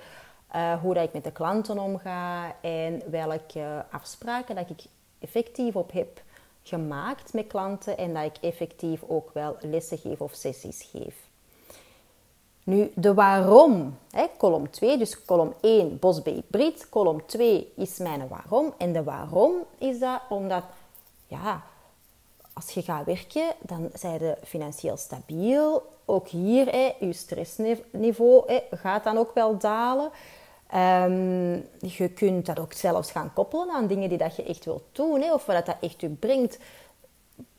uh, 0.55 0.81
hoe 0.81 0.95
dat 0.95 1.05
ik 1.05 1.13
met 1.13 1.25
de 1.25 1.33
klanten 1.33 1.79
omga 1.79 2.55
en 2.61 3.03
welke 3.11 3.85
afspraken 3.91 4.55
dat 4.55 4.71
ik 4.71 4.85
effectief 5.19 5.77
op 5.77 5.93
heb 5.93 6.23
gemaakt 6.63 7.33
met 7.33 7.47
klanten 7.47 7.99
en 7.99 8.15
dat 8.15 8.25
ik 8.25 8.37
effectief 8.41 9.03
ook 9.07 9.31
wel 9.33 9.57
lessen 9.61 9.99
geef 9.99 10.21
of 10.21 10.35
sessies 10.35 10.89
geef. 10.93 11.15
Nu, 12.65 12.93
de 12.95 13.15
waarom, 13.15 13.99
hè, 14.11 14.27
kolom 14.37 14.71
2, 14.71 14.99
dus 14.99 15.25
kolom 15.25 15.55
1, 15.61 15.99
Bosbeek 15.99 16.51
Brit, 16.51 16.89
kolom 16.89 17.27
2 17.27 17.73
is 17.77 17.99
mijn 17.99 18.29
waarom. 18.29 18.75
En 18.79 18.93
de 18.93 19.03
waarom 19.03 19.53
is 19.79 19.99
dat 19.99 20.21
omdat, 20.29 20.63
ja, 21.27 21.63
als 22.53 22.71
je 22.71 22.83
gaat 22.83 23.05
werken, 23.05 23.55
dan 23.61 23.91
zijn 23.93 24.21
je 24.21 24.37
financieel 24.45 24.97
stabiel. 24.97 25.83
Ook 26.05 26.29
hier, 26.29 26.75
je 27.01 27.13
stressniveau 27.13 28.61
gaat 28.71 29.05
dan 29.05 29.19
ook 29.19 29.35
wel 29.35 29.59
dalen. 29.59 30.11
Um, 30.75 31.69
je 31.81 32.09
kunt 32.15 32.47
dat 32.47 32.59
ook 32.59 32.73
zelfs 32.73 33.11
gaan 33.11 33.33
koppelen 33.33 33.71
aan 33.71 33.87
dingen 33.87 34.09
die 34.09 34.19
dat 34.19 34.37
je 34.37 34.45
echt 34.45 34.65
wilt 34.65 34.85
doen, 34.93 35.21
hè, 35.21 35.33
of 35.33 35.47
wat 35.47 35.67
dat 35.67 35.77
echt 35.81 36.01
je 36.01 36.09
brengt. 36.09 36.59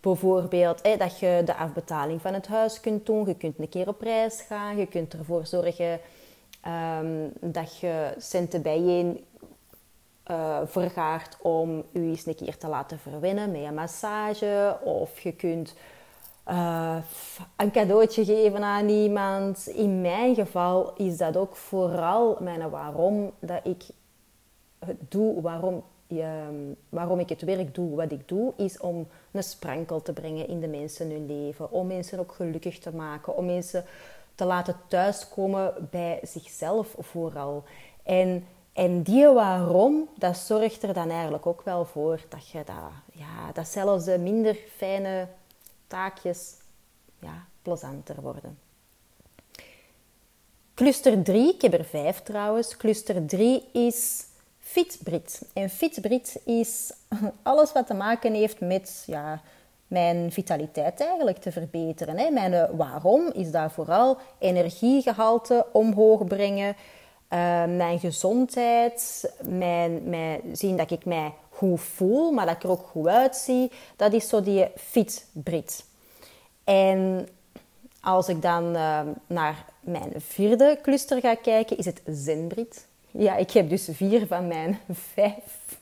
Bijvoorbeeld 0.05 0.83
dat 0.99 1.19
je 1.19 1.41
de 1.45 1.55
afbetaling 1.55 2.21
van 2.21 2.33
het 2.33 2.47
huis 2.47 2.79
kunt 2.79 3.05
doen. 3.05 3.25
Je 3.25 3.35
kunt 3.35 3.59
een 3.59 3.69
keer 3.69 3.87
op 3.87 4.01
reis 4.01 4.41
gaan. 4.41 4.77
Je 4.77 4.85
kunt 4.85 5.13
ervoor 5.13 5.45
zorgen 5.45 5.99
um, 7.01 7.33
dat 7.41 7.77
je 7.77 8.13
centen 8.17 8.61
bijeen 8.61 9.25
uh, 10.31 10.59
vergaart 10.65 11.37
om 11.41 11.83
je 11.91 11.99
eens 11.99 12.25
een 12.25 12.35
keer 12.35 12.57
te 12.57 12.67
laten 12.67 12.99
verwinnen 12.99 13.51
met 13.51 13.61
een 13.61 13.73
massage. 13.73 14.77
Of 14.83 15.19
je 15.19 15.31
kunt 15.31 15.75
uh, 16.47 16.97
een 17.55 17.71
cadeautje 17.71 18.25
geven 18.25 18.63
aan 18.63 18.89
iemand. 18.89 19.67
In 19.67 20.01
mijn 20.01 20.35
geval 20.35 20.93
is 20.95 21.17
dat 21.17 21.37
ook 21.37 21.55
vooral 21.55 22.37
mijn 22.39 22.69
waarom 22.69 23.31
dat 23.39 23.59
ik 23.63 23.83
het 24.79 25.11
doe, 25.11 25.41
waarom 25.41 25.83
Ehm, 26.07 26.73
waarom 26.89 27.19
ik 27.19 27.29
het 27.29 27.41
werk 27.41 27.75
doe 27.75 27.95
wat 27.95 28.11
ik 28.11 28.27
doe, 28.27 28.53
is 28.55 28.79
om 28.79 29.07
een 29.31 29.43
sprankel 29.43 30.01
te 30.01 30.13
brengen 30.13 30.47
in 30.47 30.59
de 30.59 30.67
mensen 30.67 31.09
hun 31.09 31.25
leven. 31.25 31.71
Om 31.71 31.87
mensen 31.87 32.19
ook 32.19 32.31
gelukkig 32.31 32.79
te 32.79 32.95
maken. 32.95 33.35
Om 33.35 33.45
mensen 33.45 33.85
te 34.35 34.45
laten 34.45 34.75
thuiskomen 34.87 35.87
bij 35.91 36.19
zichzelf 36.23 36.95
vooral. 36.99 37.63
En 38.03 38.45
En 38.75 39.01
die 39.01 39.27
waarom, 39.27 40.09
dat 40.17 40.37
zorgt 40.37 40.83
er 40.83 40.93
dan 40.93 41.09
eigenlijk 41.09 41.45
ook 41.45 41.61
wel 41.61 41.85
voor 41.85 42.21
dat 42.29 42.47
je 42.47 42.63
dat, 42.65 42.91
ja, 43.11 43.51
dat 43.53 43.67
zelfs 43.67 44.05
de 44.05 44.17
minder 44.17 44.55
fijne 44.75 45.27
taakjes 45.87 46.53
ja, 47.19 47.45
plezanter 47.61 48.21
worden. 48.21 48.57
Cluster 50.73 51.23
3, 51.23 51.53
ik 51.53 51.61
heb 51.61 51.73
er 51.73 51.85
vijf 51.85 52.21
trouwens. 52.21 52.77
Cluster 52.77 53.25
3 53.25 53.63
is 53.73 54.25
Fitbrit. 54.75 55.41
En 55.53 55.69
Fitbrit 55.69 56.41
is 56.45 56.93
alles 57.43 57.71
wat 57.71 57.87
te 57.87 57.93
maken 57.93 58.33
heeft 58.33 58.59
met 58.59 59.03
ja, 59.07 59.41
mijn 59.87 60.31
vitaliteit 60.31 60.99
eigenlijk 60.99 61.37
te 61.37 61.51
verbeteren. 61.51 62.17
Hè. 62.17 62.29
Mijn 62.29 62.53
eh, 62.53 62.69
waarom 62.71 63.31
is 63.33 63.51
daar 63.51 63.71
vooral 63.71 64.17
energiegehalte 64.39 65.65
omhoog 65.71 66.27
brengen, 66.27 66.67
uh, 66.67 66.77
mijn 67.65 67.99
gezondheid, 67.99 69.31
mijn, 69.41 70.09
mijn, 70.09 70.41
zien 70.51 70.77
dat 70.77 70.91
ik 70.91 71.05
mij 71.05 71.33
goed 71.49 71.81
voel, 71.81 72.31
maar 72.31 72.45
dat 72.45 72.55
ik 72.55 72.63
er 72.63 72.69
ook 72.69 72.87
goed 72.91 73.07
uitzie. 73.07 73.71
Dat 73.95 74.13
is 74.13 74.29
zo 74.29 74.41
die 74.41 74.67
Fitbrit. 74.75 75.85
En 76.63 77.27
als 78.01 78.27
ik 78.29 78.41
dan 78.41 78.75
uh, 78.75 78.99
naar 79.27 79.65
mijn 79.79 80.13
vierde 80.17 80.79
cluster 80.81 81.19
ga 81.19 81.35
kijken, 81.35 81.77
is 81.77 81.85
het 81.85 82.01
Zenbrit. 82.05 82.87
Ja, 83.17 83.35
ik 83.35 83.51
heb 83.51 83.69
dus 83.69 83.89
vier 83.91 84.27
van 84.27 84.47
mijn 84.47 84.79
vijf 85.13 85.77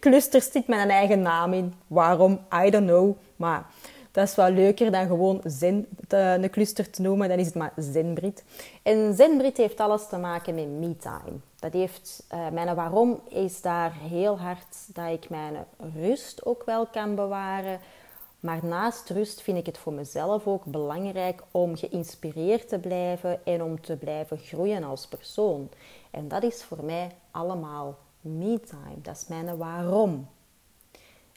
clusters 0.00 0.52
zit 0.52 0.66
met 0.66 0.78
een 0.78 0.90
eigen 0.90 1.20
naam 1.20 1.52
in. 1.52 1.74
Waarom? 1.86 2.40
I 2.64 2.70
don't 2.70 2.86
know. 2.86 3.16
Maar 3.36 3.66
dat 4.10 4.28
is 4.28 4.34
wel 4.34 4.50
leuker 4.50 4.90
dan 4.90 5.06
gewoon 5.06 5.40
zen, 5.44 5.86
een 6.08 6.50
cluster 6.50 6.90
te 6.90 7.02
noemen. 7.02 7.28
Dan 7.28 7.38
is 7.38 7.46
het 7.46 7.54
maar 7.54 7.72
Zenbrit. 7.76 8.44
En 8.82 9.14
Zenbrit 9.14 9.56
heeft 9.56 9.80
alles 9.80 10.08
te 10.08 10.16
maken 10.16 10.54
met 10.54 10.68
me-time. 10.68 11.38
Dat 11.58 11.72
heeft, 11.72 12.26
uh, 12.34 12.48
mijn 12.48 12.74
waarom 12.74 13.20
is 13.28 13.60
daar 13.60 13.92
heel 13.92 14.38
hard 14.38 14.76
dat 14.94 15.10
ik 15.10 15.30
mijn 15.30 15.54
rust 16.00 16.44
ook 16.44 16.62
wel 16.64 16.86
kan 16.86 17.14
bewaren. 17.14 17.80
Maar 18.44 18.64
naast 18.64 19.10
rust 19.10 19.42
vind 19.42 19.58
ik 19.58 19.66
het 19.66 19.78
voor 19.78 19.92
mezelf 19.92 20.46
ook 20.46 20.64
belangrijk 20.64 21.42
om 21.50 21.76
geïnspireerd 21.76 22.68
te 22.68 22.78
blijven 22.78 23.44
en 23.44 23.62
om 23.62 23.80
te 23.80 23.96
blijven 23.96 24.38
groeien 24.38 24.84
als 24.84 25.06
persoon. 25.06 25.70
En 26.10 26.28
dat 26.28 26.42
is 26.42 26.62
voor 26.62 26.84
mij 26.84 27.10
allemaal 27.30 27.98
me-time. 28.20 29.00
Dat 29.02 29.16
is 29.16 29.26
mijn 29.26 29.56
waarom. 29.56 30.28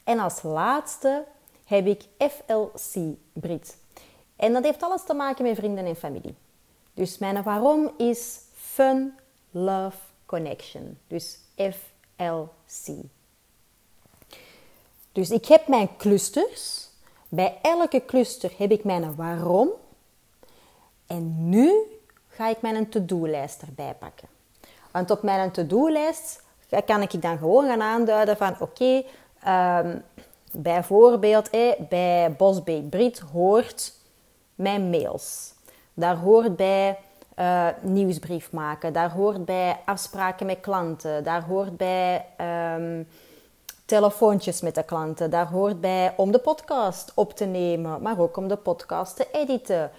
En 0.04 0.18
als 0.18 0.42
laatste 0.42 1.24
heb 1.64 1.86
ik 1.86 2.04
FLC 2.18 3.16
Brit. 3.32 3.76
En 4.36 4.52
dat 4.52 4.64
heeft 4.64 4.82
alles 4.82 5.04
te 5.04 5.14
maken 5.14 5.44
met 5.44 5.56
vrienden 5.56 5.86
en 5.86 5.96
familie. 5.96 6.34
Dus 6.94 7.18
mijn 7.18 7.42
waarom 7.42 7.90
is 7.96 8.40
Fun, 8.52 9.14
Love, 9.50 9.98
Connection. 10.26 10.98
Dus 11.06 11.38
FLC. 11.56 12.94
Dus 15.12 15.30
ik 15.30 15.46
heb 15.46 15.68
mijn 15.68 15.96
clusters 15.96 16.87
bij 17.28 17.58
elke 17.62 18.04
cluster 18.04 18.52
heb 18.58 18.70
ik 18.70 18.84
mijn 18.84 19.14
waarom. 19.14 19.68
En 21.06 21.48
nu 21.48 21.72
ga 22.28 22.48
ik 22.48 22.60
mijn 22.60 22.88
to-do-lijst 22.88 23.62
erbij 23.62 23.94
pakken. 23.98 24.28
Want 24.90 25.10
op 25.10 25.22
mijn 25.22 25.50
to-do-lijst 25.50 26.42
kan 26.86 27.02
ik 27.02 27.22
dan 27.22 27.38
gewoon 27.38 27.66
gaan 27.66 27.82
aanduiden 27.82 28.36
van 28.36 28.56
oké, 28.60 29.02
ehm, 29.42 29.98
bijvoorbeeld 30.52 31.50
bij 31.88 32.34
Bosbeet 32.36 32.90
Brit 32.90 33.18
hoort 33.18 33.92
mijn 34.54 34.90
mails. 34.90 35.54
Daar 35.94 36.16
hoort 36.16 36.56
bij 36.56 36.98
uh, 37.38 37.66
nieuwsbrief 37.80 38.52
maken. 38.52 38.92
Daar 38.92 39.10
hoort 39.10 39.44
bij 39.44 39.80
afspraken 39.84 40.46
met 40.46 40.60
klanten. 40.60 41.24
Daar 41.24 41.42
hoort 41.42 41.76
bij 41.76 42.24
um, 42.76 43.08
telefoontjes 43.88 44.60
met 44.60 44.74
de 44.74 44.82
klanten. 44.82 45.30
Daar 45.30 45.48
hoort 45.48 45.80
bij 45.80 46.14
om 46.16 46.32
de 46.32 46.38
podcast 46.38 47.12
op 47.14 47.32
te 47.32 47.44
nemen, 47.44 48.02
maar 48.02 48.18
ook 48.18 48.36
om 48.36 48.48
de 48.48 48.56
podcast 48.56 49.16
te 49.16 49.26
editen. 49.32 49.90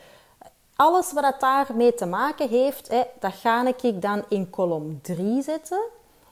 Alles 0.76 1.14
wat 1.14 1.36
daarmee 1.40 1.94
te 1.94 2.06
maken 2.06 2.50
heeft, 2.50 2.88
hè, 2.88 3.02
dat 3.20 3.34
ga 3.34 3.74
ik 3.82 4.02
dan 4.02 4.24
in 4.28 4.50
kolom 4.50 5.02
3 5.02 5.42
zetten. 5.42 5.82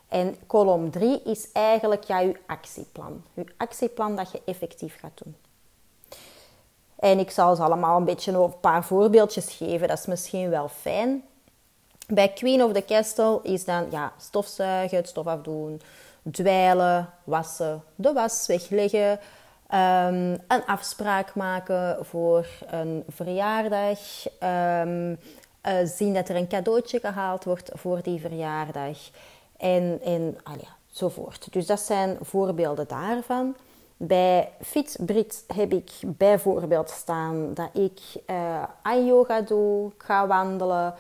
En 0.08 0.36
kolom 0.48 0.92
3 0.92 1.22
is 1.24 1.52
eigenlijk 1.52 2.04
ja, 2.04 2.22
uw 2.22 2.36
actieplan. 2.46 3.24
Uw 3.34 3.46
actieplan 3.58 4.16
dat 4.16 4.32
je 4.32 4.42
effectief 4.46 5.00
gaat 5.00 5.22
doen. 5.24 5.36
En 6.96 7.20
ik 7.20 7.32
zal 7.32 7.56
ze 7.56 7.64
allemaal 7.64 7.98
een 7.98 8.06
beetje 8.06 8.32
een 8.32 8.60
paar 8.60 8.84
voorbeeldjes 8.84 9.54
geven. 9.54 9.88
Dat 9.88 9.98
is 9.98 10.06
misschien 10.06 10.50
wel 10.50 10.68
fijn. 10.68 11.24
Bij 12.08 12.34
Queen 12.34 12.64
of 12.64 12.72
the 12.72 12.86
Castle 12.86 13.40
is 13.44 13.66
dan 13.66 13.86
ja, 13.90 14.14
stofzuigen, 14.18 14.98
het 14.98 15.08
stof 15.08 15.28
afdoen, 15.28 15.82
dweilen, 16.32 17.10
wassen, 17.24 17.84
de 17.96 18.14
was 18.14 18.48
wegleggen, 18.48 19.20
um, 19.74 20.38
een 20.48 20.66
afspraak 20.66 21.36
maken 21.36 22.06
voor 22.06 22.48
een 22.68 23.04
verjaardag, 23.08 24.00
um, 24.44 25.10
uh, 25.10 25.74
zien 25.84 26.14
dat 26.14 26.30
er 26.30 26.36
een 26.36 26.48
cadeautje 26.48 27.00
gehaald 27.00 27.44
wordt 27.44 27.70
voor 27.74 28.02
die 28.02 28.20
verjaardag 28.20 28.98
en, 29.58 30.00
en 30.04 30.38
ah 30.44 30.56
ja, 30.62 30.68
zovoort. 30.92 31.54
Dus 31.54 31.66
dat 31.66 31.80
zijn 31.80 32.18
voorbeelden 32.22 32.88
daarvan. 32.88 33.56
Bij 33.98 34.50
Fitbrit 34.62 35.44
heb 35.54 35.72
ik 35.72 35.92
bijvoorbeeld 36.06 36.90
staan 36.90 37.54
dat 37.54 37.70
ik 37.74 38.00
uh, 38.30 39.06
yoga 39.08 39.42
doe, 39.42 39.92
ga 39.98 40.28
wandelen, 40.28 40.94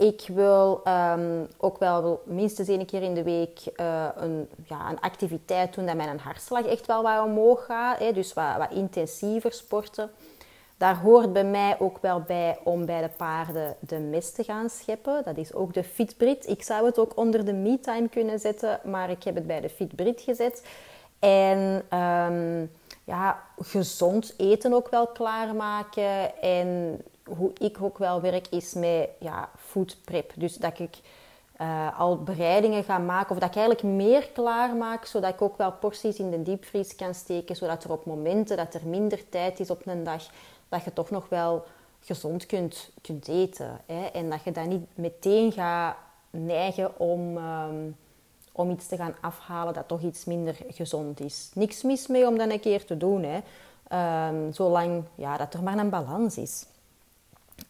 ik 0.00 0.24
wil 0.34 0.82
um, 0.86 1.48
ook 1.56 1.78
wel 1.78 2.22
minstens 2.24 2.68
één 2.68 2.86
keer 2.86 3.02
in 3.02 3.14
de 3.14 3.22
week 3.22 3.60
uh, 3.76 4.08
een, 4.16 4.48
ja, 4.64 4.90
een 4.90 5.00
activiteit 5.00 5.74
doen 5.74 5.86
dat 5.86 5.96
mijn 5.96 6.18
hartslag 6.18 6.66
echt 6.66 6.86
wel 6.86 7.02
wat 7.02 7.24
omhoog 7.24 7.64
gaat. 7.64 7.98
Hè, 7.98 8.12
dus 8.12 8.32
wat, 8.32 8.56
wat 8.56 8.70
intensiever 8.70 9.52
sporten. 9.52 10.10
Daar 10.76 11.00
hoort 11.00 11.32
bij 11.32 11.44
mij 11.44 11.76
ook 11.78 11.98
wel 12.00 12.20
bij 12.20 12.58
om 12.64 12.86
bij 12.86 13.02
de 13.02 13.10
paarden 13.16 13.76
de 13.80 13.98
mest 13.98 14.34
te 14.34 14.44
gaan 14.44 14.70
scheppen. 14.70 15.22
Dat 15.24 15.36
is 15.36 15.54
ook 15.54 15.74
de 15.74 15.84
Fitbrit. 15.84 16.48
Ik 16.48 16.62
zou 16.62 16.86
het 16.86 16.98
ook 16.98 17.16
onder 17.16 17.44
de 17.44 17.52
me-time 17.52 18.08
kunnen 18.08 18.38
zetten, 18.38 18.80
maar 18.84 19.10
ik 19.10 19.24
heb 19.24 19.34
het 19.34 19.46
bij 19.46 19.60
de 19.60 19.70
Fitbrit 19.70 20.20
gezet. 20.20 20.66
En 21.18 21.58
um, 21.98 22.70
ja, 23.04 23.42
gezond 23.58 24.34
eten 24.36 24.72
ook 24.72 24.88
wel 24.88 25.06
klaarmaken. 25.06 26.40
En 26.40 27.00
hoe 27.36 27.50
ik 27.58 27.76
ook 27.82 27.98
wel 27.98 28.20
werk 28.20 28.46
is 28.48 28.74
met 28.74 29.08
ja, 29.18 29.50
food 29.58 29.96
prep. 30.04 30.32
Dus 30.34 30.56
dat 30.56 30.78
ik 30.78 30.98
uh, 31.60 31.98
al 32.00 32.22
bereidingen 32.22 32.84
ga 32.84 32.98
maken 32.98 33.30
of 33.30 33.38
dat 33.38 33.48
ik 33.48 33.56
eigenlijk 33.56 33.86
meer 33.96 34.28
klaar 34.32 34.76
maak, 34.76 35.04
zodat 35.04 35.32
ik 35.32 35.42
ook 35.42 35.56
wel 35.56 35.72
porties 35.72 36.18
in 36.18 36.30
de 36.30 36.42
diepvries 36.42 36.96
kan 36.96 37.14
steken, 37.14 37.56
zodat 37.56 37.84
er 37.84 37.92
op 37.92 38.04
momenten 38.04 38.56
dat 38.56 38.74
er 38.74 38.86
minder 38.86 39.28
tijd 39.28 39.60
is 39.60 39.70
op 39.70 39.86
een 39.86 40.04
dag, 40.04 40.26
dat 40.68 40.84
je 40.84 40.92
toch 40.92 41.10
nog 41.10 41.28
wel 41.28 41.64
gezond 42.00 42.46
kunt, 42.46 42.90
kunt 43.00 43.28
eten. 43.28 43.80
Hè? 43.86 44.04
En 44.04 44.30
dat 44.30 44.44
je 44.44 44.52
dan 44.52 44.68
niet 44.68 44.86
meteen 44.94 45.52
gaat 45.52 45.96
neigen 46.30 46.98
om, 46.98 47.36
um, 47.36 47.96
om 48.52 48.70
iets 48.70 48.86
te 48.86 48.96
gaan 48.96 49.14
afhalen 49.20 49.74
dat 49.74 49.88
toch 49.88 50.00
iets 50.00 50.24
minder 50.24 50.56
gezond 50.68 51.20
is. 51.20 51.50
Niks 51.54 51.82
mis 51.82 52.06
mee 52.06 52.26
om 52.26 52.38
dat 52.38 52.50
een 52.50 52.60
keer 52.60 52.84
te 52.84 52.96
doen, 52.96 53.22
hè? 53.22 53.40
Um, 54.28 54.52
zolang 54.52 55.04
ja, 55.14 55.36
dat 55.36 55.54
er 55.54 55.62
maar 55.62 55.78
een 55.78 55.90
balans 55.90 56.38
is. 56.38 56.66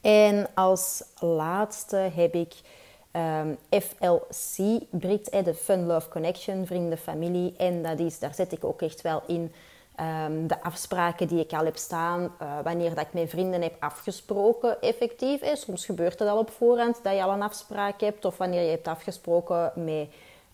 En 0.00 0.46
als 0.54 1.04
laatste 1.20 1.96
heb 1.96 2.34
ik 2.34 2.54
ehm, 3.10 3.54
FLC, 3.70 4.80
Brit, 4.90 5.44
de 5.44 5.54
Fun 5.54 5.86
Love 5.86 6.08
Connection, 6.08 6.66
vrienden, 6.66 6.98
familie. 6.98 7.54
En 7.56 7.82
dat 7.82 7.98
is, 7.98 8.18
daar 8.18 8.34
zet 8.34 8.52
ik 8.52 8.64
ook 8.64 8.82
echt 8.82 9.00
wel 9.00 9.22
in 9.26 9.52
um, 10.00 10.46
de 10.46 10.62
afspraken 10.62 11.28
die 11.28 11.40
ik 11.40 11.52
al 11.52 11.64
heb 11.64 11.76
staan. 11.76 12.22
Uh, 12.22 12.58
wanneer 12.62 12.94
dat 12.94 13.06
ik 13.06 13.12
met 13.12 13.30
vrienden 13.30 13.62
heb 13.62 13.76
afgesproken, 13.78 14.80
effectief. 14.80 15.40
Hè. 15.40 15.56
Soms 15.56 15.84
gebeurt 15.84 16.18
het 16.18 16.28
al 16.28 16.38
op 16.38 16.50
voorhand 16.50 17.00
dat 17.02 17.14
je 17.14 17.22
al 17.22 17.32
een 17.32 17.42
afspraak 17.42 18.00
hebt. 18.00 18.24
Of 18.24 18.36
wanneer 18.36 18.62
je 18.62 18.70
hebt 18.70 18.88
afgesproken 18.88 19.72
met, 19.74 20.08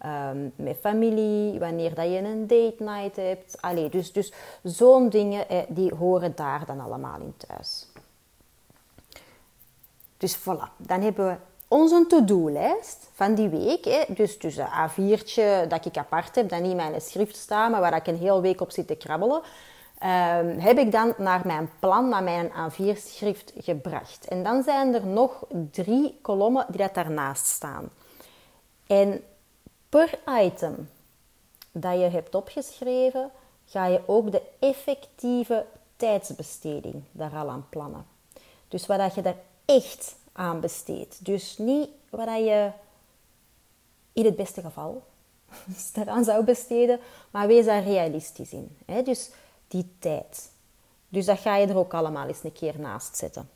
um, 0.05 0.53
met 0.57 0.77
familie. 0.81 1.59
Wanneer 1.59 1.95
dat 1.95 2.05
je 2.05 2.19
een 2.19 2.47
date 2.47 2.83
night 2.83 3.17
hebt. 3.17 3.59
Allee, 3.61 3.89
dus 3.89 4.13
dus 4.13 4.33
zo'n 4.63 5.09
dingen, 5.09 5.49
eh, 5.49 5.59
die 5.69 5.95
horen 5.95 6.33
daar 6.35 6.67
dan 6.67 6.81
allemaal 6.81 7.21
in 7.21 7.35
thuis. 7.37 7.87
Dus 10.17 10.37
voilà, 10.37 10.77
dan 10.77 11.01
hebben 11.01 11.27
we 11.27 11.37
onze 11.69 12.05
to-do-lijst 12.09 13.11
van 13.13 13.35
die 13.35 13.49
week. 13.49 13.85
Hè. 13.85 14.05
Dus, 14.09 14.39
dus 14.39 14.57
een 14.57 14.67
A4'tje 14.67 15.69
dat 15.69 15.85
ik 15.85 15.97
apart 15.97 16.35
heb, 16.35 16.49
dat 16.49 16.61
niet 16.61 16.71
in 16.71 16.77
mijn 16.77 17.01
schrift 17.01 17.37
staat, 17.37 17.71
maar 17.71 17.81
waar 17.81 17.97
ik 17.97 18.07
een 18.07 18.19
hele 18.19 18.41
week 18.41 18.61
op 18.61 18.71
zit 18.71 18.87
te 18.87 18.95
krabbelen. 18.95 19.43
Um, 20.03 20.59
heb 20.59 20.79
ik 20.79 20.93
dan 20.93 21.15
naar 21.19 21.41
mijn 21.45 21.71
plan, 21.79 22.09
naar 22.09 22.23
mijn 22.23 22.51
A4-schrift 22.51 23.53
gebracht. 23.59 24.29
En 24.29 24.43
dan 24.43 24.63
zijn 24.63 24.95
er 24.95 25.07
nog 25.07 25.47
drie 25.71 26.19
kolommen 26.23 26.67
die 26.69 26.77
dat 26.77 26.95
daarnaast 26.95 27.47
staan. 27.47 27.91
En 28.87 29.23
per 29.89 30.19
item 30.43 30.89
dat 31.73 31.99
je 31.99 32.09
hebt 32.09 32.35
opgeschreven, 32.35 33.31
ga 33.67 33.87
je 33.87 34.01
ook 34.07 34.33
de 34.33 34.43
effectieve 34.59 35.67
tijdsbesteding 35.97 37.03
daar 37.13 37.35
al 37.35 37.51
aan 37.51 37.67
plannen. 37.69 38.07
Dus 38.69 38.87
wat 38.87 39.15
je 39.15 39.23
daar 39.23 39.37
echt 39.67 40.17
aan 40.33 40.61
besteedt. 40.61 41.25
Dus 41.25 41.59
niet 41.59 41.89
wat 42.11 42.29
je 42.29 42.71
in 44.13 44.25
het 44.25 44.37
beste 44.37 44.61
geval 44.61 45.03
daaraan 45.95 46.25
zou 46.25 46.45
besteden, 46.45 47.01
maar 47.31 47.47
wees 47.47 47.65
daar 47.65 47.83
realistisch 47.83 48.53
in. 48.53 48.77
Dus 49.05 49.31
die 49.69 49.97
tijd. 49.99 50.51
Dus 51.09 51.25
dat 51.25 51.39
ga 51.39 51.57
je 51.57 51.67
er 51.67 51.77
ook 51.77 51.95
allemaal 51.95 52.27
eens 52.27 52.45
een 52.45 52.53
keer 52.53 52.81
naast 52.81 53.17
zetten. 53.17 53.51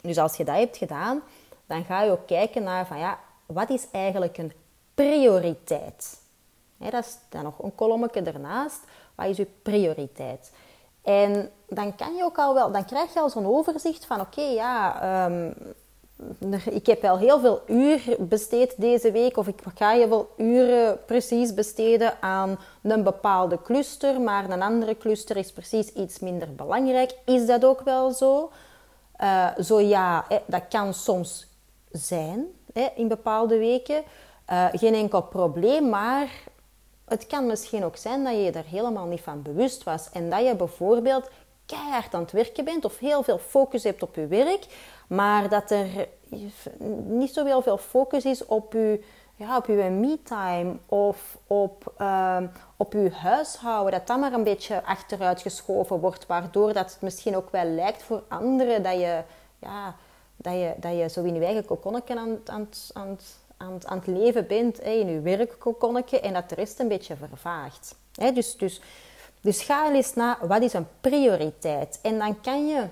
Dus 0.00 0.18
als 0.18 0.36
je 0.36 0.44
dat 0.44 0.56
hebt 0.56 0.76
gedaan, 0.76 1.22
dan 1.66 1.84
ga 1.84 2.02
je 2.02 2.10
ook 2.10 2.26
kijken 2.26 2.62
naar 2.62 2.86
van 2.86 2.98
ja, 2.98 3.20
wat 3.46 3.70
is 3.70 3.86
eigenlijk 3.90 4.38
een 4.38 4.52
prioriteit? 4.94 6.22
dat 6.76 7.04
is 7.04 7.16
dan 7.28 7.42
nog 7.42 7.62
een 7.62 7.74
kolommetje 7.74 8.22
ernaast. 8.22 8.80
Wat 9.14 9.26
is 9.26 9.36
je 9.36 9.46
prioriteit? 9.62 10.52
En 11.04 11.50
dan 11.68 11.96
kan 11.96 12.14
je 12.14 12.24
ook 12.24 12.38
al 12.38 12.54
wel, 12.54 12.72
dan 12.72 12.84
krijg 12.84 13.12
je 13.12 13.20
al 13.20 13.30
zo'n 13.30 13.46
overzicht 13.46 14.06
van 14.06 14.20
oké, 14.20 14.40
ja, 14.42 15.02
ehm, 15.02 15.50
ik 16.70 16.86
heb 16.86 17.02
wel 17.02 17.18
heel 17.18 17.40
veel 17.40 17.62
uur 17.66 18.16
besteed 18.18 18.74
deze 18.76 19.12
week, 19.12 19.36
of 19.36 19.48
ik 19.48 19.60
ga 19.74 19.92
je 19.92 20.08
wel 20.08 20.34
uren 20.36 21.04
precies 21.06 21.54
besteden 21.54 22.22
aan 22.22 22.58
een 22.82 23.02
bepaalde 23.02 23.62
cluster, 23.62 24.20
maar 24.20 24.50
een 24.50 24.62
andere 24.62 24.96
cluster 24.98 25.36
is 25.36 25.52
precies 25.52 25.92
iets 25.92 26.18
minder 26.18 26.54
belangrijk. 26.54 27.14
Is 27.24 27.46
dat 27.46 27.64
ook 27.64 27.80
wel 27.80 28.10
zo? 28.10 28.50
Uh, 29.20 29.48
zo 29.58 29.80
ja, 29.80 30.26
dat 30.46 30.62
kan 30.68 30.94
soms 30.94 31.46
zijn 31.90 32.46
in 32.94 33.08
bepaalde 33.08 33.58
weken. 33.58 34.02
Uh, 34.50 34.66
geen 34.72 34.94
enkel 34.94 35.22
probleem, 35.22 35.88
maar 35.88 36.28
het 37.04 37.26
kan 37.26 37.46
misschien 37.46 37.84
ook 37.84 37.96
zijn 37.96 38.24
dat 38.24 38.34
je 38.34 38.50
er 38.50 38.64
helemaal 38.64 39.06
niet 39.06 39.20
van 39.20 39.42
bewust 39.42 39.82
was 39.82 40.10
en 40.10 40.30
dat 40.30 40.46
je 40.46 40.56
bijvoorbeeld 40.56 41.30
keihard 41.66 42.14
aan 42.14 42.20
het 42.20 42.32
werken 42.32 42.64
bent 42.64 42.84
of 42.84 42.98
heel 42.98 43.22
veel 43.22 43.38
focus 43.38 43.84
hebt 43.84 44.02
op 44.02 44.14
je 44.14 44.26
werk, 44.26 44.66
maar 45.06 45.48
dat 45.48 45.70
er 45.70 46.08
niet 47.04 47.32
zo 47.32 47.44
heel 47.44 47.62
veel 47.62 47.78
focus 47.78 48.24
is 48.24 48.46
op 48.46 48.72
je, 48.72 49.04
ja, 49.36 49.56
op 49.56 49.66
je 49.66 49.74
me-time 49.74 50.76
of 50.86 51.38
op, 51.46 51.92
uh, 51.98 52.42
op 52.76 52.92
je 52.92 53.10
huishouden. 53.10 53.92
Dat 53.92 54.06
dat 54.06 54.18
maar 54.18 54.32
een 54.32 54.44
beetje 54.44 54.84
achteruit 54.84 55.40
geschoven 55.40 56.00
wordt, 56.00 56.26
waardoor 56.26 56.72
dat 56.72 56.92
het 56.92 57.02
misschien 57.02 57.36
ook 57.36 57.50
wel 57.50 57.64
lijkt 57.64 58.02
voor 58.02 58.22
anderen 58.28 58.82
dat 58.82 58.94
je, 58.94 59.22
ja, 59.58 59.94
dat 60.36 60.52
je, 60.52 60.74
dat 60.76 60.96
je 60.96 61.08
zo 61.08 61.22
in 61.22 61.34
je 61.34 61.44
eigen 61.44 61.64
kokonnetje 61.64 62.18
aan, 62.18 62.38
aan, 62.44 62.68
aan, 62.92 63.18
aan, 63.56 63.86
aan 63.86 63.98
het 63.98 64.06
leven 64.06 64.46
bent, 64.46 64.82
hè, 64.82 64.90
in 64.90 65.08
je 65.08 65.20
werkkokonnetje, 65.20 66.20
en 66.20 66.32
dat 66.32 66.48
de 66.48 66.54
rest 66.54 66.78
een 66.78 66.88
beetje 66.88 67.16
vervaagt. 67.16 67.96
Hè, 68.14 68.32
dus, 68.32 68.56
dus, 68.56 68.80
dus 69.40 69.62
ga 69.62 69.92
eens 69.92 70.14
na, 70.14 70.38
wat 70.42 70.62
is 70.62 70.72
een 70.72 70.86
prioriteit? 71.00 71.98
En 72.02 72.18
dan 72.18 72.40
kan 72.40 72.66
je 72.66 72.86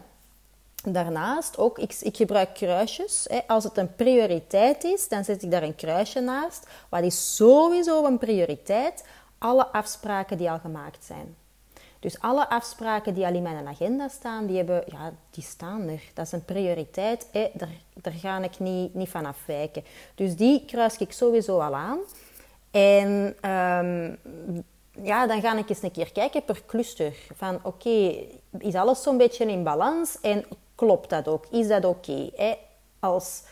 daarnaast 0.85 1.59
ook, 1.59 1.79
ik, 1.79 1.97
ik 2.01 2.17
gebruik 2.17 2.55
kruisjes. 2.55 3.27
Hè. 3.31 3.41
Als 3.47 3.65
het 3.65 3.77
een 3.77 3.95
prioriteit 3.95 4.85
is, 4.85 5.09
dan 5.09 5.25
zet 5.25 5.43
ik 5.43 5.51
daar 5.51 5.63
een 5.63 5.75
kruisje 5.75 6.21
naast. 6.21 6.67
Wat 6.89 7.03
is 7.03 7.37
sowieso 7.37 8.05
een 8.05 8.19
prioriteit? 8.19 9.05
Alle 9.39 9.67
afspraken 9.67 10.39
die 10.39 10.51
al 10.51 10.59
gemaakt 10.59 11.05
zijn. 11.05 11.37
Dus 12.03 12.21
alle 12.21 12.49
afspraken 12.49 13.15
die 13.15 13.27
al 13.27 13.35
in 13.35 13.43
mijn 13.43 13.67
agenda 13.67 14.09
staan, 14.09 14.47
die, 14.47 14.57
hebben, 14.57 14.85
ja, 14.87 15.13
die 15.31 15.43
staan 15.43 15.89
er. 15.89 16.03
Dat 16.15 16.27
is 16.27 16.33
een 16.33 16.45
prioriteit. 16.45 17.29
Hè. 17.33 17.51
Daar, 17.55 17.69
daar 17.95 18.13
ga 18.13 18.43
ik 18.43 18.59
niet, 18.59 18.95
niet 18.95 19.09
van 19.09 19.27
afwijken. 19.27 19.85
Dus 20.15 20.37
die 20.37 20.65
kruis 20.65 20.97
ik 20.97 21.13
sowieso 21.13 21.59
al 21.59 21.75
aan. 21.75 21.99
En 22.71 23.37
um, 23.51 24.19
ja, 25.03 25.27
dan 25.27 25.41
ga 25.41 25.57
ik 25.57 25.69
eens 25.69 25.83
een 25.83 25.91
keer 25.91 26.13
kijken 26.13 26.45
per 26.45 26.63
cluster. 26.67 27.15
Van 27.35 27.59
oké, 27.63 28.15
is 28.59 28.75
alles 28.75 29.03
zo'n 29.03 29.17
beetje 29.17 29.47
in 29.47 29.63
balans? 29.63 30.21
En 30.21 30.45
klopt 30.75 31.11
dat 31.11 31.29
ook? 31.29 31.47
Is 31.51 31.69
dat 31.69 31.85
oké? 31.85 32.31
Als 33.01 33.43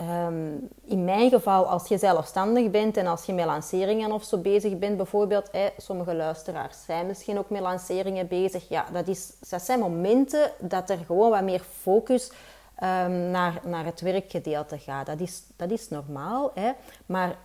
ehm, 0.00 0.52
in 0.84 1.04
mijn 1.04 1.30
geval, 1.30 1.66
als 1.66 1.88
je 1.88 1.98
zelfstandig 1.98 2.70
bent 2.70 2.96
en 2.96 3.06
als 3.06 3.24
je 3.24 3.32
met 3.32 3.44
lanceringen 3.44 4.12
of 4.12 4.24
zo 4.24 4.38
bezig 4.38 4.78
bent, 4.78 4.96
bijvoorbeeld, 4.96 5.50
sommige 5.76 6.14
luisteraars 6.14 6.84
zijn 6.84 7.06
misschien 7.06 7.38
ook 7.38 7.50
met 7.50 7.60
lanceringen 7.60 8.28
bezig. 8.28 8.68
Ja, 8.68 8.86
dat, 8.92 9.08
is, 9.08 9.32
dat 9.48 9.62
zijn 9.62 9.78
momenten 9.78 10.50
dat 10.58 10.90
er 10.90 10.98
gewoon 11.06 11.30
wat 11.30 11.42
meer 11.42 11.62
focus 11.80 12.30
um, 12.82 13.30
naar, 13.30 13.60
naar 13.64 13.84
het 13.84 14.00
werkgedeelte 14.00 14.78
gaat. 14.78 15.06
Dat 15.06 15.20
is, 15.20 15.42
dat 15.56 15.70
is 15.70 15.88
normaal, 15.88 16.52
maar 17.06 17.36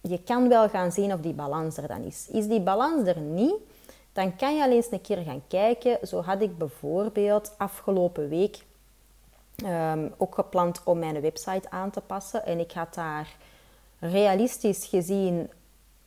je 0.00 0.22
kan 0.22 0.48
wel 0.48 0.68
gaan 0.68 0.92
zien 0.92 1.12
of 1.12 1.20
die 1.20 1.34
balans 1.34 1.76
er 1.76 1.88
dan 1.88 2.02
is. 2.02 2.28
Is 2.30 2.46
die 2.48 2.60
balans 2.60 3.08
er 3.08 3.20
niet, 3.20 3.54
dan 4.12 4.36
kan 4.36 4.56
je 4.56 4.62
al 4.62 4.70
eens 4.70 4.90
een 4.90 5.00
keer 5.00 5.22
gaan 5.22 5.42
kijken. 5.48 5.98
Zo 6.06 6.22
had 6.22 6.40
ik 6.40 6.58
bijvoorbeeld 6.58 7.54
afgelopen 7.56 8.28
week 8.28 8.66
um, 9.64 10.14
ook 10.16 10.34
gepland 10.34 10.80
om 10.84 10.98
mijn 10.98 11.20
website 11.20 11.70
aan 11.70 11.90
te 11.90 12.00
passen. 12.00 12.46
En 12.46 12.58
ik 12.58 12.72
had 12.72 12.94
daar 12.94 13.36
realistisch 13.98 14.86
gezien 14.86 15.50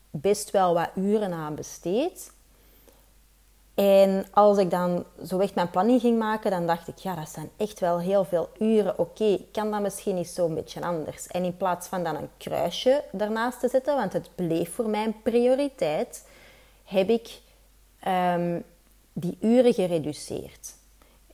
best 0.09 0.51
wel 0.51 0.73
wat 0.73 0.89
uren 0.95 1.33
aan 1.33 1.55
besteed. 1.55 2.31
En 3.73 4.25
als 4.31 4.57
ik 4.57 4.69
dan 4.69 5.05
zo 5.25 5.39
echt 5.39 5.55
mijn 5.55 5.69
planning 5.69 6.01
ging 6.01 6.19
maken, 6.19 6.51
dan 6.51 6.67
dacht 6.67 6.87
ik, 6.87 6.97
ja, 6.97 7.15
dat 7.15 7.29
zijn 7.29 7.49
echt 7.57 7.79
wel 7.79 7.99
heel 7.99 8.25
veel 8.25 8.49
uren. 8.59 8.99
Oké, 8.99 9.39
kan 9.51 9.71
dat 9.71 9.81
misschien 9.81 10.15
niet 10.15 10.27
zo'n 10.27 10.53
beetje 10.53 10.81
anders? 10.81 11.27
En 11.27 11.43
in 11.43 11.57
plaats 11.57 11.87
van 11.87 12.03
dan 12.03 12.15
een 12.15 12.29
kruisje 12.37 13.03
daarnaast 13.11 13.59
te 13.59 13.69
zetten, 13.69 13.95
want 13.95 14.13
het 14.13 14.29
bleef 14.35 14.73
voor 14.73 14.89
mij 14.89 15.05
een 15.05 15.21
prioriteit, 15.21 16.27
heb 16.83 17.09
ik 17.09 17.39
um, 18.07 18.63
die 19.13 19.37
uren 19.39 19.73
gereduceerd. 19.73 20.79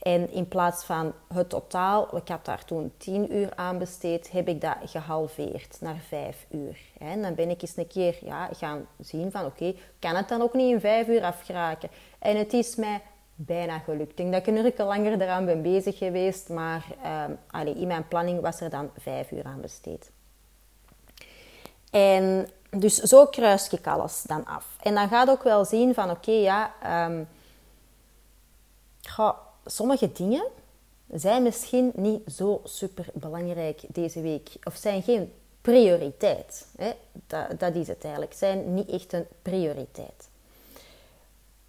En 0.02 0.32
in 0.32 0.48
plaats 0.48 0.84
van 0.84 1.14
het 1.34 1.50
totaal, 1.50 2.18
ik 2.18 2.28
had 2.28 2.46
daar 2.46 2.66
toen 2.66 2.92
10 2.98 3.36
uur 3.36 3.56
aan 3.56 3.78
besteed, 3.78 4.32
heb 4.32 4.48
ik 4.48 4.62
dat 4.62 4.76
gehalveerd 4.86 5.78
naar 5.82 6.00
5 6.08 6.46
uur. 6.52 6.78
En 6.98 7.22
dan 7.22 7.36
ben 7.36 7.50
ik 7.50 7.62
eens 7.62 7.78
een 7.78 7.88
keer 7.88 8.18
ja, 8.22 8.50
gaan 8.54 8.88
zien 9.00 9.32
van 9.32 9.46
oké, 9.46 9.76
kan 10.00 10.16
het 10.16 10.30
dan 10.30 10.42
ook 10.42 10.54
niet 10.54 10.74
in 10.74 10.80
5 10.80 11.08
uur 11.08 11.24
afgeraken? 11.24 11.90
En 12.20 12.38
het 12.38 12.54
is 12.54 12.76
mij 12.76 13.02
bijna 13.36 13.80
gelukt. 13.80 14.10
Ik 14.10 14.18
denk 14.18 14.32
dat 14.32 14.48
ik 14.48 14.48
een 14.48 14.66
uur 14.66 14.86
langer 14.86 15.22
eraan 15.22 15.46
ben 15.46 15.62
bezig 15.62 15.98
geweest, 15.98 16.50
maar 16.50 16.86
um, 17.54 17.68
in 17.76 17.88
mijn 17.88 18.08
planning 18.08 18.42
was 18.42 18.62
er 18.62 18.70
dan 18.70 18.90
5 18.98 19.32
uur 19.32 19.44
aan 19.44 19.62
besteed. 19.62 20.12
En 21.92 22.50
dus 22.70 22.96
zo 22.96 23.26
kruis 23.26 23.70
ik 23.70 23.88
alles 23.88 24.24
dan 24.24 24.46
af. 24.46 24.66
En 24.82 24.94
dan 24.94 25.08
gaat 25.08 25.30
ook 25.30 25.44
wel 25.44 25.66
zien 25.66 25.94
van 25.94 26.10
oké, 26.10 26.32
ja, 26.32 26.72
um, 27.06 27.28
sommige 29.68 30.12
dingen 30.12 30.44
zijn 31.12 31.44
misschien 31.44 31.92
niet 31.96 32.22
zo 32.36 32.62
super 32.64 33.06
belangrijk 33.14 33.82
deze 33.88 34.22
week. 34.22 34.50
Of 34.64 34.76
zijn 34.76 35.04
geen 35.04 35.34
prioriteit. 35.62 36.66
Hè? 36.78 36.92
Dat, 37.28 37.60
dat 37.60 37.76
is 37.76 37.88
het 37.88 38.04
eigenlijk. 38.04 38.34
Zijn 38.34 38.74
niet 38.74 38.90
echt 38.90 39.14
een 39.14 39.26
prioriteit. 39.42 40.30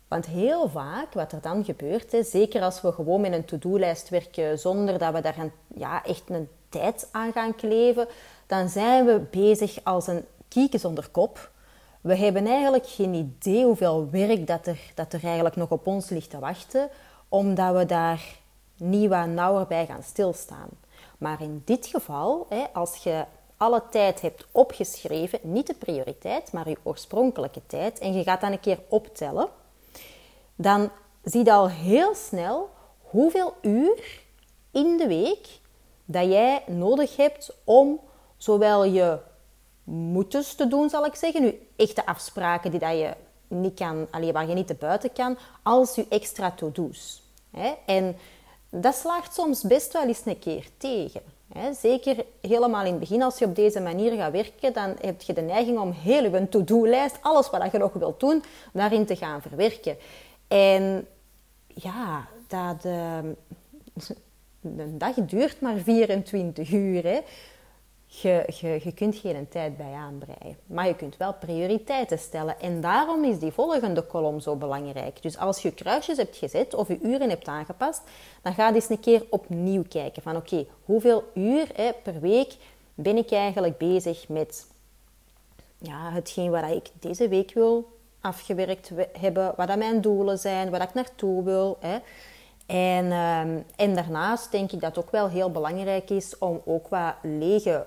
Want 0.09 0.27
heel 0.27 0.69
vaak, 0.69 1.13
wat 1.13 1.33
er 1.33 1.41
dan 1.41 1.65
gebeurt, 1.65 2.13
hè, 2.13 2.23
zeker 2.23 2.63
als 2.63 2.81
we 2.81 2.93
gewoon 2.93 3.21
met 3.21 3.33
een 3.33 3.45
to-do-lijst 3.45 4.09
werken 4.09 4.59
zonder 4.59 4.99
dat 4.99 5.13
we 5.13 5.21
daar 5.21 5.39
een, 5.39 5.53
ja, 5.75 6.05
echt 6.05 6.23
een 6.27 6.49
tijd 6.69 7.09
aan 7.11 7.33
gaan 7.33 7.55
kleven, 7.55 8.09
dan 8.47 8.69
zijn 8.69 9.05
we 9.05 9.21
bezig 9.31 9.79
als 9.85 10.07
een 10.07 10.25
kieken 10.49 10.81
zonder 10.81 11.09
kop. 11.09 11.51
We 12.01 12.17
hebben 12.17 12.47
eigenlijk 12.47 12.87
geen 12.87 13.15
idee 13.15 13.65
hoeveel 13.65 14.09
werk 14.11 14.47
dat 14.47 14.67
er, 14.67 14.79
dat 14.95 15.13
er 15.13 15.25
eigenlijk 15.25 15.57
nog 15.57 15.71
op 15.71 15.87
ons 15.87 16.09
ligt 16.09 16.31
te 16.31 16.39
wachten 16.39 16.91
omdat 17.29 17.77
we 17.77 17.87
daar 17.87 18.39
niet 18.77 19.09
wat 19.09 19.27
nauwer 19.27 19.67
bij 19.67 19.87
gaan 19.87 20.03
stilstaan. 20.03 20.69
Maar 21.19 21.43
in 21.43 21.63
dit 21.65 21.87
geval, 21.87 22.47
als 22.73 22.97
je 22.97 23.25
alle 23.57 23.83
tijd 23.91 24.21
hebt 24.21 24.47
opgeschreven, 24.53 25.39
niet 25.43 25.67
de 25.67 25.75
prioriteit, 25.75 26.53
maar 26.53 26.69
je 26.69 26.79
oorspronkelijke 26.83 27.61
tijd, 27.67 27.99
en 27.99 28.13
je 28.13 28.23
gaat 28.23 28.41
dan 28.41 28.53
een 28.53 28.61
keer 28.61 28.79
optellen, 28.89 29.49
dan 30.55 30.91
zie 31.23 31.45
je 31.45 31.53
al 31.53 31.69
heel 31.69 32.15
snel 32.15 32.71
hoeveel 33.01 33.55
uur 33.63 34.23
in 34.71 34.97
de 34.97 35.07
week 35.07 35.49
dat 36.05 36.25
jij 36.25 36.63
nodig 36.67 37.17
hebt 37.17 37.57
om 37.65 38.01
zowel 38.37 38.85
je 38.85 39.19
moetes 39.85 40.55
te 40.55 40.69
doen, 40.69 40.89
zal 40.89 41.05
ik 41.05 41.15
zeggen, 41.15 41.45
je 41.45 41.67
echte 41.77 42.07
afspraken 42.07 42.71
die 42.71 42.81
dat 42.81 42.99
je 42.99 43.15
niet 43.49 43.75
kan, 43.75 44.07
alleen 44.11 44.33
waar 44.33 44.49
je 44.49 44.55
niet 44.55 44.67
te 44.67 44.75
buiten 44.75 45.13
kan, 45.13 45.39
als 45.63 45.95
je 45.95 46.07
extra 46.09 46.51
to-do's. 46.51 47.23
En 47.87 48.17
dat 48.71 48.95
slaagt 48.95 49.35
soms 49.35 49.63
best 49.63 49.93
wel 49.93 50.07
eens 50.07 50.23
een 50.25 50.39
keer 50.39 50.67
tegen. 50.77 51.23
Zeker 51.81 52.25
helemaal 52.41 52.85
in 52.85 52.91
het 52.91 53.01
begin, 53.01 53.23
als 53.23 53.39
je 53.39 53.45
op 53.45 53.55
deze 53.55 53.81
manier 53.81 54.13
gaat 54.13 54.33
werken, 54.33 54.73
dan 54.73 54.97
heb 55.01 55.23
je 55.23 55.33
de 55.33 55.41
neiging 55.41 55.79
om 55.79 55.91
heel 55.91 56.25
je 56.25 56.49
to-do-lijst, 56.49 57.17
alles 57.21 57.51
wat 57.51 57.73
je 57.73 57.79
nog 57.79 57.93
wilt 57.93 58.21
doen, 58.21 58.43
daarin 58.73 59.07
te 59.07 59.17
gaan 59.17 59.43
verwerken. 59.43 59.97
En 60.49 61.07
ja, 61.67 62.27
dat, 62.47 62.85
uh, 62.85 63.19
een 64.79 64.99
dag 64.99 65.15
duurt 65.15 65.61
maar 65.61 65.77
24 65.77 66.73
uur. 66.73 67.03
Hè. 67.03 67.21
Je, 68.11 68.45
je, 68.61 68.81
je 68.85 68.93
kunt 68.93 69.17
geen 69.17 69.49
tijd 69.49 69.77
bij 69.77 69.93
aanbreien. 69.93 70.57
Maar 70.67 70.87
je 70.87 70.95
kunt 70.95 71.17
wel 71.17 71.35
prioriteiten 71.35 72.19
stellen. 72.19 72.61
En 72.61 72.81
daarom 72.81 73.25
is 73.25 73.39
die 73.39 73.53
volgende 73.53 74.03
kolom 74.03 74.41
zo 74.41 74.57
belangrijk. 74.57 75.23
Dus 75.23 75.39
als 75.39 75.63
je 75.63 75.71
kruisjes 75.71 76.17
hebt 76.17 76.37
gezet 76.37 76.75
of 76.75 76.89
je 76.89 76.99
uren 77.03 77.29
hebt 77.29 77.49
aangepast, 77.49 78.03
dan 78.43 78.55
ga 78.55 78.75
eens 78.75 78.89
een 78.89 79.01
keer 79.01 79.25
opnieuw 79.31 79.85
kijken. 79.89 80.23
Van 80.23 80.37
oké, 80.37 80.67
hoeveel 80.85 81.25
uur 81.35 81.69
hè, 81.75 81.91
per 82.03 82.21
week 82.21 82.57
ben 82.95 83.17
ik 83.17 83.31
eigenlijk 83.31 83.79
bezig 83.79 84.29
met 84.29 84.67
ja, 85.79 86.13
hetgeen 86.13 86.51
wat 86.51 86.71
ik 86.71 86.91
deze 87.01 87.29
week 87.29 87.53
wil 87.55 87.97
afgewerkt 88.21 88.91
hebben, 89.19 89.53
wat 89.57 89.69
dat 89.69 89.79
mijn 89.79 90.01
doelen 90.01 90.39
zijn, 90.39 90.71
waar 90.71 90.83
ik 90.83 90.95
naartoe 90.95 91.45
wil. 91.45 91.79
Hè. 91.81 91.99
En, 92.67 93.13
ehm, 93.13 93.59
en 93.77 93.95
daarnaast 93.95 94.51
denk 94.51 94.73
ik 94.73 94.81
dat 94.81 94.97
het 94.97 95.05
ook 95.05 95.11
wel 95.11 95.29
heel 95.29 95.51
belangrijk 95.51 96.11
is 96.11 96.39
om 96.39 96.63
ook 96.65 96.89
wat 96.89 97.15
lege 97.23 97.87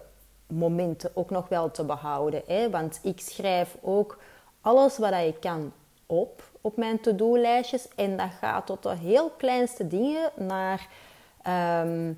momenten 0.52 1.12
ook 1.14 1.30
nog 1.30 1.48
wel 1.48 1.72
te 1.72 1.84
behouden. 1.84 2.42
Hè? 2.48 2.70
Want 2.70 3.00
ik 3.04 3.20
schrijf 3.20 3.78
ook 3.82 4.18
alles 4.62 4.98
wat 4.98 5.14
ik 5.14 5.40
kan 5.40 5.72
op, 6.06 6.44
op 6.62 6.78
mijn 6.78 7.00
to-do-lijstjes. 7.00 7.88
En 7.96 8.18
dat 8.18 8.30
gaat 8.40 8.66
tot 8.66 8.84
de 8.84 8.96
heel 8.96 9.30
kleinste 9.38 9.88
dingen 9.88 10.32
naar... 10.36 10.88
Ehm, 11.42 12.14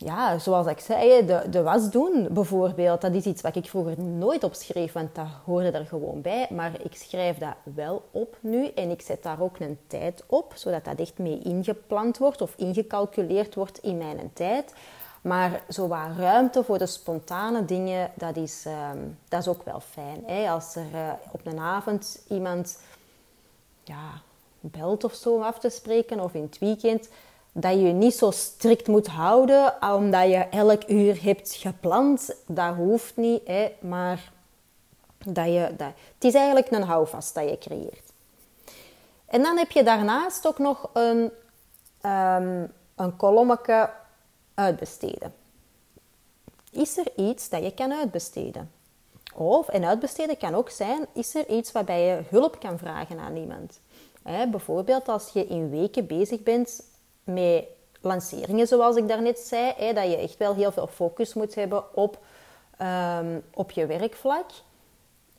ja, 0.00 0.38
zoals 0.38 0.66
ik 0.66 0.80
zei, 0.80 1.26
de, 1.26 1.42
de 1.50 1.62
was 1.62 1.90
doen 1.90 2.28
bijvoorbeeld. 2.30 3.00
Dat 3.00 3.14
is 3.14 3.24
iets 3.24 3.42
wat 3.42 3.56
ik 3.56 3.66
vroeger 3.66 4.00
nooit 4.00 4.44
opschreef, 4.44 4.92
want 4.92 5.14
dat 5.14 5.26
hoorde 5.44 5.70
er 5.70 5.86
gewoon 5.86 6.20
bij. 6.20 6.46
Maar 6.50 6.72
ik 6.82 6.94
schrijf 6.94 7.38
dat 7.38 7.54
wel 7.74 8.02
op 8.10 8.36
nu 8.40 8.66
en 8.66 8.90
ik 8.90 9.02
zet 9.02 9.22
daar 9.22 9.40
ook 9.40 9.58
een 9.58 9.78
tijd 9.86 10.24
op, 10.26 10.52
zodat 10.56 10.84
dat 10.84 11.00
echt 11.00 11.18
mee 11.18 11.40
ingepland 11.42 12.18
wordt 12.18 12.40
of 12.40 12.54
ingecalculeerd 12.56 13.54
wordt 13.54 13.78
in 13.78 13.98
mijn 13.98 14.30
tijd. 14.32 14.74
Maar 15.22 15.62
zo 15.68 15.88
wat 15.88 16.16
ruimte 16.16 16.64
voor 16.64 16.78
de 16.78 16.86
spontane 16.86 17.64
dingen, 17.64 18.10
dat 18.14 18.36
is, 18.36 18.64
ehm, 18.66 18.98
dat 19.28 19.40
is 19.40 19.48
ook 19.48 19.64
wel 19.64 19.80
fijn. 19.80 20.22
Hè? 20.26 20.50
Als 20.50 20.74
er 20.74 20.86
uh, 20.94 21.12
op 21.32 21.46
een 21.46 21.58
avond 21.58 22.20
iemand 22.28 22.78
ja, 23.84 24.10
belt 24.60 25.04
of 25.04 25.14
zo 25.14 25.34
om 25.34 25.42
af 25.42 25.58
te 25.58 25.70
spreken, 25.70 26.20
of 26.20 26.34
in 26.34 26.42
het 26.42 26.58
weekend, 26.58 27.08
dat 27.52 27.72
je 27.72 27.80
je 27.80 27.92
niet 27.92 28.14
zo 28.14 28.30
strikt 28.30 28.88
moet 28.88 29.06
houden, 29.06 29.74
omdat 29.92 30.28
je 30.28 30.46
elk 30.50 30.88
uur 30.88 31.22
hebt 31.22 31.54
gepland. 31.54 32.34
Dat 32.46 32.74
hoeft 32.74 33.16
niet, 33.16 33.46
hè? 33.46 33.76
maar 33.80 34.32
dat 35.24 35.46
je, 35.46 35.74
dat, 35.76 35.90
het 36.14 36.24
is 36.24 36.34
eigenlijk 36.34 36.70
een 36.70 36.82
houvast 36.82 37.34
dat 37.34 37.48
je 37.48 37.58
creëert. 37.58 38.12
En 39.26 39.42
dan 39.42 39.56
heb 39.56 39.70
je 39.70 39.82
daarnaast 39.82 40.46
ook 40.46 40.58
nog 40.58 40.90
een, 40.92 41.30
um, 42.10 42.72
een 42.96 43.16
kolommetje 43.16 43.90
uitbesteden. 44.58 45.34
Is 46.72 46.98
er 46.98 47.06
iets 47.16 47.48
dat 47.48 47.62
je 47.62 47.74
kan 47.74 47.92
uitbesteden? 47.92 48.70
Of, 49.34 49.68
en 49.68 49.84
uitbesteden 49.84 50.36
kan 50.36 50.54
ook 50.54 50.70
zijn, 50.70 51.06
is 51.12 51.34
er 51.34 51.48
iets 51.48 51.72
waarbij 51.72 52.06
je 52.06 52.22
hulp 52.28 52.60
kan 52.60 52.78
vragen 52.78 53.18
aan 53.18 53.36
iemand? 53.36 53.80
bijvoorbeeld 54.50 55.08
als 55.08 55.30
je 55.32 55.46
in 55.46 55.70
weken 55.70 56.06
bezig 56.06 56.42
bent 56.42 56.82
met 57.24 57.64
lanceringen, 58.00 58.66
zoals 58.66 58.96
ik 58.96 59.08
daarnet 59.08 59.38
zei, 59.38 59.92
dat 59.94 60.10
je 60.10 60.16
echt 60.16 60.36
wel 60.36 60.54
heel 60.54 60.72
veel 60.72 60.86
focus 60.86 61.34
moet 61.34 61.54
hebben 61.54 61.96
op, 61.96 62.18
um, 62.82 63.42
op 63.54 63.70
je 63.70 63.86
werkvlak. 63.86 64.50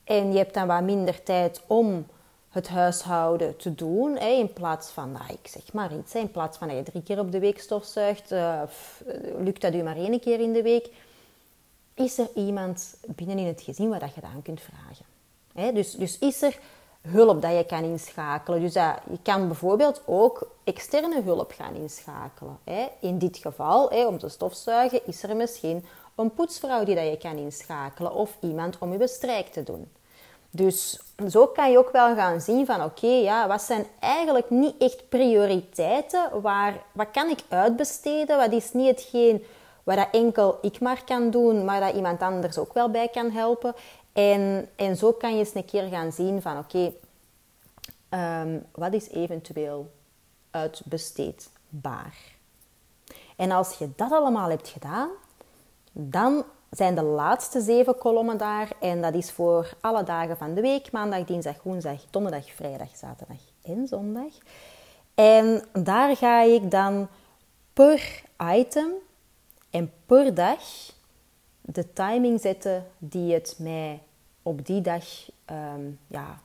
En 0.03 0.31
je 0.31 0.37
hebt 0.37 0.53
dan 0.53 0.67
wat 0.67 0.81
minder 0.81 1.23
tijd 1.23 1.61
om 1.67 2.05
het 2.49 2.67
huishouden 2.67 3.57
te 3.57 3.75
doen. 3.75 4.17
In 4.17 4.53
plaats 4.53 4.89
van, 4.89 5.11
nou, 5.11 5.25
ik 5.41 5.47
zeg 5.47 5.73
maar 5.73 5.95
iets, 5.95 6.15
in 6.15 6.31
plaats 6.31 6.57
van 6.57 6.67
dat 6.67 6.77
je 6.77 6.83
drie 6.83 7.03
keer 7.03 7.19
op 7.19 7.31
de 7.31 7.39
week 7.39 7.59
stofzuigt, 7.59 8.31
uh, 8.31 8.61
lukt 9.37 9.61
dat 9.61 9.73
u 9.73 9.83
maar 9.83 9.95
één 9.95 10.19
keer 10.19 10.39
in 10.39 10.53
de 10.53 10.61
week. 10.61 10.89
Is 11.93 12.17
er 12.17 12.29
iemand 12.35 12.95
binnen 13.07 13.37
in 13.37 13.45
het 13.45 13.61
gezin 13.61 13.89
waar 13.89 13.99
dat 13.99 14.15
je 14.15 14.21
dat 14.21 14.29
aan 14.29 14.41
kunt 14.41 14.61
vragen? 14.61 15.05
Hè, 15.53 15.71
dus, 15.73 15.91
dus 15.91 16.19
is 16.19 16.41
er 16.41 16.59
hulp 17.01 17.41
dat 17.41 17.51
je 17.51 17.65
kan 17.65 17.83
inschakelen. 17.83 18.61
Dus 18.61 18.73
dat, 18.73 18.95
je 19.09 19.19
kan 19.23 19.47
bijvoorbeeld 19.47 20.01
ook 20.05 20.55
externe 20.63 21.21
hulp 21.21 21.51
gaan 21.51 21.75
inschakelen. 21.75 22.57
Hè. 22.63 22.87
In 22.99 23.17
dit 23.17 23.37
geval, 23.37 23.89
hè, 23.89 24.07
om 24.07 24.17
te 24.17 24.29
stofzuigen, 24.29 25.05
is 25.05 25.23
er 25.23 25.35
misschien 25.35 25.85
een 26.15 26.33
poetsvrouw 26.33 26.83
die 26.83 26.95
dat 26.95 27.05
je 27.05 27.17
kan 27.17 27.37
inschakelen 27.37 28.13
of 28.13 28.37
iemand 28.41 28.77
om 28.77 28.91
je 28.91 28.97
bestrijk 28.97 29.47
te 29.47 29.63
doen. 29.63 29.91
Dus 30.51 30.99
zo 31.29 31.47
kan 31.47 31.71
je 31.71 31.77
ook 31.77 31.91
wel 31.91 32.15
gaan 32.15 32.41
zien 32.41 32.65
van 32.65 32.83
oké, 32.83 33.07
ja, 33.07 33.47
wat 33.47 33.61
zijn 33.61 33.85
eigenlijk 33.99 34.49
niet 34.49 34.75
echt 34.79 35.09
prioriteiten? 35.09 36.41
Waar, 36.41 36.73
wat 36.91 37.11
kan 37.11 37.29
ik 37.29 37.39
uitbesteden? 37.49 38.37
Wat 38.37 38.51
is 38.51 38.73
niet 38.73 38.87
hetgeen 38.87 39.43
waar 39.83 39.95
dat 39.95 40.07
enkel 40.11 40.57
ik 40.61 40.79
maar 40.79 41.03
kan 41.03 41.29
doen, 41.29 41.65
maar 41.65 41.79
dat 41.79 41.95
iemand 41.95 42.21
anders 42.21 42.57
ook 42.57 42.73
wel 42.73 42.89
bij 42.89 43.07
kan 43.07 43.31
helpen? 43.31 43.75
En, 44.13 44.69
en 44.75 44.95
zo 44.95 45.11
kan 45.11 45.31
je 45.31 45.39
eens 45.39 45.55
een 45.55 45.65
keer 45.65 45.87
gaan 45.87 46.11
zien 46.11 46.41
van 46.41 46.57
oké, 46.57 46.93
ehm, 48.09 48.59
wat 48.71 48.93
is 48.93 49.09
eventueel 49.09 49.91
uitbesteedbaar? 50.51 52.17
En 53.35 53.51
als 53.51 53.77
je 53.77 53.89
dat 53.95 54.11
allemaal 54.11 54.49
hebt 54.49 54.67
gedaan, 54.67 55.09
dan 55.91 56.43
zijn 56.69 56.95
de 56.95 57.03
laatste 57.03 57.61
zeven 57.61 57.97
kolommen 57.97 58.37
daar. 58.37 58.71
En 58.79 59.01
dat 59.01 59.13
is 59.13 59.31
voor 59.31 59.73
alle 59.81 60.03
dagen 60.03 60.37
van 60.37 60.53
de 60.53 60.61
week. 60.61 60.91
Maandag, 60.91 61.23
dinsdag, 61.25 61.63
woensdag, 61.63 62.05
donderdag, 62.09 62.51
vrijdag, 62.51 62.89
zaterdag 62.95 63.37
en 63.63 63.87
zondag. 63.87 64.33
En 65.15 65.63
daar 65.73 66.15
ga 66.15 66.41
ik 66.41 66.71
dan 66.71 67.07
per 67.73 68.23
item 68.53 68.91
en 69.69 69.91
per 70.05 70.33
dag 70.33 70.59
de 71.61 71.93
timing 71.93 72.41
zetten 72.41 72.85
die 72.97 73.33
het 73.33 73.55
mij 73.59 74.01
op 74.41 74.65
die 74.65 74.81
dag 74.81 75.05
um, 75.51 75.99
ja, 76.07 76.39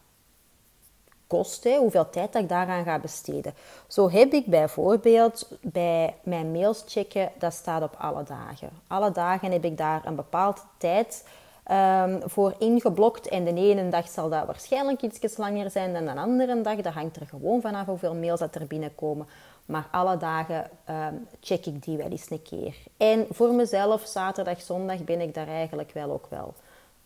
kost, 1.26 1.64
hoeveel 1.64 2.10
tijd 2.10 2.32
dat 2.32 2.42
ik 2.42 2.48
daaraan 2.48 2.84
ga 2.84 2.98
besteden. 2.98 3.54
Zo 3.88 4.10
heb 4.10 4.32
ik 4.32 4.46
bijvoorbeeld 4.46 5.48
bij 5.60 6.14
mijn 6.22 6.52
mails 6.52 6.84
checken, 6.86 7.30
dat 7.38 7.52
staat 7.52 7.82
op 7.82 7.94
alle 7.98 8.22
dagen. 8.22 8.70
Alle 8.86 9.12
dagen 9.12 9.52
heb 9.52 9.64
ik 9.64 9.78
daar 9.78 10.02
een 10.04 10.14
bepaalde 10.14 10.60
tijd 10.78 11.24
um, 11.70 12.20
voor 12.24 12.54
ingeblokt. 12.58 13.28
En 13.28 13.44
de 13.44 13.54
ene 13.54 13.88
dag 13.88 14.08
zal 14.08 14.28
dat 14.28 14.46
waarschijnlijk 14.46 15.02
iets 15.02 15.36
langer 15.36 15.70
zijn 15.70 15.92
dan 15.92 16.04
de 16.04 16.20
andere 16.20 16.60
dag. 16.60 16.76
Dat 16.76 16.92
hangt 16.92 17.16
er 17.16 17.26
gewoon 17.26 17.60
vanaf 17.60 17.86
hoeveel 17.86 18.14
mails 18.14 18.40
dat 18.40 18.54
er 18.54 18.66
binnenkomen. 18.66 19.26
Maar 19.66 19.88
alle 19.90 20.16
dagen 20.16 20.70
um, 20.90 21.26
check 21.40 21.66
ik 21.66 21.84
die 21.84 21.96
wel 21.96 22.08
eens 22.08 22.30
een 22.30 22.42
keer. 22.42 22.74
En 22.96 23.26
voor 23.30 23.52
mezelf, 23.52 24.02
zaterdag, 24.06 24.60
zondag, 24.60 25.04
ben 25.04 25.20
ik 25.20 25.34
daar 25.34 25.48
eigenlijk 25.48 25.90
wel 25.92 26.10
ook 26.10 26.26
wel 26.28 26.54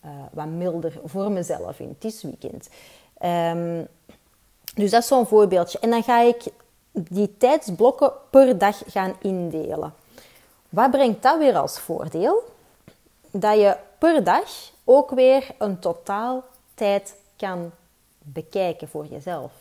uh, 0.05 0.11
wat 0.33 0.47
milder 0.47 1.01
voor 1.05 1.31
mezelf 1.31 1.81
in. 1.81 1.89
Het 1.89 2.05
is 2.05 2.23
weekend. 2.23 2.69
Um, 3.25 3.87
dus 4.75 4.91
dat 4.91 5.03
is 5.03 5.09
zo'n 5.09 5.27
voorbeeldje. 5.27 5.79
En 5.79 5.91
dan 5.91 6.03
ga 6.03 6.21
ik 6.21 6.43
die 6.93 7.37
tijdsblokken 7.37 8.13
per 8.31 8.59
dag 8.59 8.83
gaan 8.87 9.17
indelen. 9.21 9.95
Wat 10.69 10.91
brengt 10.91 11.23
dat 11.23 11.39
weer 11.39 11.57
als 11.57 11.79
voordeel? 11.79 12.43
Dat 13.31 13.59
je 13.59 13.77
per 13.99 14.25
dag 14.25 14.71
ook 14.85 15.11
weer 15.11 15.47
een 15.59 15.79
totaal 15.79 16.45
tijd 16.75 17.15
kan 17.37 17.71
bekijken 18.19 18.89
voor 18.89 19.07
jezelf. 19.07 19.53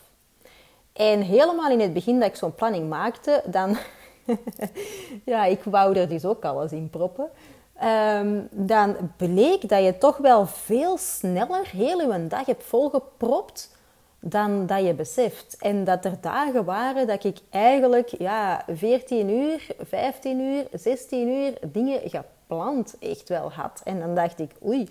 En 0.93 1.21
helemaal 1.21 1.71
in 1.71 1.79
het 1.79 1.93
begin 1.93 2.19
dat 2.19 2.29
ik 2.29 2.35
zo'n 2.35 2.55
planning 2.55 2.89
maakte, 2.89 3.43
dan... 3.45 3.77
ja, 5.25 5.45
ik 5.45 5.63
wou 5.63 5.95
er 5.95 6.09
dus 6.09 6.25
ook 6.25 6.45
alles 6.45 6.71
in 6.71 6.89
proppen. 6.89 7.29
Ehm, 7.79 8.41
dan 8.51 8.95
bleek 9.17 9.69
dat 9.69 9.83
je 9.83 9.97
toch 9.97 10.17
wel 10.17 10.45
veel 10.45 10.97
sneller 10.97 11.67
heel 11.67 12.01
je 12.01 12.27
dag 12.27 12.45
hebt 12.45 12.63
volgepropt 12.63 13.75
dan 14.19 14.65
dat 14.65 14.85
je 14.85 14.93
beseft. 14.93 15.57
En 15.59 15.83
dat 15.83 16.05
er 16.05 16.21
dagen 16.21 16.65
waren 16.65 17.07
dat 17.07 17.23
ik 17.23 17.37
eigenlijk 17.49 18.09
ja, 18.17 18.63
14 18.67 19.29
uur, 19.29 19.67
15 19.79 20.39
uur, 20.39 20.67
16 20.71 21.27
uur 21.27 21.53
dingen 21.61 22.09
gepland 22.09 22.95
echt 22.99 23.29
wel 23.29 23.51
had. 23.51 23.81
En 23.83 23.99
dan 23.99 24.15
dacht 24.15 24.39
ik, 24.39 24.51
oei, 24.65 24.87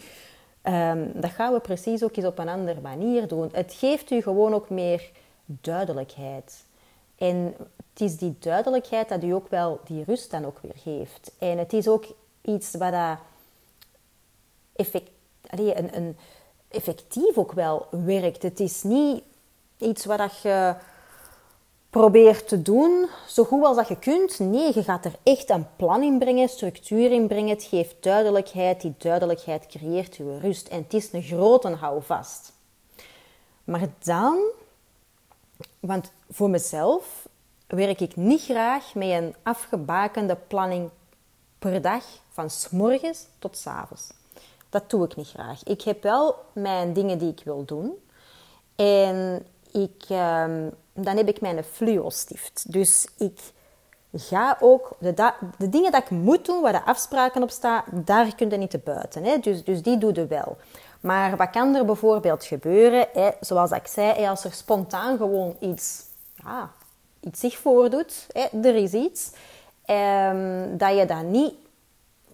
um, 0.62 1.11
dat 1.14 1.31
gaan 1.31 1.53
we 1.53 1.61
precies 1.61 2.03
ook 2.03 2.16
eens 2.16 2.27
op 2.27 2.38
een 2.38 2.49
andere 2.49 2.81
manier 2.81 3.29
doen. 3.29 3.49
Het 3.53 3.72
geeft 3.72 4.11
u 4.11 4.22
gewoon 4.22 4.55
ook 4.55 4.70
meer 4.70 5.11
duidelijkheid. 5.46 6.64
En 7.18 7.55
het 7.92 8.01
is 8.01 8.16
die 8.16 8.37
duidelijkheid 8.38 9.09
dat 9.09 9.22
u 9.22 9.31
ook 9.31 9.49
wel 9.49 9.81
die 9.85 10.05
rust 10.07 10.31
dan 10.31 10.46
ook 10.46 10.59
weer 10.62 10.77
geeft. 10.77 11.33
En 11.38 11.59
het 11.59 11.72
is 11.72 11.88
ook 11.88 12.05
iets 12.47 12.75
wat 12.75 12.93
dat 12.93 13.19
effectief 16.68 17.39
ook 17.39 17.53
wel 17.53 17.87
werkt. 17.91 18.43
Het 18.43 18.61
is 18.61 18.83
niet 18.83 19.23
iets 19.79 20.05
wat 20.05 20.41
je 20.43 20.75
probeert 21.91 22.49
te 22.49 22.62
doen 22.62 23.07
zo 23.29 23.45
goed 23.45 23.64
als 23.64 23.77
dat 23.77 23.89
je 23.89 23.99
kunt. 23.99 24.39
Nee, 24.39 24.75
je 24.75 24.83
gaat 24.83 25.05
er 25.05 25.14
echt 25.23 25.51
een 25.51 25.66
plan 25.77 26.03
in 26.03 26.18
brengen, 26.18 26.49
structuur 26.49 27.12
in 27.12 27.27
brengen. 27.27 27.49
Het 27.49 27.62
geeft 27.62 27.97
duidelijkheid. 28.01 28.81
Die 28.81 28.95
duidelijkheid 28.99 29.66
creëert 29.66 30.16
je 30.16 30.39
rust. 30.39 30.68
En 30.68 30.83
het 30.83 30.95
is 30.95 31.12
een 31.12 31.23
grote 31.23 31.68
houvast. 31.68 32.53
Maar 33.64 33.89
dan, 33.99 34.39
want 35.81 36.12
voor 36.31 36.51
mezelf 36.51 37.29
werk 37.66 38.01
ik 38.01 38.16
niet 38.16 38.43
graag 38.43 38.95
met 38.95 39.09
een 39.09 39.35
afgebakende 39.43 40.37
planning 40.49 40.91
per 41.59 41.83
dag 41.83 42.05
van 42.29 42.51
s 42.51 42.69
morgens 42.71 43.27
tot 43.39 43.57
s 43.57 43.67
avonds. 43.67 44.13
Dat 44.69 44.91
doe 44.91 45.05
ik 45.05 45.17
niet 45.17 45.29
graag. 45.29 45.63
Ik 45.65 45.83
heb 45.83 46.03
wel 46.03 46.35
mijn 46.53 46.93
dingen 46.93 47.19
die 47.19 47.31
ik 47.31 47.43
wil 47.45 47.65
doen. 47.65 47.93
En 48.77 49.47
ik, 49.73 50.05
um, 50.11 50.71
dan 50.93 51.17
heb 51.17 51.29
ik 51.29 51.41
mijn 51.41 51.65
fluo-stift. 51.65 52.73
Dus 52.73 53.09
ik 53.19 53.41
ga 54.13 54.57
ook... 54.61 54.97
De, 54.99 55.33
de, 55.59 55.69
dingen 55.69 55.93
dat 55.93 56.03
ik 56.03 56.11
moet 56.11 56.45
doen, 56.45 56.63
waar 56.63 56.73
de 56.73 56.85
afspraken 56.85 57.43
op 57.43 57.51
staan, 57.51 57.83
daar 57.93 58.35
kun 58.35 58.51
je 58.51 58.57
niet 58.57 58.71
te 58.71 58.79
buiten. 58.79 59.25
Hè? 59.25 59.39
Dus, 59.39 59.65
dus 59.65 59.83
die 59.83 59.99
doe 59.99 60.15
je 60.15 60.27
wel. 60.27 60.57
Maar 61.01 61.37
wat 61.37 61.51
kan 61.51 61.75
er 61.75 61.85
bijvoorbeeld 61.85 62.45
gebeuren? 62.45 63.09
Hè? 63.13 63.31
Zoals 63.41 63.71
ik 63.71 63.87
zei, 63.87 64.27
als 64.27 64.45
er 64.45 64.53
spontaan 64.53 65.17
gewoon 65.17 65.57
iets, 65.61 66.03
ja, 66.45 66.71
zich 67.33 67.57
voordoet, 67.59 68.27
hè? 68.33 68.69
er 68.69 68.75
is 68.75 68.93
iets, 68.93 69.31
ehm, 69.87 70.76
dat 70.76 70.97
je 70.97 71.05
dat 71.07 71.22
niet 71.22 71.55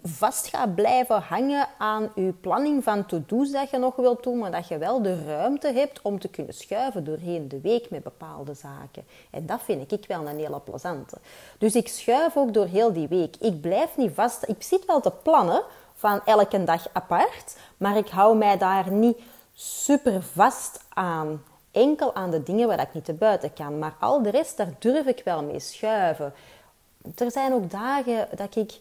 vast 0.03 0.46
gaat 0.46 0.74
blijven 0.74 1.20
hangen 1.20 1.68
aan 1.78 2.12
je 2.14 2.32
planning 2.32 2.84
van 2.84 3.07
to-do's 3.07 3.50
dat 3.50 3.70
je 3.70 3.78
nog 3.78 3.96
wilt 3.96 4.22
doen, 4.22 4.38
maar 4.38 4.50
dat 4.50 4.68
je 4.68 4.78
wel 4.78 5.03
de 5.03 5.24
ruimte 5.24 5.72
hebt 5.72 6.03
om 6.03 6.18
te 6.18 6.28
kunnen 6.28 6.55
schuiven 6.55 7.05
doorheen 7.05 7.48
de 7.48 7.61
week 7.61 7.90
met 7.90 8.03
bepaalde 8.03 8.55
zaken. 8.55 9.05
En 9.30 9.46
dat 9.46 9.62
vind 9.62 9.92
ik 9.92 10.07
wel 10.07 10.28
een 10.28 10.38
hele 10.38 10.61
plezante. 10.61 11.16
Dus 11.59 11.74
ik 11.74 11.88
schuif 11.88 12.36
ook 12.36 12.55
door 12.55 12.66
heel 12.66 12.92
die 12.92 13.09
week. 13.09 13.36
Ik 13.36 13.61
blijf 13.61 13.96
niet 13.96 14.14
vast. 14.14 14.48
Ik 14.48 14.62
zit 14.62 14.84
wel 14.84 15.00
te 15.00 15.12
plannen 15.22 15.62
van 15.94 16.20
elke 16.24 16.64
dag 16.64 16.86
apart, 16.92 17.57
maar 17.76 17.96
ik 17.96 18.09
hou 18.09 18.36
mij 18.36 18.59
daar 18.59 18.90
niet 18.90 19.18
super 19.55 20.22
vast 20.22 20.84
aan. 20.88 21.42
Enkel 21.70 22.14
aan 22.14 22.30
de 22.30 22.42
dingen 22.42 22.68
waar 22.68 22.80
ik 22.80 22.94
niet 22.94 23.05
te 23.05 23.12
buiten 23.12 23.53
kan. 23.53 23.78
Maar 23.78 23.94
al 24.00 24.22
de 24.22 24.30
rest, 24.30 24.57
daar 24.57 24.74
durf 24.78 25.07
ik 25.07 25.22
wel 25.24 25.42
mee 25.42 25.61
schuiven. 25.61 26.34
Er 27.16 27.30
zijn 27.30 27.53
ook 27.53 27.70
dagen 27.70 28.28
dat 28.34 28.57
ik 28.57 28.78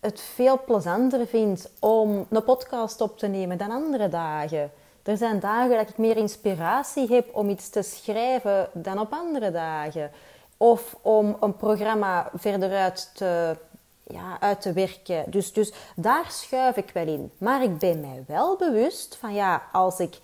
het 0.00 0.20
veel 0.20 0.60
plezanter 0.64 1.26
vind 1.26 1.70
om 1.78 2.26
een 2.30 2.44
podcast 2.44 3.00
op 3.00 3.18
te 3.18 3.26
nemen 3.26 3.58
dan 3.58 3.70
andere 3.70 4.08
dagen. 4.08 4.70
Er 5.02 5.16
zijn 5.16 5.40
dagen 5.40 5.76
dat 5.76 5.88
ik 5.88 5.98
meer 5.98 6.16
inspiratie 6.16 7.08
heb 7.08 7.36
om 7.36 7.48
iets 7.48 7.68
te 7.68 7.82
schrijven 7.82 8.68
dan 8.72 8.98
op 8.98 9.12
andere 9.12 9.50
dagen. 9.50 10.10
Of 10.56 10.96
om 11.02 11.36
een 11.40 11.56
programma 11.56 12.30
verder 12.34 12.72
uit 12.72 13.10
te, 13.14 13.56
ja, 14.02 14.40
uit 14.40 14.60
te 14.60 14.72
werken. 14.72 15.30
Dus, 15.30 15.52
dus 15.52 15.72
daar 15.96 16.30
schuif 16.30 16.76
ik 16.76 16.90
wel 16.90 17.06
in. 17.06 17.32
Maar 17.38 17.62
ik 17.62 17.78
ben 17.78 18.00
mij 18.00 18.24
wel 18.26 18.56
bewust 18.56 19.16
van 19.16 19.34
ja, 19.34 19.62
als 19.72 20.00
ik, 20.00 20.18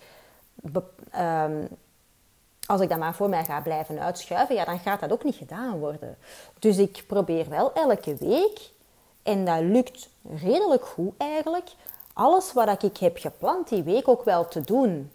um, 1.19 1.67
als 2.65 2.81
ik 2.81 2.89
dat 2.89 2.97
maar 2.97 3.15
voor 3.15 3.29
mij 3.29 3.43
ga 3.43 3.61
blijven 3.61 3.99
uitschuiven, 3.99 4.55
ja, 4.55 4.65
dan 4.65 4.79
gaat 4.79 4.99
dat 4.99 5.11
ook 5.11 5.23
niet 5.23 5.35
gedaan 5.35 5.79
worden. 5.79 6.17
Dus 6.59 6.77
ik 6.77 7.03
probeer 7.07 7.49
wel 7.49 7.73
elke 7.73 8.15
week 8.15 8.71
en 9.23 9.45
dat 9.45 9.59
lukt 9.59 10.09
redelijk 10.35 10.85
goed 10.85 11.13
eigenlijk. 11.17 11.69
Alles 12.13 12.53
wat 12.53 12.83
ik 12.83 12.97
heb 12.97 13.17
gepland 13.17 13.69
die 13.69 13.83
week 13.83 14.07
ook 14.07 14.23
wel 14.23 14.47
te 14.47 14.61
doen. 14.61 15.11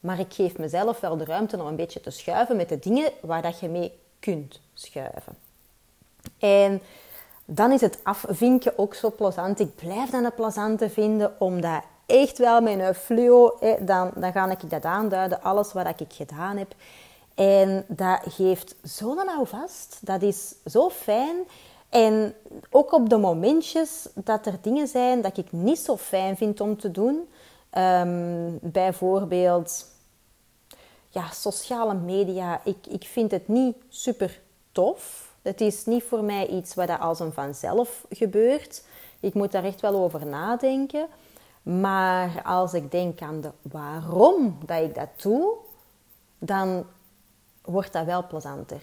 Maar 0.00 0.18
ik 0.18 0.32
geef 0.32 0.58
mezelf 0.58 1.00
wel 1.00 1.16
de 1.16 1.24
ruimte 1.24 1.56
om 1.60 1.66
een 1.66 1.76
beetje 1.76 2.00
te 2.00 2.10
schuiven 2.10 2.56
met 2.56 2.68
de 2.68 2.78
dingen 2.78 3.12
waar 3.20 3.42
dat 3.42 3.60
je 3.60 3.68
mee 3.68 3.98
kunt 4.18 4.60
schuiven. 4.74 5.36
En 6.38 6.82
dan 7.44 7.72
is 7.72 7.80
het 7.80 7.98
afvinken 8.02 8.78
ook 8.78 8.94
zo 8.94 9.10
plezant. 9.10 9.60
Ik 9.60 9.74
blijf 9.74 10.10
dan 10.10 10.24
een 10.24 10.34
plezante 10.34 10.90
vinden, 10.90 11.40
omdat 11.40 11.82
echt 12.06 12.38
wel 12.38 12.66
een 12.66 12.94
fluo, 12.94 13.58
dan, 13.80 14.10
dan 14.14 14.32
ga 14.32 14.50
ik 14.50 14.70
dat 14.70 14.84
aanduiden, 14.84 15.42
alles 15.42 15.72
wat 15.72 16.00
ik 16.00 16.12
gedaan 16.12 16.56
heb. 16.56 16.74
En 17.34 17.84
dat 17.88 18.20
geeft 18.28 18.74
zo'n 18.82 19.28
houvast. 19.28 19.98
Dat 20.00 20.22
is 20.22 20.54
zo 20.66 20.90
fijn. 20.90 21.36
En 21.88 22.34
ook 22.70 22.92
op 22.92 23.08
de 23.08 23.16
momentjes 23.16 24.08
dat 24.14 24.46
er 24.46 24.58
dingen 24.60 24.88
zijn 24.88 25.20
dat 25.20 25.36
ik 25.36 25.52
niet 25.52 25.78
zo 25.78 25.96
fijn 25.96 26.36
vind 26.36 26.60
om 26.60 26.76
te 26.76 26.90
doen. 26.90 27.28
Ehm, 27.70 28.50
bijvoorbeeld, 28.60 29.86
ja, 31.08 31.30
sociale 31.30 31.94
media. 31.94 32.60
Ik, 32.64 32.86
ik 32.86 33.04
vind 33.04 33.30
het 33.30 33.48
niet 33.48 33.76
super 33.88 34.40
tof. 34.72 35.32
Het 35.42 35.60
is 35.60 35.84
niet 35.84 36.04
voor 36.04 36.24
mij 36.24 36.46
iets 36.46 36.74
wat 36.74 36.98
als 36.98 37.20
een 37.20 37.32
vanzelf 37.32 38.04
gebeurt. 38.10 38.84
Ik 39.20 39.34
moet 39.34 39.52
daar 39.52 39.64
echt 39.64 39.80
wel 39.80 39.94
over 39.94 40.26
nadenken. 40.26 41.06
Maar 41.64 42.42
als 42.42 42.74
ik 42.74 42.90
denk 42.90 43.20
aan 43.20 43.40
de 43.40 43.50
waarom 43.62 44.58
dat 44.66 44.82
ik 44.82 44.94
dat 44.94 45.08
doe, 45.22 45.52
dan 46.38 46.86
wordt 47.64 47.92
dat 47.92 48.04
wel 48.04 48.26
plezanter. 48.26 48.82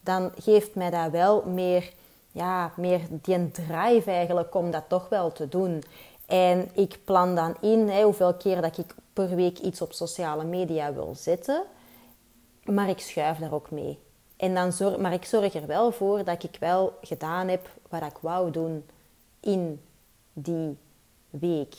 Dan 0.00 0.32
geeft 0.38 0.74
mij 0.74 0.90
dat 0.90 1.10
wel 1.10 1.44
meer 1.46 1.92
ja, 2.34 2.72
meer 2.76 3.00
die 3.10 3.50
drive 3.50 4.10
eigenlijk 4.10 4.54
om 4.54 4.70
dat 4.70 4.84
toch 4.88 5.08
wel 5.08 5.32
te 5.32 5.48
doen. 5.48 5.82
En 6.26 6.70
ik 6.72 6.98
plan 7.04 7.34
dan 7.34 7.56
in 7.60 7.88
hè, 7.88 8.02
hoeveel 8.02 8.34
keer 8.34 8.60
dat 8.60 8.78
ik 8.78 8.94
per 9.12 9.34
week 9.34 9.58
iets 9.58 9.80
op 9.80 9.92
sociale 9.92 10.44
media 10.44 10.92
wil 10.92 11.14
zetten. 11.16 11.62
Maar 12.64 12.88
ik 12.88 12.98
schuif 12.98 13.38
daar 13.38 13.52
ook 13.52 13.70
mee. 13.70 13.98
En 14.36 14.54
dan 14.54 14.72
zorg, 14.72 14.96
maar 14.96 15.12
ik 15.12 15.24
zorg 15.24 15.54
er 15.54 15.66
wel 15.66 15.92
voor 15.92 16.24
dat 16.24 16.42
ik 16.42 16.56
wel 16.60 16.98
gedaan 17.00 17.48
heb 17.48 17.68
wat 17.88 18.02
ik 18.02 18.18
wou 18.20 18.50
doen 18.50 18.84
in 19.40 19.80
die 20.32 20.76
week. 21.30 21.74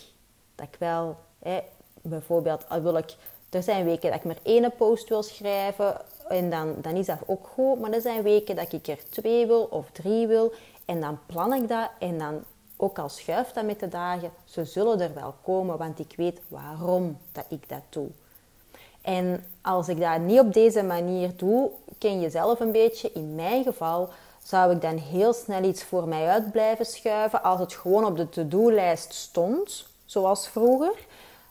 Dat 0.56 0.68
ik 0.72 0.76
wel, 0.80 1.16
hè, 1.40 1.60
bijvoorbeeld, 2.02 2.66
wil 2.82 2.98
ik, 2.98 3.16
er 3.50 3.64
zijn 3.64 3.86
weken 3.86 4.10
dat 4.10 4.20
ik 4.20 4.26
maar 4.26 4.40
één 4.44 4.72
post 4.78 5.10
wil 5.10 5.24
schrijven 5.24 6.02
en 6.28 6.50
dan, 6.50 6.76
dan 6.82 6.96
is 6.96 7.06
dat 7.06 7.20
ook 7.26 7.48
goed. 7.54 7.80
Maar 7.80 7.92
er 7.92 8.02
zijn 8.02 8.24
weken 8.24 8.56
dat 8.56 8.74
ik 8.74 8.88
er 8.88 9.10
twee 9.10 9.48
wil 9.48 9.64
of 9.64 9.86
drie 9.92 10.28
wil. 10.28 10.54
En 10.86 11.02
dan 11.02 11.20
plan 11.26 11.54
ik 11.54 11.68
dat. 11.68 11.90
En 12.00 12.18
dan, 12.18 12.44
ook 12.78 13.00
al 13.00 13.10
schuift 13.10 13.54
dat 13.54 13.66
met 13.66 13.80
de 13.80 13.88
dagen, 13.88 14.32
ze 14.46 14.66
zullen 14.66 15.00
er 15.02 15.14
wel 15.14 15.34
komen. 15.42 15.78
Want 15.78 16.00
ik 16.00 16.14
weet 16.18 16.42
waarom 16.48 17.18
dat 17.32 17.46
ik 17.50 17.70
dat 17.70 17.82
doe. 17.90 18.08
En 19.02 19.46
als 19.62 19.88
ik 19.88 20.00
dat 20.00 20.20
niet 20.20 20.40
op 20.40 20.54
deze 20.54 20.84
manier 20.84 21.32
doe, 21.36 21.72
ken 21.98 22.20
je 22.20 22.30
zelf 22.30 22.60
een 22.60 22.72
beetje. 22.72 23.12
In 23.12 23.36
mijn 23.36 23.64
geval 23.64 24.10
zou 24.44 24.72
ik 24.72 24.82
dan 24.82 24.98
heel 24.98 25.34
snel 25.34 25.64
iets 25.64 25.84
voor 25.84 26.08
mij 26.08 26.28
uit 26.28 26.52
blijven 26.52 26.86
schuiven. 26.86 27.44
Als 27.44 27.60
het 27.60 27.74
gewoon 27.74 28.06
op 28.06 28.18
de 28.18 28.30
to-do-lijst 28.30 29.14
stond, 29.14 29.88
zoals 30.06 30.48
vroeger 30.48 30.94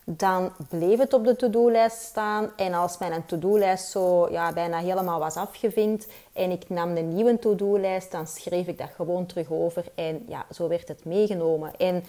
dan 0.06 0.52
bleef 0.68 0.98
het 0.98 1.12
op 1.12 1.24
de 1.24 1.36
to-do-lijst 1.36 2.00
staan. 2.00 2.50
En 2.56 2.74
als 2.74 2.98
mijn 2.98 3.26
to-do-lijst 3.26 3.90
zo 3.90 4.28
ja, 4.30 4.52
bijna 4.52 4.78
helemaal 4.78 5.18
was 5.18 5.36
afgevinkt 5.36 6.06
en 6.32 6.50
ik 6.50 6.68
nam 6.68 6.96
een 6.96 7.14
nieuwe 7.14 7.38
to-do-lijst, 7.38 8.10
dan 8.10 8.26
schreef 8.26 8.66
ik 8.66 8.78
dat 8.78 8.90
gewoon 8.96 9.26
terug 9.26 9.50
over. 9.50 9.84
En 9.94 10.24
ja, 10.28 10.46
zo 10.50 10.68
werd 10.68 10.88
het 10.88 11.04
meegenomen. 11.04 11.76
En 11.78 12.04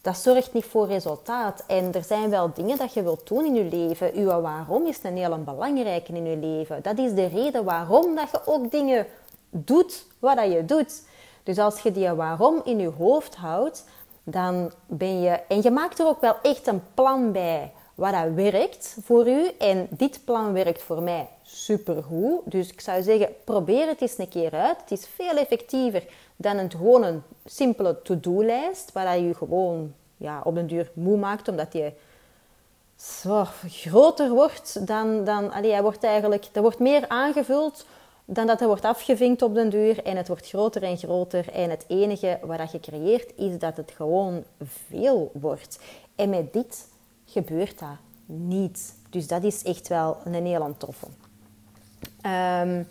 dat 0.00 0.16
zorgt 0.16 0.52
niet 0.52 0.64
voor 0.64 0.86
resultaat. 0.86 1.64
En 1.66 1.92
er 1.92 2.04
zijn 2.04 2.30
wel 2.30 2.50
dingen 2.54 2.78
dat 2.78 2.94
je 2.94 3.02
wilt 3.02 3.28
doen 3.28 3.44
in 3.44 3.54
je 3.54 3.64
leven. 3.64 4.14
Uw 4.14 4.40
waarom 4.40 4.86
is 4.86 4.98
een 5.02 5.16
heel 5.16 5.38
belangrijke 5.38 6.12
in 6.12 6.26
je 6.26 6.36
leven. 6.36 6.82
Dat 6.82 6.98
is 6.98 7.14
de 7.14 7.26
reden 7.26 7.64
waarom 7.64 8.14
dat 8.14 8.30
je 8.30 8.40
ook 8.44 8.70
dingen 8.70 9.06
doet 9.50 10.06
wat 10.18 10.52
je 10.52 10.64
doet. 10.64 11.02
Dus 11.42 11.58
als 11.58 11.80
je 11.80 11.92
die 11.92 12.10
waarom 12.10 12.60
in 12.64 12.78
je 12.78 12.88
hoofd 12.88 13.36
houdt, 13.36 13.84
dan 14.30 14.72
ben 14.86 15.20
je... 15.20 15.30
En 15.30 15.62
je 15.62 15.70
maakt 15.70 15.98
er 15.98 16.06
ook 16.06 16.20
wel 16.20 16.36
echt 16.42 16.66
een 16.66 16.82
plan 16.94 17.32
bij 17.32 17.72
wat 17.94 18.12
dat 18.12 18.32
werkt 18.34 18.96
voor 19.02 19.28
u. 19.28 19.50
En 19.58 19.86
dit 19.90 20.20
plan 20.24 20.52
werkt 20.52 20.82
voor 20.82 21.02
mij 21.02 21.28
supergoed. 21.42 22.40
Dus 22.44 22.72
ik 22.72 22.80
zou 22.80 23.02
zeggen, 23.02 23.28
probeer 23.44 23.86
het 23.86 24.00
eens 24.00 24.18
een 24.18 24.28
keer 24.28 24.52
uit. 24.52 24.80
Het 24.80 24.90
is 24.90 25.06
veel 25.14 25.36
effectiever 25.36 26.04
dan 26.36 26.56
een, 26.56 26.70
gewoon 26.70 27.22
simpele 27.44 28.02
to-do-lijst, 28.02 28.92
waar 28.92 29.18
je 29.18 29.34
gewoon 29.34 29.94
ja, 30.16 30.40
op 30.44 30.54
den 30.54 30.66
duur 30.66 30.90
moe 30.94 31.16
maakt, 31.16 31.48
omdat 31.48 31.72
je 31.72 31.92
groter 33.66 34.30
wordt 34.30 34.86
dan... 34.86 35.24
dan 35.24 35.52
allee, 35.52 35.72
hij 35.72 35.82
wordt 35.82 36.04
eigenlijk, 36.04 36.46
er 36.52 36.62
wordt 36.62 36.78
meer 36.78 37.08
aangevuld 37.08 37.86
dan 38.32 38.46
dat 38.46 38.58
het 38.58 38.68
wordt 38.68 38.84
afgevinkt 38.84 39.42
op 39.42 39.54
den 39.54 39.70
duur 39.70 40.04
en 40.04 40.16
het 40.16 40.28
wordt 40.28 40.48
groter 40.48 40.82
en 40.82 40.96
groter. 40.96 41.52
En 41.52 41.70
het 41.70 41.84
enige 41.88 42.38
wat 42.42 42.72
je 42.72 42.80
creëert 42.80 43.32
is 43.36 43.58
dat 43.58 43.76
het 43.76 43.92
gewoon 43.96 44.44
veel 44.88 45.30
wordt. 45.34 45.78
En 46.14 46.30
met 46.30 46.52
dit 46.52 46.88
gebeurt 47.24 47.78
dat 47.78 47.96
niet. 48.26 48.94
Dus 49.10 49.26
dat 49.26 49.42
is 49.42 49.62
echt 49.62 49.88
wel 49.88 50.16
een 50.24 50.46
heel 50.46 50.74
toffe. 50.76 51.06
Um, 52.26 52.88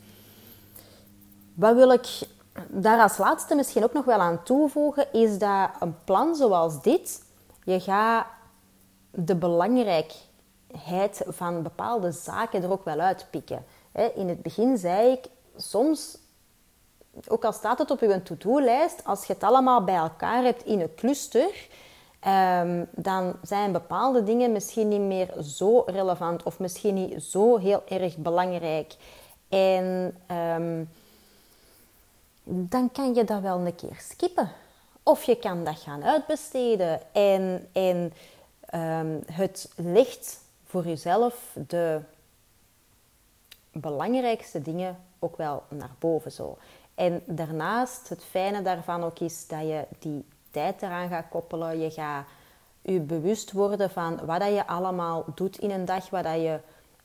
wat 1.53 1.75
wil 1.75 1.91
ik 1.91 2.19
daar 2.67 3.01
als 3.01 3.17
laatste 3.17 3.55
misschien 3.55 3.83
ook 3.83 3.93
nog 3.93 4.05
wel 4.05 4.19
aan 4.19 4.43
toevoegen, 4.43 5.13
is 5.13 5.37
dat 5.37 5.69
een 5.79 5.95
plan 6.03 6.35
zoals 6.35 6.81
dit, 6.81 7.23
je 7.63 7.79
gaat 7.79 8.25
de 9.11 9.35
belangrijkheid 9.35 11.23
van 11.27 11.63
bepaalde 11.63 12.11
zaken 12.11 12.63
er 12.63 12.71
ook 12.71 12.85
wel 12.85 12.99
uitpikken. 12.99 13.65
In 13.91 14.29
het 14.29 14.41
begin 14.41 14.77
zei 14.77 15.11
ik, 15.11 15.25
soms, 15.55 16.17
ook 17.27 17.45
al 17.45 17.53
staat 17.53 17.77
het 17.77 17.91
op 17.91 18.01
uw 18.01 18.21
to-do-lijst, 18.21 19.03
als 19.03 19.25
je 19.25 19.33
het 19.33 19.43
allemaal 19.43 19.83
bij 19.83 19.95
elkaar 19.95 20.43
hebt 20.43 20.65
in 20.65 20.79
een 20.79 20.95
cluster, 20.95 21.67
ehm, 22.19 22.85
dan 22.91 23.35
zijn 23.41 23.71
bepaalde 23.71 24.23
dingen 24.23 24.51
misschien 24.51 24.87
niet 24.87 25.01
meer 25.01 25.33
zo 25.43 25.83
relevant 25.85 26.43
of 26.43 26.59
misschien 26.59 26.93
niet 26.93 27.23
zo 27.23 27.57
heel 27.57 27.83
erg 27.87 28.17
belangrijk. 28.17 28.95
En 29.49 30.17
ehm, 30.27 30.83
dan 32.43 32.91
kan 32.91 33.13
je 33.13 33.23
dat 33.23 33.41
wel 33.41 33.59
een 33.59 33.75
keer 33.75 33.97
skippen. 34.09 34.51
Of 35.03 35.23
je 35.23 35.35
kan 35.35 35.63
dat 35.63 35.79
gaan 35.79 36.03
uitbesteden. 36.03 37.01
En, 37.11 38.13
ehm, 38.65 39.19
het 39.31 39.71
legt 39.75 40.39
voor 40.65 40.85
jezelf 40.87 41.55
de 41.67 42.01
belangrijkste 43.79 44.61
dingen 44.61 44.97
ook 45.19 45.37
wel 45.37 45.63
naar 45.69 45.95
boven 45.99 46.31
zo. 46.31 46.57
En 46.95 47.21
daarnaast, 47.25 48.09
het 48.09 48.23
fijne 48.23 48.61
daarvan 48.61 49.03
ook 49.03 49.19
is 49.19 49.47
dat 49.47 49.61
je 49.61 49.85
die 49.99 50.25
tijd 50.51 50.81
eraan 50.81 51.09
gaat 51.09 51.29
koppelen. 51.29 51.79
Je 51.79 51.91
gaat 51.91 52.25
je 52.81 52.99
bewust 52.99 53.51
worden 53.51 53.89
van 53.89 54.25
wat 54.25 54.39
dat 54.39 54.53
je 54.53 54.67
allemaal 54.67 55.25
doet 55.35 55.57
in 55.57 55.71
een 55.71 55.85
dag, 55.85 56.09
wat 56.09 56.23
dat 56.23 56.41
je 56.41 56.59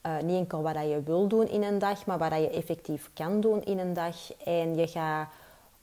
uh, 0.07 0.19
niet 0.21 0.37
enkel 0.39 0.63
wat 0.63 0.75
dat 0.75 0.89
je 0.89 1.03
wil 1.03 1.27
doen 1.27 1.49
in 1.49 1.63
een 1.63 1.79
dag, 1.79 2.07
maar 2.07 2.19
wat 2.19 2.31
dat 2.31 2.41
je 2.41 2.51
effectief 2.51 3.11
kan 3.15 3.41
doen 3.41 3.65
in 3.65 3.79
een 3.79 3.93
dag. 3.93 4.33
En 4.45 4.77
je 4.77 4.87
gaat 4.87 5.29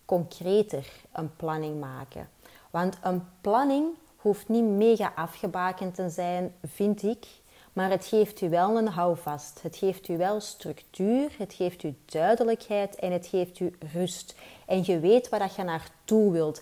concreter 0.05 0.91
een 1.11 1.35
planning 1.35 1.79
maken. 1.79 2.29
Want 2.69 2.97
een 3.01 3.23
planning 3.41 3.87
hoeft 4.15 4.49
niet 4.49 4.63
mega 4.63 5.11
afgebakend 5.15 5.95
te 5.95 6.09
zijn, 6.09 6.53
vind 6.63 7.03
ik. 7.03 7.27
Maar 7.73 7.89
het 7.89 8.05
geeft 8.05 8.41
u 8.41 8.49
wel 8.49 8.77
een 8.77 8.87
houvast. 8.87 9.59
Het 9.61 9.75
geeft 9.75 10.07
u 10.07 10.17
wel 10.17 10.39
structuur, 10.39 11.31
het 11.37 11.53
geeft 11.53 11.83
u 11.83 11.95
duidelijkheid 12.05 12.95
en 12.95 13.11
het 13.11 13.27
geeft 13.27 13.59
u 13.59 13.75
rust. 13.93 14.35
En 14.65 14.81
je 14.85 14.99
weet 14.99 15.29
waar 15.29 15.39
dat 15.39 15.55
je 15.55 15.63
naartoe 15.63 16.31
wilt. 16.31 16.61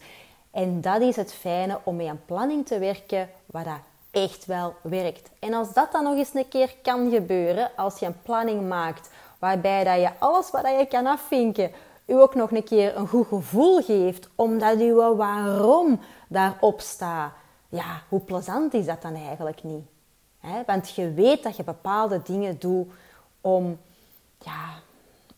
En 0.52 0.82
dat 0.82 1.02
is 1.02 1.16
het 1.16 1.34
fijne 1.34 1.80
om 1.84 1.96
met 1.96 2.08
een 2.08 2.26
planning 2.26 2.66
te 2.66 2.80
werken 2.80 3.30
waar 3.46 3.64
dat 3.64 3.80
echt 4.12 4.46
wel 4.46 4.76
werkt. 4.82 5.30
En 5.40 5.54
als 5.54 5.74
dat 5.74 5.92
dan 5.92 6.04
nog 6.04 6.16
eens 6.16 6.34
een 6.34 6.48
keer 6.48 6.76
kan 6.82 7.10
gebeuren, 7.12 7.72
als 7.76 8.00
je 8.00 8.06
een 8.06 8.22
planning 8.22 8.68
maakt 8.68 9.10
waarbij 9.40 9.84
dat 9.84 10.00
je 10.00 10.20
alles 10.20 10.52
wat 10.52 10.66
je 10.66 10.86
kan 10.90 11.06
afvinken, 11.06 11.72
u 12.06 12.14
ook 12.14 12.36
nog 12.36 12.52
een 12.52 12.64
keer 12.64 12.98
een 12.98 13.08
goed 13.08 13.28
gevoel 13.28 13.82
geeft, 13.82 14.30
omdat 14.36 14.82
u 14.82 14.94
waarom 14.94 16.00
daarop 16.28 16.80
staat. 16.82 17.32
Ja, 17.70 18.02
hoe 18.10 18.20
plezant 18.20 18.74
is 18.74 18.86
dat 18.86 19.02
dan 19.02 19.16
eigenlijk 19.16 19.64
niet? 19.64 19.86
Want 20.66 20.90
je 20.96 21.14
weet 21.14 21.44
dat 21.44 21.56
je 21.56 21.64
bepaalde 21.64 22.22
dingen 22.24 22.60
doet 22.60 22.88
om, 23.42 23.78
ja, 24.40 24.66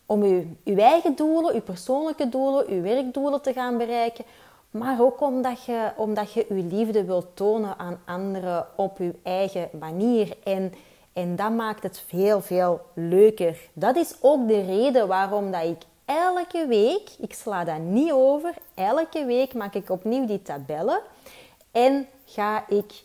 om 0.06 0.24
je, 0.24 0.46
je 0.62 0.82
eigen 0.82 1.14
doelen, 1.16 1.54
je 1.54 1.60
persoonlijke 1.60 2.28
doelen, 2.28 2.74
je 2.74 2.80
werkdoelen 2.80 3.42
te 3.42 3.52
gaan 3.52 3.78
bereiken. 3.78 4.24
Maar 4.70 5.00
ook 5.00 5.20
omdat 5.20 5.64
je, 5.64 5.90
omdat 5.96 6.32
je 6.32 6.46
je 6.48 6.54
liefde 6.54 7.04
wilt 7.04 7.26
tonen 7.34 7.78
aan 7.78 8.00
anderen 8.04 8.66
op 8.76 8.98
je 8.98 9.14
eigen 9.22 9.68
manier. 9.78 10.36
En, 10.44 10.72
en 11.12 11.36
dat 11.36 11.50
maakt 11.52 11.82
het 11.82 12.02
veel, 12.06 12.40
veel 12.40 12.80
leuker. 12.94 13.58
Dat 13.72 13.96
is 13.96 14.14
ook 14.20 14.48
de 14.48 14.60
reden 14.60 15.08
waarom 15.08 15.50
dat 15.50 15.62
ik 15.62 15.82
elke 16.04 16.66
week, 16.66 17.10
ik 17.18 17.34
sla 17.34 17.64
dat 17.64 17.78
niet 17.78 18.12
over, 18.12 18.54
elke 18.74 19.24
week 19.24 19.54
maak 19.54 19.74
ik 19.74 19.90
opnieuw 19.90 20.26
die 20.26 20.42
tabellen. 20.42 21.00
En 21.70 22.06
ga 22.24 22.68
ik 22.68 23.02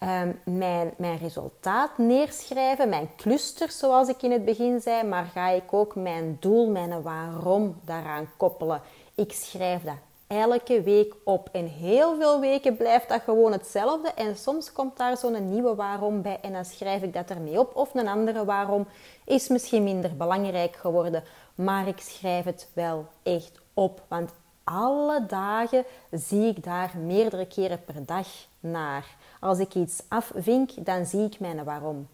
um, 0.00 0.40
mijn, 0.44 0.94
mijn 0.96 1.18
resultaat 1.18 1.98
neerschrijven, 1.98 2.88
mijn 2.88 3.10
clusters 3.16 3.78
zoals 3.78 4.08
ik 4.08 4.22
in 4.22 4.32
het 4.32 4.44
begin 4.44 4.80
zei, 4.80 5.02
maar 5.02 5.24
ga 5.24 5.48
ik 5.48 5.72
ook 5.72 5.94
mijn 5.94 6.36
doel, 6.40 6.70
mijn 6.70 7.02
waarom 7.02 7.80
daaraan 7.84 8.28
koppelen. 8.36 8.82
Ik 9.14 9.32
schrijf 9.32 9.82
dat 9.82 9.96
elke 10.26 10.82
week 10.82 11.14
op. 11.24 11.48
En 11.52 11.66
heel 11.66 12.16
veel 12.16 12.40
weken 12.40 12.76
blijft 12.76 13.08
dat 13.08 13.22
gewoon 13.22 13.52
hetzelfde. 13.52 14.12
En 14.12 14.36
soms 14.36 14.72
komt 14.72 14.96
daar 14.96 15.16
zo'n 15.16 15.48
nieuwe 15.48 15.74
waarom 15.74 16.22
bij 16.22 16.38
en 16.42 16.52
dan 16.52 16.64
schrijf 16.64 17.02
ik 17.02 17.12
dat 17.12 17.30
ermee 17.30 17.58
op. 17.58 17.76
Of 17.76 17.94
een 17.94 18.08
andere 18.08 18.44
waarom 18.44 18.86
is 19.24 19.48
misschien 19.48 19.84
minder 19.84 20.16
belangrijk 20.16 20.76
geworden. 20.76 21.24
Maar 21.54 21.88
ik 21.88 22.00
schrijf 22.00 22.44
het 22.44 22.68
wel 22.72 23.06
echt 23.22 23.52
op. 23.74 24.02
Want 24.08 24.30
alle 24.64 25.26
dagen 25.26 25.84
zie 26.10 26.46
ik 26.46 26.64
daar 26.64 26.92
meerdere 26.98 27.46
keren 27.46 27.84
per 27.84 28.06
dag 28.06 28.26
naar. 28.60 29.06
Als 29.40 29.58
ik 29.58 29.74
iets 29.74 30.02
afvink, 30.08 30.70
dan 30.84 31.06
zie 31.06 31.24
ik 31.24 31.40
mijn 31.40 31.64
waarom. 31.64 32.08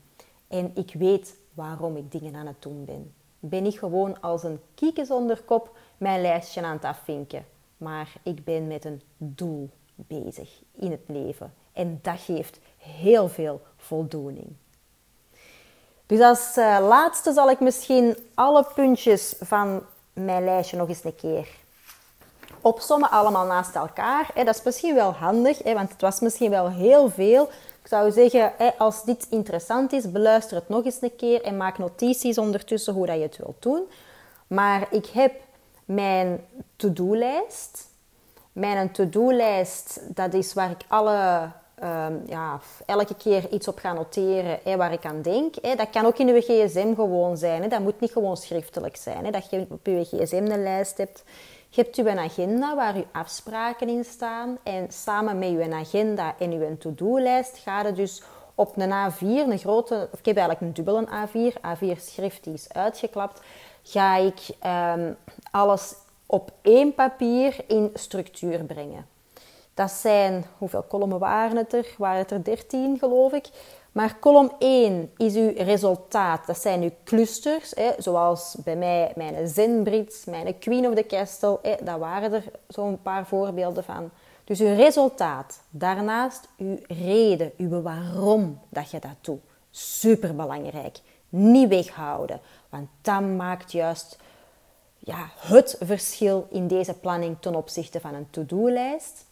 En 0.49 0.71
ik 0.75 0.95
weet 0.99 1.37
waarom 1.55 1.97
ik 1.97 2.13
dingen 2.13 2.35
aan 2.35 2.47
het 2.47 2.63
doen 2.63 2.85
ben. 2.85 3.15
Ben 3.39 3.67
ik 3.67 3.79
gewoon 3.79 4.21
als 4.21 4.43
een 4.43 4.61
kieken 4.75 5.07
zonder 5.07 5.43
kop 5.43 5.77
mijn 5.99 6.21
lijstje 6.21 6.63
aan 6.63 6.73
het 6.73 6.85
afvinken 6.85 7.45
maar 7.83 8.13
ik 8.23 8.45
ben 8.45 8.67
met 8.67 8.85
een 8.85 9.03
doel 9.17 9.71
bezig 9.95 10.51
in 10.75 10.91
het 10.91 11.05
leven. 11.07 11.55
En 11.73 11.99
dat 12.03 12.21
geeft 12.21 12.59
heel 12.79 13.29
veel 13.29 13.61
voldoening. 13.77 14.47
Dus 16.07 16.21
als 16.21 16.57
uh, 16.57 16.79
laatste 16.89 17.33
zal 17.33 17.51
ik 17.51 17.61
misschien 17.61 18.17
alle 18.35 18.67
puntjes 18.75 19.35
van 19.41 19.83
mijn 20.13 20.45
lijstje 20.45 20.77
nog 20.77 20.89
eens 20.89 21.05
een 21.05 21.15
keer 21.15 21.49
opsommen, 22.63 23.11
allemaal 23.11 23.47
naast 23.47 23.75
elkaar. 23.75 24.31
Dat 24.35 24.55
is 24.55 24.63
misschien 24.63 24.95
wel 24.95 25.13
handig, 25.13 25.63
want 25.63 25.93
het 25.93 26.01
was 26.01 26.21
misschien 26.21 26.51
wel 26.51 26.71
heel 26.71 27.11
veel. 27.11 27.49
Ik 27.83 27.89
zou 27.89 28.11
zeggen, 28.13 28.53
als 28.79 29.05
dit 29.05 29.27
interessant 29.31 29.93
is, 29.93 30.13
beluister 30.13 30.57
het 30.57 30.69
nog 30.69 30.85
eens 30.85 30.99
een 31.01 31.17
keer 31.17 31.43
en 31.43 31.57
maak 31.57 31.79
notities 31.79 32.39
ondertussen 32.39 32.95
hoe 32.95 33.07
dat 33.07 33.17
je 33.17 33.23
het 33.23 33.37
wilt 33.37 33.63
doen. 33.63 33.83
Maar 34.47 34.87
ik 34.91 35.07
heb 35.07 35.33
mijn 35.85 36.47
to-do-lijst. 36.77 37.91
Mijn 38.53 38.93
to-do-lijst, 38.93 40.01
dat 40.09 40.35
is 40.35 40.55
waar 40.55 40.71
ik 40.71 40.85
alle, 40.89 41.49
um, 41.83 42.23
ja, 42.27 42.61
elke 42.87 43.15
keer 43.15 43.51
iets 43.51 43.69
op 43.69 43.79
ga 43.79 43.93
noteren 43.93 44.77
waar 44.77 44.93
ik 44.93 45.05
aan 45.05 45.23
denk. 45.23 45.55
Hè. 45.63 45.75
Dat 45.75 45.91
kan 45.91 46.07
ook 46.07 46.19
in 46.19 46.29
uw 46.29 46.41
gsm 46.41 46.95
gewoon 46.95 47.37
zijn. 47.37 47.63
Hè. 47.63 47.69
Dat 47.69 47.81
moet 47.81 48.01
niet 48.01 48.13
gewoon 48.13 48.37
schriftelijk 48.37 48.97
zijn. 48.97 49.25
Hè. 49.25 49.31
Dat 49.31 49.51
je 49.51 49.67
op 49.69 49.87
je 49.87 50.05
gsm 50.05 50.47
een 50.51 50.63
lijst 50.63 50.97
hebt. 50.97 51.23
Je 51.75 51.83
hebt 51.83 51.99
een 51.99 52.19
agenda 52.19 52.77
waar 52.77 52.95
uw 52.95 53.05
afspraken 53.13 53.89
in 53.89 54.05
staan. 54.05 54.59
En 54.63 54.91
samen 54.91 55.39
met 55.39 55.49
uw 55.49 55.73
agenda 55.73 56.35
en 56.39 56.53
uw 56.53 56.77
to-do-lijst 56.77 57.59
gaat 57.59 57.85
het 57.85 57.97
dus 57.97 58.23
op 58.55 58.77
een 58.77 58.91
A4, 58.91 59.51
een 59.51 59.59
grote, 59.59 60.09
of 60.13 60.19
ik 60.19 60.25
heb 60.25 60.37
eigenlijk 60.37 60.61
een 60.61 60.85
dubbele 60.85 61.07
A4, 61.07 61.57
A4 61.57 62.01
schrift 62.01 62.45
die 62.45 62.53
is 62.53 62.73
uitgeklapt, 62.73 63.41
ga 63.83 64.17
ik 64.17 64.41
um, 64.67 65.17
alles 65.51 65.95
op 66.27 66.53
één 66.63 66.95
papier 66.95 67.57
in 67.67 67.91
structuur 67.95 68.65
brengen. 68.65 69.07
Dat 69.75 69.91
zijn, 69.91 70.45
hoeveel 70.59 70.83
kolommen 70.83 71.19
waren 71.19 71.57
het 71.57 71.73
er? 71.73 71.87
Waren 71.99 72.19
het 72.19 72.31
er 72.31 72.45
13 72.45 72.99
geloof 72.99 73.33
ik. 73.33 73.49
Maar 73.93 74.17
kolom 74.19 74.53
1 74.59 75.11
is 75.17 75.35
uw 75.35 75.53
resultaat. 75.57 76.47
Dat 76.47 76.59
zijn 76.59 76.83
uw 76.83 76.93
clusters, 77.05 77.73
hè, 77.75 77.91
zoals 77.99 78.57
bij 78.65 78.77
mij 78.77 79.13
mijn 79.17 79.49
Zenbrits, 79.49 80.25
mijn 80.25 80.59
Queen 80.59 80.89
of 80.89 80.95
the 80.95 81.07
Castle. 81.07 81.59
Hè, 81.63 81.75
daar 81.83 81.99
waren 81.99 82.33
er 82.33 82.45
zo'n 82.69 83.03
paar 83.03 83.27
voorbeelden 83.27 83.85
van. 83.85 84.11
Dus 84.45 84.61
uw 84.61 84.75
resultaat. 84.75 85.61
Daarnaast 85.71 86.49
uw 86.57 86.79
reden, 86.87 87.53
uw 87.57 87.83
waarom 87.83 88.61
dat 88.69 88.91
je 88.91 88.99
dat 88.99 89.17
doet. 89.21 89.41
Superbelangrijk. 89.71 90.99
Niet 91.29 91.69
weghouden, 91.69 92.41
want 92.69 92.89
dat 93.01 93.21
maakt 93.21 93.73
juist 93.73 94.19
ja, 94.99 95.29
het 95.37 95.77
verschil 95.81 96.47
in 96.51 96.67
deze 96.67 96.95
planning 96.95 97.37
ten 97.41 97.55
opzichte 97.55 98.01
van 98.01 98.15
een 98.15 98.31
to-do-lijst. 98.31 99.25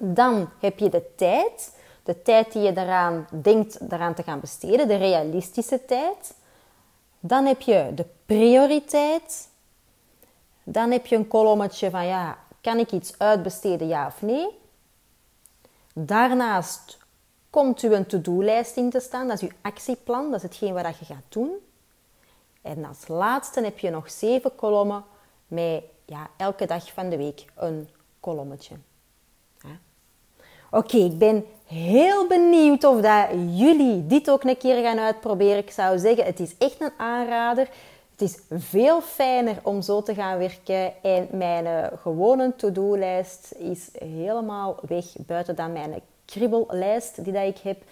Dan 0.00 0.48
heb 0.60 0.78
je 0.78 0.88
de 0.88 1.02
tijd, 1.16 1.75
de 2.06 2.22
tijd 2.22 2.52
die 2.52 2.62
je 2.62 2.72
daaraan 2.72 3.26
denkt 3.30 3.90
daaraan 3.90 4.14
te 4.14 4.22
gaan 4.22 4.40
besteden, 4.40 4.88
de 4.88 4.96
realistische 4.96 5.84
tijd. 5.84 6.34
Dan 7.20 7.46
heb 7.46 7.60
je 7.60 7.90
de 7.94 8.06
prioriteit. 8.26 9.48
Dan 10.62 10.90
heb 10.90 11.06
je 11.06 11.16
een 11.16 11.28
kolommetje 11.28 11.90
van 11.90 12.06
ja, 12.06 12.38
kan 12.60 12.78
ik 12.78 12.92
iets 12.92 13.18
uitbesteden, 13.18 13.88
ja 13.88 14.06
of 14.06 14.22
nee? 14.22 14.48
Daarnaast 15.92 16.98
komt 17.50 17.82
u 17.82 17.94
een 17.94 18.06
to-do-lijst 18.06 18.76
in 18.76 18.90
te 18.90 19.00
staan, 19.00 19.28
dat 19.28 19.42
is 19.42 19.48
uw 19.48 19.56
actieplan, 19.62 20.30
dat 20.30 20.34
is 20.34 20.42
hetgeen 20.42 20.74
wat 20.74 20.98
je 20.98 21.04
gaat 21.04 21.24
doen. 21.28 21.50
En 22.62 22.84
als 22.84 23.08
laatste 23.08 23.60
heb 23.60 23.78
je 23.78 23.90
nog 23.90 24.10
zeven 24.10 24.54
kolommen 24.54 25.04
met 25.46 25.82
ja, 26.04 26.30
elke 26.36 26.66
dag 26.66 26.92
van 26.92 27.08
de 27.08 27.16
week 27.16 27.44
een 27.54 27.88
kolommetje. 28.20 28.74
Oké, 30.76 30.96
ik 30.96 31.18
ben 31.18 31.44
heel 31.66 32.26
benieuwd 32.26 32.84
of 32.84 33.00
dat 33.00 33.26
jullie 33.54 34.06
dit 34.06 34.30
ook 34.30 34.44
een 34.44 34.56
keer 34.56 34.82
gaan 34.82 34.98
uitproberen. 34.98 35.58
Ik 35.58 35.70
zou 35.70 35.98
zeggen, 35.98 36.24
het 36.24 36.40
is 36.40 36.54
echt 36.58 36.80
een 36.80 36.92
aanrader. 36.96 37.68
Het 38.10 38.20
is 38.20 38.38
veel 38.50 39.00
fijner 39.00 39.56
om 39.62 39.82
zo 39.82 40.02
te 40.02 40.14
gaan 40.14 40.38
werken. 40.38 41.02
En 41.02 41.28
mijn 41.30 41.64
uh, 41.64 41.86
gewone 42.00 42.56
to-do-lijst 42.56 43.52
is 43.58 43.90
helemaal 43.98 44.76
weg 44.88 45.04
buiten 45.26 45.56
dan 45.56 45.72
mijn 45.72 46.00
kribbellijst 46.24 47.24
die 47.24 47.32
dat 47.32 47.46
ik 47.46 47.58
heb. 47.58 47.82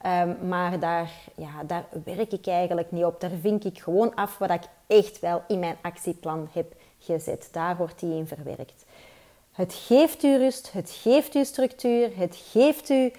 Ehm, 0.00 0.48
maar 0.48 0.78
daar, 0.78 1.10
ja, 1.36 1.64
daar 1.66 1.84
werk 2.04 2.32
ik 2.32 2.46
eigenlijk 2.46 2.90
niet 2.90 3.04
op. 3.04 3.20
Daar 3.20 3.30
vink 3.40 3.64
ik 3.64 3.78
gewoon 3.78 4.14
af 4.14 4.38
wat 4.38 4.50
ik 4.50 4.62
echt 4.86 5.20
wel 5.20 5.42
in 5.48 5.58
mijn 5.58 5.76
actieplan 5.82 6.48
heb 6.52 6.72
gezet. 6.98 7.48
Daar 7.52 7.76
wordt 7.76 8.00
die 8.00 8.16
in 8.16 8.26
verwerkt. 8.26 8.84
Het 9.58 9.74
geeft 9.74 10.22
u 10.22 10.36
rust, 10.36 10.72
het 10.72 10.90
geeft 11.02 11.34
u 11.34 11.44
structuur, 11.44 12.10
het 12.16 12.36
geeft 12.52 12.90
u 12.90 13.12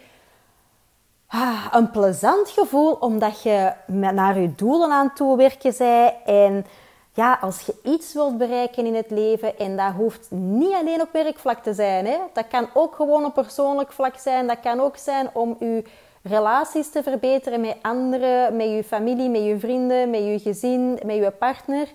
ah, 1.28 1.66
een 1.72 1.92
plezant 1.92 2.50
gevoel 2.50 2.92
omdat 2.92 3.42
je 3.42 3.72
naar 3.86 4.40
je 4.40 4.56
doelen 4.56 4.92
aan 4.92 5.14
toe 5.14 5.38
werken 5.38 5.74
bent. 5.78 6.14
En 6.26 6.66
ja, 7.14 7.38
als 7.42 7.62
je 7.62 7.76
iets 7.84 8.14
wilt 8.14 8.38
bereiken 8.38 8.86
in 8.86 8.96
het 8.96 9.12
leven, 9.12 9.58
en 9.58 9.78
dat 9.78 9.94
hoeft 9.94 10.28
niet 10.32 10.74
alleen 10.74 11.02
op 11.02 11.12
werkvlak 11.12 11.64
te 11.64 11.74
zijn, 11.74 12.06
hè? 12.06 12.18
dat 12.34 12.48
kan 12.48 12.70
ook 12.74 12.96
gewoon 12.96 13.26
op 13.26 13.34
persoonlijk 13.34 13.92
vlak 13.92 14.18
zijn, 14.18 14.48
dat 14.48 14.60
kan 14.60 14.80
ook 14.80 14.98
zijn 14.98 15.30
om 15.34 15.56
je 15.60 15.84
relaties 16.24 16.90
te 16.90 17.04
verbeteren 17.04 17.62
met 17.62 17.78
anderen, 17.82 18.56
met 18.56 18.70
je 18.70 18.84
familie, 18.84 19.30
met 19.30 19.44
je 19.44 19.60
vrienden, 19.60 20.10
met 20.10 20.24
je 20.24 20.40
gezin, 20.40 21.00
met 21.06 21.16
je 21.16 21.32
partner. 21.32 21.88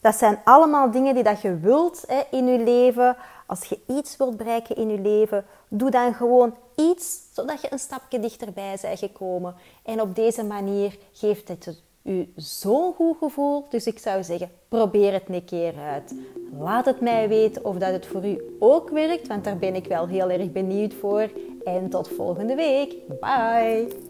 Dat 0.00 0.14
zijn 0.14 0.38
allemaal 0.44 0.90
dingen 0.90 1.14
die 1.14 1.22
dat 1.22 1.40
je 1.40 1.58
wilt 1.58 2.04
hè, 2.06 2.20
in 2.30 2.46
je 2.46 2.58
leven. 2.58 3.16
Als 3.46 3.64
je 3.64 3.78
iets 3.86 4.16
wilt 4.16 4.36
bereiken 4.36 4.76
in 4.76 4.88
je 4.88 5.00
leven, 5.00 5.44
doe 5.68 5.90
dan 5.90 6.14
gewoon 6.14 6.54
iets 6.76 7.20
zodat 7.32 7.60
je 7.60 7.72
een 7.72 7.78
stapje 7.78 8.20
dichterbij 8.20 8.78
bent 8.82 8.98
gekomen. 8.98 9.54
En 9.84 10.00
op 10.00 10.14
deze 10.14 10.44
manier 10.44 10.98
geeft 11.12 11.48
het 11.48 11.82
u 12.02 12.32
zo'n 12.36 12.94
goed 12.94 13.16
gevoel. 13.18 13.64
Dus 13.68 13.86
ik 13.86 13.98
zou 13.98 14.22
zeggen, 14.22 14.50
probeer 14.68 15.12
het 15.12 15.28
een 15.28 15.44
keer 15.44 15.74
uit. 15.78 16.14
Laat 16.58 16.84
het 16.84 17.00
mij 17.00 17.28
weten 17.28 17.64
of 17.64 17.76
dat 17.76 17.92
het 17.92 18.06
voor 18.06 18.26
u 18.26 18.56
ook 18.58 18.90
werkt, 18.90 19.26
want 19.26 19.44
daar 19.44 19.58
ben 19.58 19.74
ik 19.74 19.86
wel 19.86 20.06
heel 20.06 20.30
erg 20.30 20.52
benieuwd 20.52 20.94
voor. 20.94 21.30
En 21.64 21.88
tot 21.88 22.08
volgende 22.08 22.54
week. 22.54 22.94
Bye! 23.20 24.05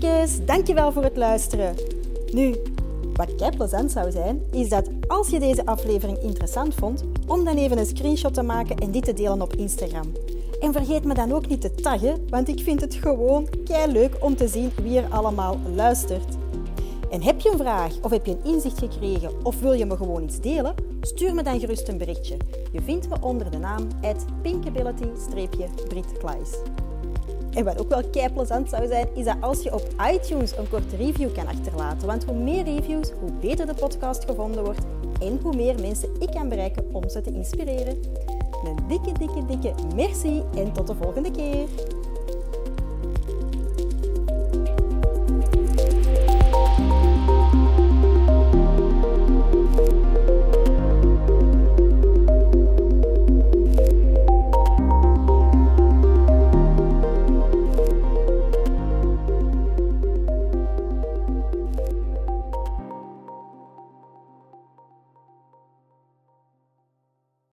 Lievekes, 0.00 0.44
dankjewel 0.44 0.92
voor 0.92 1.02
het 1.02 1.16
luisteren. 1.16 1.74
Nu, 2.32 2.54
wat 3.14 3.34
kei 3.34 3.56
plezant 3.56 3.92
zou 3.92 4.10
zijn, 4.10 4.42
is 4.50 4.68
dat 4.68 4.88
als 5.06 5.28
je 5.28 5.38
deze 5.38 5.66
aflevering 5.66 6.18
interessant 6.18 6.74
vond, 6.74 7.04
om 7.26 7.44
dan 7.44 7.56
even 7.56 7.78
een 7.78 7.86
screenshot 7.86 8.34
te 8.34 8.42
maken 8.42 8.76
en 8.76 8.90
dit 8.90 9.04
te 9.04 9.12
delen 9.12 9.42
op 9.42 9.54
Instagram. 9.54 10.12
En 10.60 10.72
vergeet 10.72 11.04
me 11.04 11.14
dan 11.14 11.32
ook 11.32 11.48
niet 11.48 11.60
te 11.60 11.74
taggen, 11.74 12.28
want 12.28 12.48
ik 12.48 12.60
vind 12.60 12.80
het 12.80 12.94
gewoon 12.94 13.48
kei 13.64 13.92
leuk 13.92 14.16
om 14.20 14.36
te 14.36 14.48
zien 14.48 14.70
wie 14.82 14.98
er 14.98 15.10
allemaal 15.10 15.56
luistert. 15.74 16.36
En 17.10 17.22
heb 17.22 17.40
je 17.40 17.50
een 17.50 17.58
vraag 17.58 17.92
of 18.02 18.10
heb 18.10 18.26
je 18.26 18.32
een 18.32 18.52
inzicht 18.52 18.78
gekregen 18.78 19.30
of 19.42 19.60
wil 19.60 19.72
je 19.72 19.86
me 19.86 19.96
gewoon 19.96 20.22
iets 20.22 20.40
delen? 20.40 20.74
Stuur 21.00 21.34
me 21.34 21.42
dan 21.42 21.60
gerust 21.60 21.88
een 21.88 21.98
berichtje. 21.98 22.36
Je 22.72 22.82
vindt 22.82 23.08
me 23.08 23.16
onder 23.20 23.50
de 23.50 23.58
naam 23.58 23.88
pinkability-britkleis. 24.42 26.50
En 27.58 27.64
wat 27.64 27.80
ook 27.80 27.88
wel 27.88 28.08
kei 28.10 28.32
plezant 28.32 28.68
zou 28.68 28.86
zijn, 28.86 29.08
is 29.14 29.24
dat 29.24 29.36
als 29.40 29.62
je 29.62 29.74
op 29.74 29.82
iTunes 30.12 30.56
een 30.56 30.68
korte 30.68 30.96
review 30.96 31.34
kan 31.34 31.46
achterlaten. 31.46 32.06
Want 32.06 32.24
hoe 32.24 32.36
meer 32.36 32.64
reviews, 32.64 33.10
hoe 33.20 33.32
beter 33.32 33.66
de 33.66 33.74
podcast 33.74 34.24
gevonden 34.24 34.64
wordt 34.64 34.80
en 35.20 35.38
hoe 35.42 35.56
meer 35.56 35.80
mensen 35.80 36.08
ik 36.20 36.30
kan 36.30 36.48
bereiken 36.48 36.84
om 36.92 37.08
ze 37.08 37.20
te 37.20 37.32
inspireren. 37.32 37.98
Een 38.64 38.88
dikke, 38.88 39.12
dikke, 39.18 39.44
dikke 39.46 39.74
merci 39.94 40.42
en 40.54 40.72
tot 40.72 40.86
de 40.86 40.94
volgende 40.94 41.30
keer. 41.30 41.66